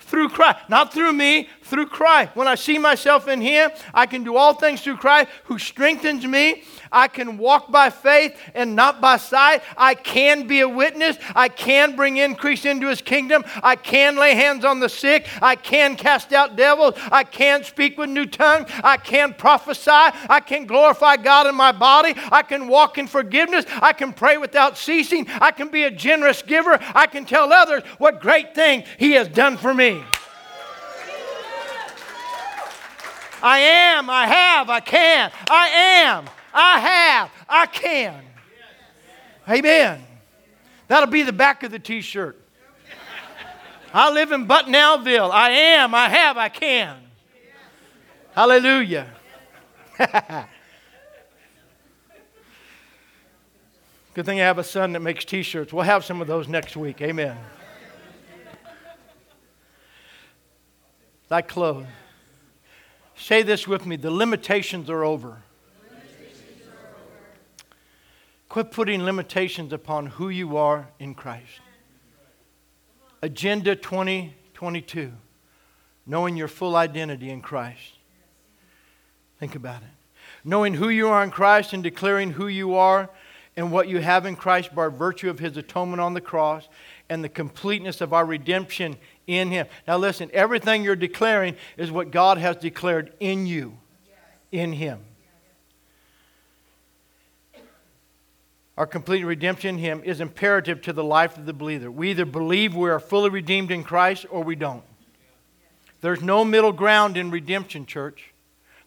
Through 0.00 0.30
Christ. 0.30 0.58
Not 0.68 0.92
through 0.92 1.12
me, 1.12 1.48
through 1.70 1.86
Christ. 1.86 2.34
When 2.34 2.48
I 2.48 2.56
see 2.56 2.78
myself 2.78 3.28
in 3.28 3.40
Him, 3.40 3.70
I 3.94 4.06
can 4.06 4.24
do 4.24 4.36
all 4.36 4.52
things 4.52 4.82
through 4.82 4.96
Christ 4.96 5.30
who 5.44 5.58
strengthens 5.58 6.26
me. 6.26 6.64
I 6.92 7.06
can 7.06 7.38
walk 7.38 7.70
by 7.70 7.88
faith 7.90 8.36
and 8.54 8.74
not 8.74 9.00
by 9.00 9.16
sight. 9.16 9.62
I 9.76 9.94
can 9.94 10.48
be 10.48 10.60
a 10.60 10.68
witness. 10.68 11.16
I 11.34 11.48
can 11.48 11.94
bring 11.94 12.16
increase 12.16 12.64
into 12.64 12.88
His 12.88 13.00
kingdom. 13.00 13.44
I 13.62 13.76
can 13.76 14.16
lay 14.16 14.34
hands 14.34 14.64
on 14.64 14.80
the 14.80 14.88
sick. 14.88 15.28
I 15.40 15.54
can 15.54 15.94
cast 15.96 16.32
out 16.32 16.56
devils. 16.56 16.94
I 17.12 17.22
can 17.24 17.62
speak 17.62 17.96
with 17.96 18.10
new 18.10 18.26
tongues. 18.26 18.68
I 18.82 18.96
can 18.96 19.32
prophesy. 19.32 19.90
I 19.90 20.42
can 20.44 20.66
glorify 20.66 21.16
God 21.16 21.46
in 21.46 21.54
my 21.54 21.72
body. 21.72 22.14
I 22.32 22.42
can 22.42 22.66
walk 22.66 22.98
in 22.98 23.06
forgiveness. 23.06 23.64
I 23.80 23.92
can 23.92 24.12
pray 24.12 24.36
without 24.36 24.76
ceasing. 24.76 25.28
I 25.40 25.52
can 25.52 25.68
be 25.68 25.84
a 25.84 25.90
generous 25.90 26.42
giver. 26.42 26.78
I 26.94 27.06
can 27.06 27.24
tell 27.24 27.52
others 27.52 27.84
what 27.98 28.20
great 28.20 28.54
things 28.54 28.88
He 28.98 29.12
has 29.12 29.28
done 29.28 29.56
for 29.56 29.72
me. 29.72 30.02
I 33.42 33.58
am, 33.58 34.10
I 34.10 34.26
have, 34.26 34.68
I 34.70 34.80
can. 34.80 35.30
I 35.48 35.68
am, 35.68 36.26
I 36.52 36.80
have, 36.80 37.30
I 37.48 37.66
can. 37.66 38.22
Amen. 39.48 40.02
That'll 40.88 41.08
be 41.08 41.22
the 41.22 41.32
back 41.32 41.62
of 41.62 41.70
the 41.70 41.78
t 41.78 42.00
shirt. 42.00 42.36
I 43.92 44.10
live 44.12 44.32
in 44.32 44.46
But 44.46 44.66
Nowville. 44.68 45.30
I 45.32 45.50
am, 45.50 45.94
I 45.94 46.08
have, 46.08 46.36
I 46.36 46.48
can. 46.48 46.96
Hallelujah. 48.34 49.08
Good 54.14 54.26
thing 54.26 54.40
I 54.40 54.44
have 54.44 54.58
a 54.58 54.64
son 54.64 54.92
that 54.92 55.00
makes 55.00 55.24
t 55.24 55.42
shirts. 55.42 55.72
We'll 55.72 55.84
have 55.84 56.04
some 56.04 56.20
of 56.20 56.26
those 56.26 56.46
next 56.48 56.76
week. 56.76 57.00
Amen. 57.00 57.36
Thy 61.28 61.42
clothes. 61.42 61.86
Say 63.20 63.42
this 63.42 63.68
with 63.68 63.86
me 63.86 63.96
the 63.96 64.10
limitations 64.10 64.88
are 64.88 65.04
over. 65.04 65.42
Quit 68.48 68.72
putting 68.72 69.04
limitations 69.04 69.72
upon 69.72 70.06
who 70.06 70.28
you 70.28 70.56
are 70.56 70.88
in 70.98 71.14
Christ. 71.14 71.60
Agenda 73.22 73.76
2022 73.76 75.12
knowing 76.06 76.36
your 76.36 76.48
full 76.48 76.74
identity 76.74 77.30
in 77.30 77.40
Christ. 77.40 77.98
Think 79.38 79.54
about 79.54 79.82
it. 79.82 79.88
Knowing 80.42 80.74
who 80.74 80.88
you 80.88 81.08
are 81.08 81.22
in 81.22 81.30
Christ 81.30 81.72
and 81.72 81.84
declaring 81.84 82.32
who 82.32 82.48
you 82.48 82.74
are 82.74 83.08
and 83.56 83.70
what 83.70 83.86
you 83.86 83.98
have 83.98 84.26
in 84.26 84.34
Christ 84.34 84.74
by 84.74 84.88
virtue 84.88 85.30
of 85.30 85.38
his 85.38 85.56
atonement 85.56 86.00
on 86.00 86.14
the 86.14 86.20
cross 86.20 86.68
and 87.08 87.22
the 87.22 87.28
completeness 87.28 88.00
of 88.00 88.12
our 88.12 88.24
redemption 88.24 88.96
in 89.26 89.50
Him. 89.50 89.66
Now, 89.86 89.96
listen, 89.96 90.30
everything 90.32 90.82
you're 90.82 90.96
declaring 90.96 91.56
is 91.76 91.90
what 91.90 92.10
God 92.10 92.38
has 92.38 92.56
declared 92.56 93.12
in 93.20 93.46
you, 93.46 93.76
in 94.50 94.72
Him. 94.72 95.00
Our 98.76 98.86
complete 98.86 99.24
redemption 99.24 99.76
in 99.76 99.78
Him 99.78 100.02
is 100.04 100.20
imperative 100.20 100.80
to 100.82 100.92
the 100.92 101.04
life 101.04 101.36
of 101.36 101.44
the 101.44 101.52
believer. 101.52 101.90
We 101.90 102.10
either 102.10 102.24
believe 102.24 102.74
we 102.74 102.88
are 102.88 103.00
fully 103.00 103.28
redeemed 103.28 103.70
in 103.70 103.84
Christ 103.84 104.24
or 104.30 104.42
we 104.42 104.56
don't. 104.56 104.82
There's 106.00 106.22
no 106.22 106.44
middle 106.44 106.72
ground 106.72 107.16
in 107.16 107.30
redemption, 107.30 107.84
church. 107.84 108.32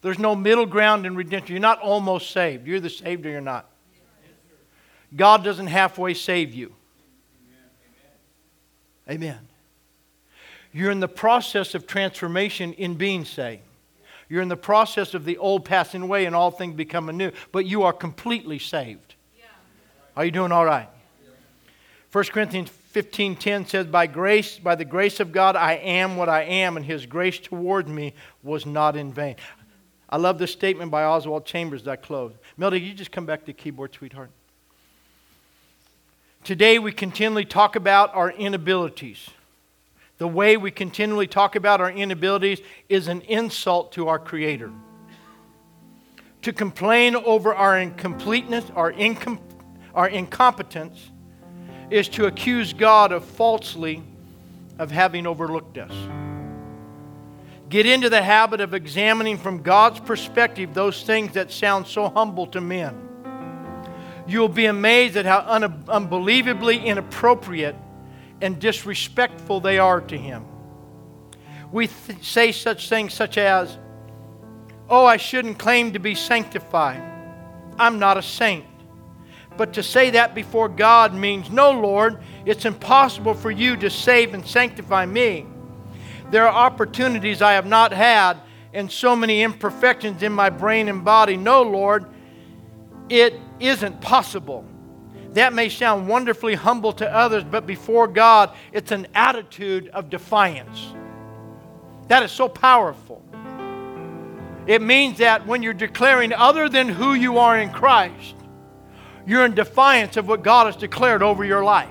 There's 0.02 0.18
no 0.18 0.34
middle 0.34 0.66
ground 0.66 1.06
in 1.06 1.14
redemption. 1.14 1.54
You're 1.54 1.60
not 1.60 1.80
almost 1.80 2.32
saved. 2.32 2.66
You're 2.66 2.80
the 2.80 2.90
saved 2.90 3.24
or 3.24 3.30
you're 3.30 3.40
not. 3.40 3.70
God 5.14 5.44
doesn't 5.44 5.68
halfway 5.68 6.12
save 6.14 6.52
you. 6.52 6.74
Amen. 9.08 9.38
You're 10.74 10.90
in 10.90 10.98
the 10.98 11.08
process 11.08 11.76
of 11.76 11.86
transformation 11.86 12.72
in 12.72 12.96
being 12.96 13.24
saved. 13.24 13.62
You're 14.28 14.42
in 14.42 14.48
the 14.48 14.56
process 14.56 15.14
of 15.14 15.24
the 15.24 15.38
old 15.38 15.64
passing 15.64 16.02
away 16.02 16.24
and 16.24 16.34
all 16.34 16.50
things 16.50 16.74
becoming 16.74 17.16
new, 17.16 17.30
but 17.52 17.64
you 17.64 17.84
are 17.84 17.92
completely 17.92 18.58
saved. 18.58 19.14
Yeah. 19.38 19.44
Are 20.16 20.24
you 20.24 20.32
doing 20.32 20.50
all 20.50 20.64
right? 20.64 20.88
1 22.10 22.24
Corinthians 22.32 22.70
15:10 22.92 23.68
says 23.68 23.86
by 23.86 24.08
grace 24.08 24.58
by 24.58 24.74
the 24.74 24.84
grace 24.84 25.20
of 25.20 25.30
God 25.30 25.54
I 25.54 25.74
am 25.74 26.16
what 26.16 26.28
I 26.28 26.42
am 26.42 26.76
and 26.76 26.84
his 26.84 27.06
grace 27.06 27.38
toward 27.38 27.88
me 27.88 28.12
was 28.42 28.66
not 28.66 28.96
in 28.96 29.12
vain. 29.12 29.36
I 30.08 30.16
love 30.16 30.38
this 30.38 30.52
statement 30.52 30.90
by 30.90 31.04
Oswald 31.04 31.46
Chambers 31.46 31.84
that 31.84 31.90
I 31.90 31.96
close. 31.96 32.32
Melody, 32.56 32.80
you 32.80 32.94
just 32.94 33.12
come 33.12 33.26
back 33.26 33.40
to 33.40 33.46
the 33.46 33.52
keyboard, 33.52 33.94
sweetheart. 33.94 34.30
Today 36.42 36.80
we 36.80 36.90
continually 36.90 37.44
talk 37.44 37.76
about 37.76 38.14
our 38.14 38.30
inabilities. 38.30 39.30
The 40.24 40.28
way 40.28 40.56
we 40.56 40.70
continually 40.70 41.26
talk 41.26 41.54
about 41.54 41.82
our 41.82 41.90
inabilities 41.90 42.62
is 42.88 43.08
an 43.08 43.20
insult 43.28 43.92
to 43.92 44.08
our 44.08 44.18
Creator. 44.18 44.72
To 46.40 46.50
complain 46.50 47.14
over 47.14 47.54
our 47.54 47.78
incompleteness, 47.78 48.64
our, 48.74 48.90
incom- 48.90 49.38
our 49.94 50.08
incompetence, 50.08 51.10
is 51.90 52.08
to 52.08 52.24
accuse 52.24 52.72
God 52.72 53.12
of 53.12 53.22
falsely 53.22 54.02
of 54.78 54.90
having 54.90 55.26
overlooked 55.26 55.76
us. 55.76 55.92
Get 57.68 57.84
into 57.84 58.08
the 58.08 58.22
habit 58.22 58.62
of 58.62 58.72
examining 58.72 59.36
from 59.36 59.60
God's 59.60 60.00
perspective 60.00 60.72
those 60.72 61.02
things 61.02 61.34
that 61.34 61.50
sound 61.50 61.86
so 61.86 62.08
humble 62.08 62.46
to 62.46 62.62
men. 62.62 62.96
You'll 64.26 64.48
be 64.48 64.64
amazed 64.64 65.18
at 65.18 65.26
how 65.26 65.44
un- 65.46 65.84
unbelievably 65.86 66.78
inappropriate 66.78 67.76
and 68.40 68.58
disrespectful 68.58 69.60
they 69.60 69.78
are 69.78 70.00
to 70.00 70.16
Him. 70.16 70.44
We 71.72 71.88
th- 71.88 72.22
say 72.24 72.52
such 72.52 72.88
things 72.88 73.14
such 73.14 73.38
as, 73.38 73.78
Oh, 74.88 75.06
I 75.06 75.16
shouldn't 75.16 75.58
claim 75.58 75.92
to 75.92 75.98
be 75.98 76.14
sanctified. 76.14 77.02
I'm 77.78 77.98
not 77.98 78.16
a 78.16 78.22
saint. 78.22 78.66
But 79.56 79.72
to 79.74 79.82
say 79.82 80.10
that 80.10 80.34
before 80.34 80.68
God 80.68 81.14
means, 81.14 81.50
No, 81.50 81.70
Lord, 81.70 82.18
it's 82.44 82.64
impossible 82.64 83.34
for 83.34 83.50
you 83.50 83.76
to 83.78 83.90
save 83.90 84.34
and 84.34 84.46
sanctify 84.46 85.06
me. 85.06 85.46
There 86.30 86.46
are 86.46 86.66
opportunities 86.66 87.42
I 87.42 87.52
have 87.52 87.66
not 87.66 87.92
had 87.92 88.38
and 88.72 88.90
so 88.90 89.14
many 89.14 89.42
imperfections 89.42 90.22
in 90.22 90.32
my 90.32 90.50
brain 90.50 90.88
and 90.88 91.04
body. 91.04 91.36
No, 91.36 91.62
Lord, 91.62 92.06
it 93.08 93.34
isn't 93.60 94.00
possible. 94.00 94.66
That 95.34 95.52
may 95.52 95.68
sound 95.68 96.08
wonderfully 96.08 96.54
humble 96.54 96.92
to 96.94 97.12
others, 97.12 97.42
but 97.44 97.66
before 97.66 98.06
God, 98.06 98.50
it's 98.72 98.92
an 98.92 99.08
attitude 99.14 99.88
of 99.88 100.08
defiance. 100.08 100.92
That 102.06 102.22
is 102.22 102.30
so 102.30 102.48
powerful. 102.48 103.20
It 104.66 104.80
means 104.80 105.18
that 105.18 105.46
when 105.46 105.62
you're 105.62 105.74
declaring 105.74 106.32
other 106.32 106.68
than 106.68 106.88
who 106.88 107.14
you 107.14 107.38
are 107.38 107.58
in 107.58 107.70
Christ, 107.70 108.36
you're 109.26 109.44
in 109.44 109.54
defiance 109.54 110.16
of 110.16 110.28
what 110.28 110.42
God 110.42 110.66
has 110.66 110.76
declared 110.76 111.22
over 111.22 111.44
your 111.44 111.64
life. 111.64 111.88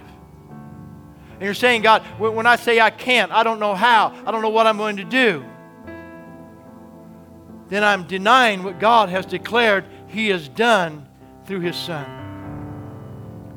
And 1.33 1.41
you're 1.41 1.53
saying, 1.53 1.81
God, 1.81 2.01
when 2.17 2.45
I 2.45 2.55
say 2.55 2.79
I 2.79 2.91
can't, 2.91 3.31
I 3.31 3.43
don't 3.43 3.59
know 3.59 3.75
how, 3.75 4.15
I 4.25 4.31
don't 4.31 4.41
know 4.41 4.49
what 4.49 4.67
I'm 4.67 4.77
going 4.77 4.97
to 4.97 5.03
do, 5.03 5.43
then 7.67 7.83
I'm 7.83 8.07
denying 8.07 8.63
what 8.63 8.79
God 8.79 9.09
has 9.09 9.25
declared 9.25 9.83
He 10.07 10.29
has 10.29 10.47
done 10.47 11.07
through 11.45 11.61
His 11.61 11.75
Son. 11.75 12.22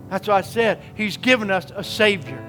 That's 0.09 0.29
why 0.29 0.39
I 0.39 0.43
said 0.43 0.81
He's 0.95 1.17
given 1.17 1.51
us 1.51 1.71
a 1.75 1.85
Savior. 1.85 2.43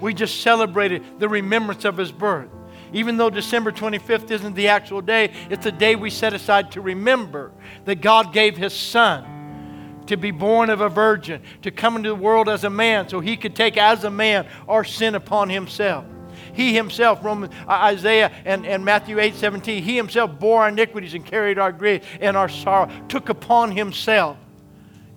We 0.00 0.14
just 0.14 0.40
celebrated 0.40 1.02
the 1.18 1.28
remembrance 1.28 1.84
of 1.84 1.96
His 1.96 2.12
birth. 2.12 2.48
Even 2.92 3.16
though 3.16 3.30
December 3.30 3.70
25th 3.70 4.30
isn't 4.30 4.54
the 4.54 4.68
actual 4.68 5.00
day, 5.00 5.32
it's 5.48 5.66
a 5.66 5.72
day 5.72 5.94
we 5.94 6.10
set 6.10 6.34
aside 6.34 6.72
to 6.72 6.80
remember 6.80 7.52
that 7.84 8.00
God 8.00 8.32
gave 8.32 8.56
His 8.56 8.72
Son 8.72 9.30
to 10.06 10.16
be 10.16 10.32
born 10.32 10.70
of 10.70 10.80
a 10.80 10.88
virgin, 10.88 11.40
to 11.62 11.70
come 11.70 11.96
into 11.96 12.08
the 12.08 12.14
world 12.16 12.48
as 12.48 12.64
a 12.64 12.70
man 12.70 13.08
so 13.08 13.20
he 13.20 13.36
could 13.36 13.54
take 13.54 13.76
as 13.76 14.02
a 14.02 14.10
man 14.10 14.44
our 14.66 14.82
sin 14.82 15.14
upon 15.14 15.48
himself. 15.48 16.04
He 16.52 16.74
himself, 16.74 17.24
Roman, 17.24 17.48
uh, 17.68 17.72
Isaiah 17.72 18.32
and, 18.44 18.66
and 18.66 18.84
Matthew 18.84 19.20
8 19.20 19.36
17, 19.36 19.84
he 19.84 19.94
himself 19.94 20.36
bore 20.38 20.62
our 20.62 20.68
iniquities 20.68 21.14
and 21.14 21.24
carried 21.24 21.60
our 21.60 21.70
grief 21.70 22.02
and 22.20 22.36
our 22.36 22.48
sorrow, 22.48 22.90
took 23.08 23.28
upon 23.28 23.70
himself 23.70 24.36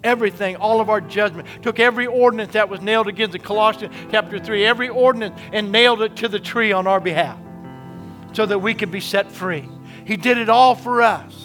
everything, 0.03 0.55
all 0.55 0.81
of 0.81 0.89
our 0.89 1.01
judgment, 1.01 1.47
took 1.61 1.79
every 1.79 2.07
ordinance 2.07 2.53
that 2.53 2.69
was 2.69 2.81
nailed 2.81 3.07
against 3.07 3.33
the 3.33 3.39
Colossians 3.39 3.93
chapter 4.11 4.39
3, 4.39 4.65
every 4.65 4.89
ordinance, 4.89 5.39
and 5.51 5.71
nailed 5.71 6.01
it 6.01 6.15
to 6.17 6.27
the 6.27 6.39
tree 6.39 6.71
on 6.71 6.87
our 6.87 6.99
behalf 6.99 7.39
so 8.33 8.45
that 8.45 8.59
we 8.59 8.73
could 8.73 8.91
be 8.91 8.99
set 8.99 9.31
free. 9.31 9.67
He 10.05 10.17
did 10.17 10.37
it 10.37 10.49
all 10.49 10.75
for 10.75 11.01
us 11.01 11.43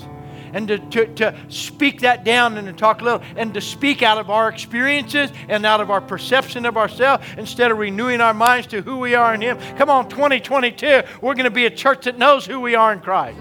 and 0.53 0.69
to, 0.69 0.79
to, 0.79 1.15
to 1.15 1.39
speak 1.49 2.01
that 2.01 2.25
down 2.25 2.57
and 2.57 2.67
to 2.67 2.73
talk 2.73 3.01
a 3.01 3.05
little 3.05 3.23
and 3.37 3.53
to 3.55 3.61
speak 3.61 4.03
out 4.03 4.19
of 4.19 4.31
our 4.31 4.49
experiences 4.49 5.31
and 5.49 5.65
out 5.67 5.81
of 5.81 5.91
our 5.91 6.01
perception 6.01 6.65
of 6.65 6.77
ourselves 6.77 7.25
instead 7.37 7.71
of 7.71 7.79
renewing 7.79 8.21
our 8.21 8.35
minds 8.35 8.67
to 8.69 8.83
who 8.83 8.99
we 8.99 9.15
are 9.15 9.35
in 9.35 9.41
Him. 9.41 9.59
Come 9.77 9.91
on, 9.91 10.09
2022, 10.09 11.03
we're 11.21 11.35
going 11.35 11.45
to 11.45 11.51
be 11.51 11.67
a 11.67 11.71
church 11.71 12.05
that 12.05 12.19
knows 12.19 12.47
who 12.47 12.61
we 12.61 12.75
are 12.75 12.93
in 12.93 13.01
Christ. 13.01 13.39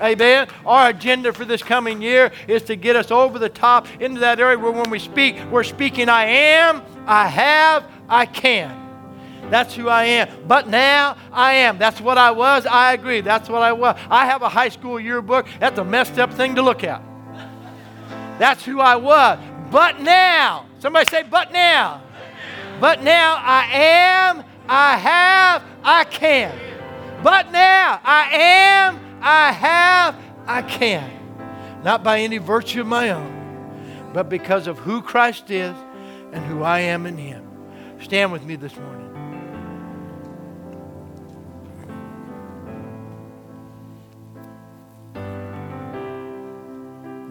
Amen. 0.00 0.48
Our 0.64 0.90
agenda 0.90 1.32
for 1.32 1.44
this 1.44 1.62
coming 1.62 2.00
year 2.00 2.30
is 2.46 2.62
to 2.64 2.76
get 2.76 2.96
us 2.96 3.10
over 3.10 3.38
the 3.38 3.48
top 3.48 3.86
into 4.00 4.20
that 4.20 4.38
area 4.40 4.58
where 4.58 4.72
when 4.72 4.90
we 4.90 4.98
speak, 4.98 5.36
we're 5.50 5.64
speaking 5.64 6.08
I 6.08 6.24
am, 6.24 6.82
I 7.06 7.26
have, 7.26 7.84
I 8.08 8.26
can. 8.26 8.88
That's 9.50 9.74
who 9.74 9.88
I 9.88 10.04
am. 10.04 10.28
But 10.46 10.68
now 10.68 11.16
I 11.32 11.54
am. 11.54 11.78
That's 11.78 12.00
what 12.00 12.18
I 12.18 12.30
was. 12.30 12.66
I 12.66 12.92
agree. 12.92 13.22
That's 13.22 13.48
what 13.48 13.62
I 13.62 13.72
was. 13.72 13.98
I 14.10 14.26
have 14.26 14.42
a 14.42 14.48
high 14.48 14.68
school 14.68 15.00
yearbook. 15.00 15.46
That's 15.58 15.78
a 15.78 15.84
messed 15.84 16.18
up 16.18 16.32
thing 16.34 16.54
to 16.56 16.62
look 16.62 16.84
at. 16.84 17.02
That's 18.38 18.64
who 18.64 18.80
I 18.80 18.96
was. 18.96 19.38
But 19.70 20.00
now, 20.00 20.66
somebody 20.78 21.08
say, 21.10 21.24
but 21.24 21.52
now. 21.52 22.02
But 22.80 23.02
now 23.02 23.36
I 23.36 23.64
am, 23.72 24.44
I 24.68 24.96
have, 24.96 25.62
I 25.82 26.04
can. 26.04 26.56
But 27.22 27.50
now 27.50 28.00
I 28.04 28.28
am, 28.32 29.00
I 29.20 29.52
have, 29.52 30.16
I 30.46 30.62
can. 30.62 31.10
Not 31.82 32.02
by 32.02 32.20
any 32.20 32.38
virtue 32.38 32.80
of 32.80 32.86
my 32.86 33.10
own, 33.10 34.10
but 34.12 34.28
because 34.28 34.66
of 34.66 34.78
who 34.78 35.02
Christ 35.02 35.50
is 35.50 35.76
and 36.32 36.44
who 36.44 36.62
I 36.62 36.80
am 36.80 37.06
in 37.06 37.16
Him. 37.16 37.44
Stand 38.00 38.32
with 38.32 38.44
me 38.44 38.56
this 38.56 38.76
morning. 38.76 39.08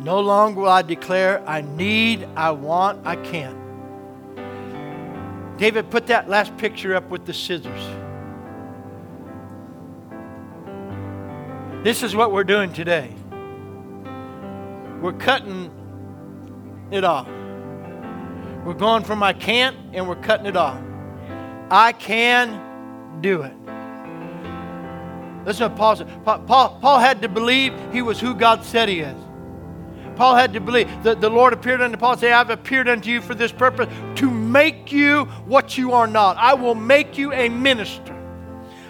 No 0.04 0.22
longer 0.22 0.62
will 0.62 0.70
I 0.70 0.84
declare, 0.84 1.44
I 1.48 1.62
need, 1.62 2.26
I 2.36 2.52
want, 2.52 3.06
I 3.06 3.18
can't. 3.18 3.58
David, 5.58 5.90
put 5.90 6.08
that 6.08 6.30
last 6.30 6.56
picture 6.58 6.96
up 6.96 7.10
with 7.10 7.26
the 7.26 7.34
scissors. 7.34 8.07
This 11.88 12.04
is 12.04 12.14
what 12.14 12.34
we're 12.34 12.44
doing 12.44 12.74
today. 12.74 13.10
We're 15.02 15.14
cutting 15.14 15.72
it 16.92 17.06
off. 17.06 17.30
We're 18.66 18.74
going 18.74 19.06
from 19.06 19.24
I 19.24 19.32
can't 19.32 19.78
and 19.94 20.06
we're 20.06 20.18
cutting 20.18 20.48
it 20.48 20.58
off. 20.58 20.84
I 21.72 21.94
can 21.94 23.22
do 23.22 23.44
it. 23.44 23.54
Listen 25.46 25.70
to 25.70 25.78
Paul. 25.78 25.96
Paul, 26.26 26.78
Paul 26.82 27.00
had 27.00 27.22
to 27.22 27.30
believe 27.30 27.74
he 27.94 28.02
was 28.02 28.20
who 28.20 28.36
God 28.36 28.66
said 28.66 28.90
he 28.90 29.00
is. 29.00 29.18
Paul 30.18 30.36
had 30.36 30.52
to 30.56 30.60
believe 30.60 30.90
that 31.04 31.22
the 31.22 31.30
Lord 31.30 31.54
appeared 31.54 31.82
unto 31.82 31.96
Paul 31.96 32.12
and 32.12 32.20
said, 32.20 32.34
I've 32.34 32.50
appeared 32.50 32.90
unto 32.90 33.10
you 33.10 33.22
for 33.22 33.34
this 33.34 33.54
purpose, 33.54 33.88
to 34.16 34.30
make 34.30 34.92
you 34.92 35.24
what 35.46 35.78
you 35.78 35.94
are 35.94 36.06
not. 36.06 36.36
I 36.36 36.54
will 36.54 36.76
make 36.76 37.18
you 37.18 37.32
a 37.32 37.48
minister. 37.48 38.17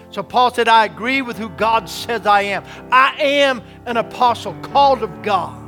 So 0.10 0.24
Paul 0.24 0.54
said, 0.54 0.68
I 0.68 0.86
agree 0.86 1.22
with 1.22 1.38
who 1.38 1.50
God 1.50 1.90
says 1.90 2.26
I 2.26 2.42
am. 2.44 2.64
I 2.92 3.16
am 3.20 3.62
an 3.86 3.98
apostle 3.98 4.54
called 4.62 5.04
of 5.04 5.22
God. 5.22 5.67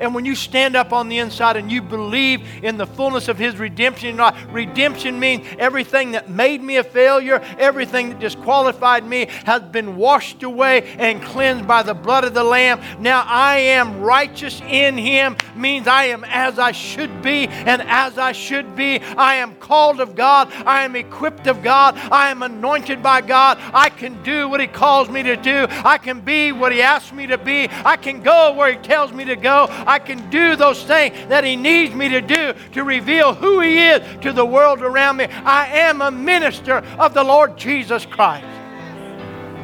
And 0.00 0.14
when 0.14 0.24
you 0.24 0.34
stand 0.34 0.76
up 0.76 0.92
on 0.92 1.08
the 1.08 1.18
inside 1.18 1.56
and 1.56 1.70
you 1.70 1.82
believe 1.82 2.42
in 2.62 2.76
the 2.76 2.86
fullness 2.86 3.28
of 3.28 3.38
His 3.38 3.56
redemption, 3.56 4.20
redemption 4.50 5.18
means 5.18 5.46
everything 5.58 6.12
that 6.12 6.30
made 6.30 6.62
me 6.62 6.76
a 6.76 6.84
failure, 6.84 7.40
everything 7.58 8.10
that 8.10 8.20
disqualified 8.20 9.06
me 9.06 9.26
has 9.44 9.62
been 9.62 9.96
washed 9.96 10.42
away 10.42 10.94
and 10.98 11.22
cleansed 11.22 11.66
by 11.66 11.82
the 11.82 11.94
blood 11.94 12.24
of 12.24 12.34
the 12.34 12.44
Lamb. 12.44 12.80
Now 13.00 13.24
I 13.26 13.58
am 13.58 14.00
righteous 14.00 14.60
in 14.62 14.96
Him, 14.96 15.36
means 15.54 15.86
I 15.86 16.04
am 16.04 16.24
as 16.24 16.58
I 16.58 16.72
should 16.72 17.22
be, 17.22 17.48
and 17.48 17.82
as 17.82 18.18
I 18.18 18.32
should 18.32 18.76
be, 18.76 19.00
I 19.00 19.36
am 19.36 19.54
called 19.56 20.00
of 20.00 20.14
God, 20.14 20.52
I 20.66 20.84
am 20.84 20.96
equipped 20.96 21.46
of 21.46 21.62
God, 21.62 21.96
I 21.96 22.30
am 22.30 22.42
anointed 22.42 23.02
by 23.02 23.20
God, 23.20 23.58
I 23.72 23.88
can 23.88 24.22
do 24.22 24.48
what 24.48 24.60
He 24.60 24.66
calls 24.66 25.08
me 25.08 25.22
to 25.22 25.36
do, 25.36 25.66
I 25.68 25.98
can 25.98 26.20
be 26.20 26.52
what 26.52 26.72
He 26.72 26.82
asks 26.82 27.12
me 27.12 27.26
to 27.26 27.38
be, 27.38 27.68
I 27.84 27.96
can 27.96 28.22
go 28.22 28.54
where 28.54 28.72
He 28.72 28.78
tells 28.78 29.12
me 29.12 29.24
to 29.24 29.36
go. 29.36 29.66
I 29.86 29.98
can 29.98 30.30
do 30.30 30.56
those 30.56 30.82
things 30.84 31.14
that 31.28 31.44
He 31.44 31.56
needs 31.56 31.94
me 31.94 32.08
to 32.10 32.20
do 32.20 32.54
to 32.72 32.84
reveal 32.84 33.34
who 33.34 33.60
He 33.60 33.78
is 33.78 34.02
to 34.22 34.32
the 34.32 34.44
world 34.44 34.82
around 34.82 35.16
me. 35.18 35.24
I 35.24 35.66
am 35.66 36.02
a 36.02 36.10
minister 36.10 36.78
of 36.98 37.14
the 37.14 37.24
Lord 37.24 37.56
Jesus 37.56 38.06
Christ. 38.06 38.46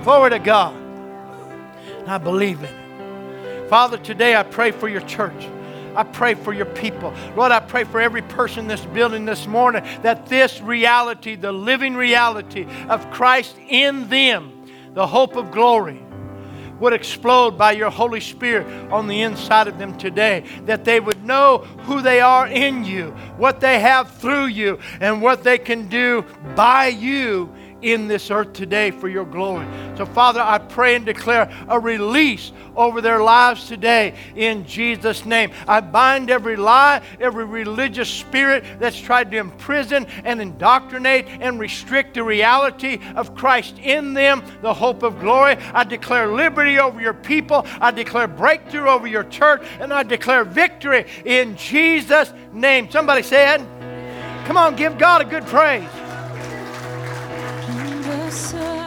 Glory 0.05 0.31
to 0.31 0.39
God. 0.39 0.75
And 1.99 2.09
I 2.09 2.19
believe 2.19 2.63
it. 2.63 3.69
Father, 3.69 3.99
today 3.99 4.35
I 4.35 4.43
pray 4.43 4.71
for 4.71 4.89
your 4.89 5.03
church. 5.03 5.47
I 5.95 6.05
pray 6.05 6.35
for 6.35 6.53
your 6.53 6.67
people. 6.67 7.13
Lord, 7.37 7.51
I 7.51 7.61
pray 7.61 7.85
for 7.85 8.01
every 8.01 8.23
person 8.23 8.61
in 8.61 8.69
this 8.69 8.85
building 8.87 9.25
this 9.25 9.47
morning 9.47 9.85
that 10.03 10.27
this 10.27 10.61
reality, 10.61 11.35
the 11.35 11.53
living 11.53 11.97
reality 11.97 12.67
of 12.89 13.11
Christ 13.11 13.57
in 13.69 14.09
them, 14.09 14.53
the 14.95 15.07
hope 15.07 15.37
of 15.37 15.51
glory, 15.51 16.01
would 16.81 16.93
explode 16.93 17.53
by 17.53 17.73
your 17.73 17.91
Holy 17.91 18.21
Spirit 18.21 18.67
on 18.91 19.07
the 19.07 19.23
inside 19.23 19.69
of 19.69 19.79
them 19.79 19.97
today. 19.97 20.45
That 20.67 20.85
they 20.85 21.01
would 21.01 21.25
know 21.25 21.59
who 21.85 22.03
they 22.03 22.21
are 22.21 22.47
in 22.47 22.85
you, 22.85 23.11
what 23.37 23.61
they 23.61 23.81
have 23.81 24.11
through 24.13 24.47
you, 24.47 24.79
and 25.01 25.23
what 25.23 25.45
they 25.45 25.59
can 25.59 25.89
do 25.89 26.25
by 26.55 26.89
you 26.89 27.53
in 27.83 28.09
this 28.09 28.31
earth 28.31 28.53
today 28.53 28.91
for 28.91 29.09
your 29.09 29.25
glory. 29.25 29.67
So, 29.97 30.07
Father, 30.07 30.41
I 30.41 30.59
pray 30.59 30.97
and 30.97 31.05
declare 31.05 31.51
a 31.69 31.79
release 31.79 32.53
over 32.77 33.01
their 33.01 33.23
lives 33.23 33.67
today 33.67 34.15
in 34.37 34.65
Jesus' 34.65 35.25
name. 35.25 35.51
I 35.67 35.81
bind 35.81 36.31
every 36.31 36.57
lie, 36.57 37.03
every 37.21 37.45
religious 37.45 38.09
spirit 38.09 38.65
that's 38.79 38.99
tried 38.99 39.31
to 39.33 39.39
imprison 39.39 40.07
and 40.25 40.41
indoctrinate 40.41 41.27
and 41.41 41.59
restrict 41.59 42.15
the 42.15 42.23
reality 42.23 43.01
of 43.17 43.35
Christ 43.35 43.79
in 43.79 44.15
them, 44.15 44.43
the 44.63 44.73
hope 44.73 45.03
of 45.03 45.19
glory. 45.21 45.57
I 45.75 45.85
declare 45.85 46.29
liberty 46.29 46.79
over 46.79 47.01
your 47.01 47.15
people. 47.15 47.67
I 47.81 47.91
declare 47.91 48.29
breakthrough 48.29 48.89
over 48.89 49.07
your 49.07 49.25
church, 49.25 49.67
and 49.81 49.93
I 49.93 50.03
declare 50.03 50.45
victory 50.45 51.07
in 51.25 51.57
Jesus' 51.57 52.33
name. 52.53 52.91
Somebody 52.91 53.23
said, 53.23 53.59
Come 54.47 54.57
on, 54.57 54.77
give 54.77 54.97
God 54.97 55.21
a 55.21 55.25
good 55.25 55.45
praise. 55.45 55.98
The 58.09 58.31
sun. 58.31 58.78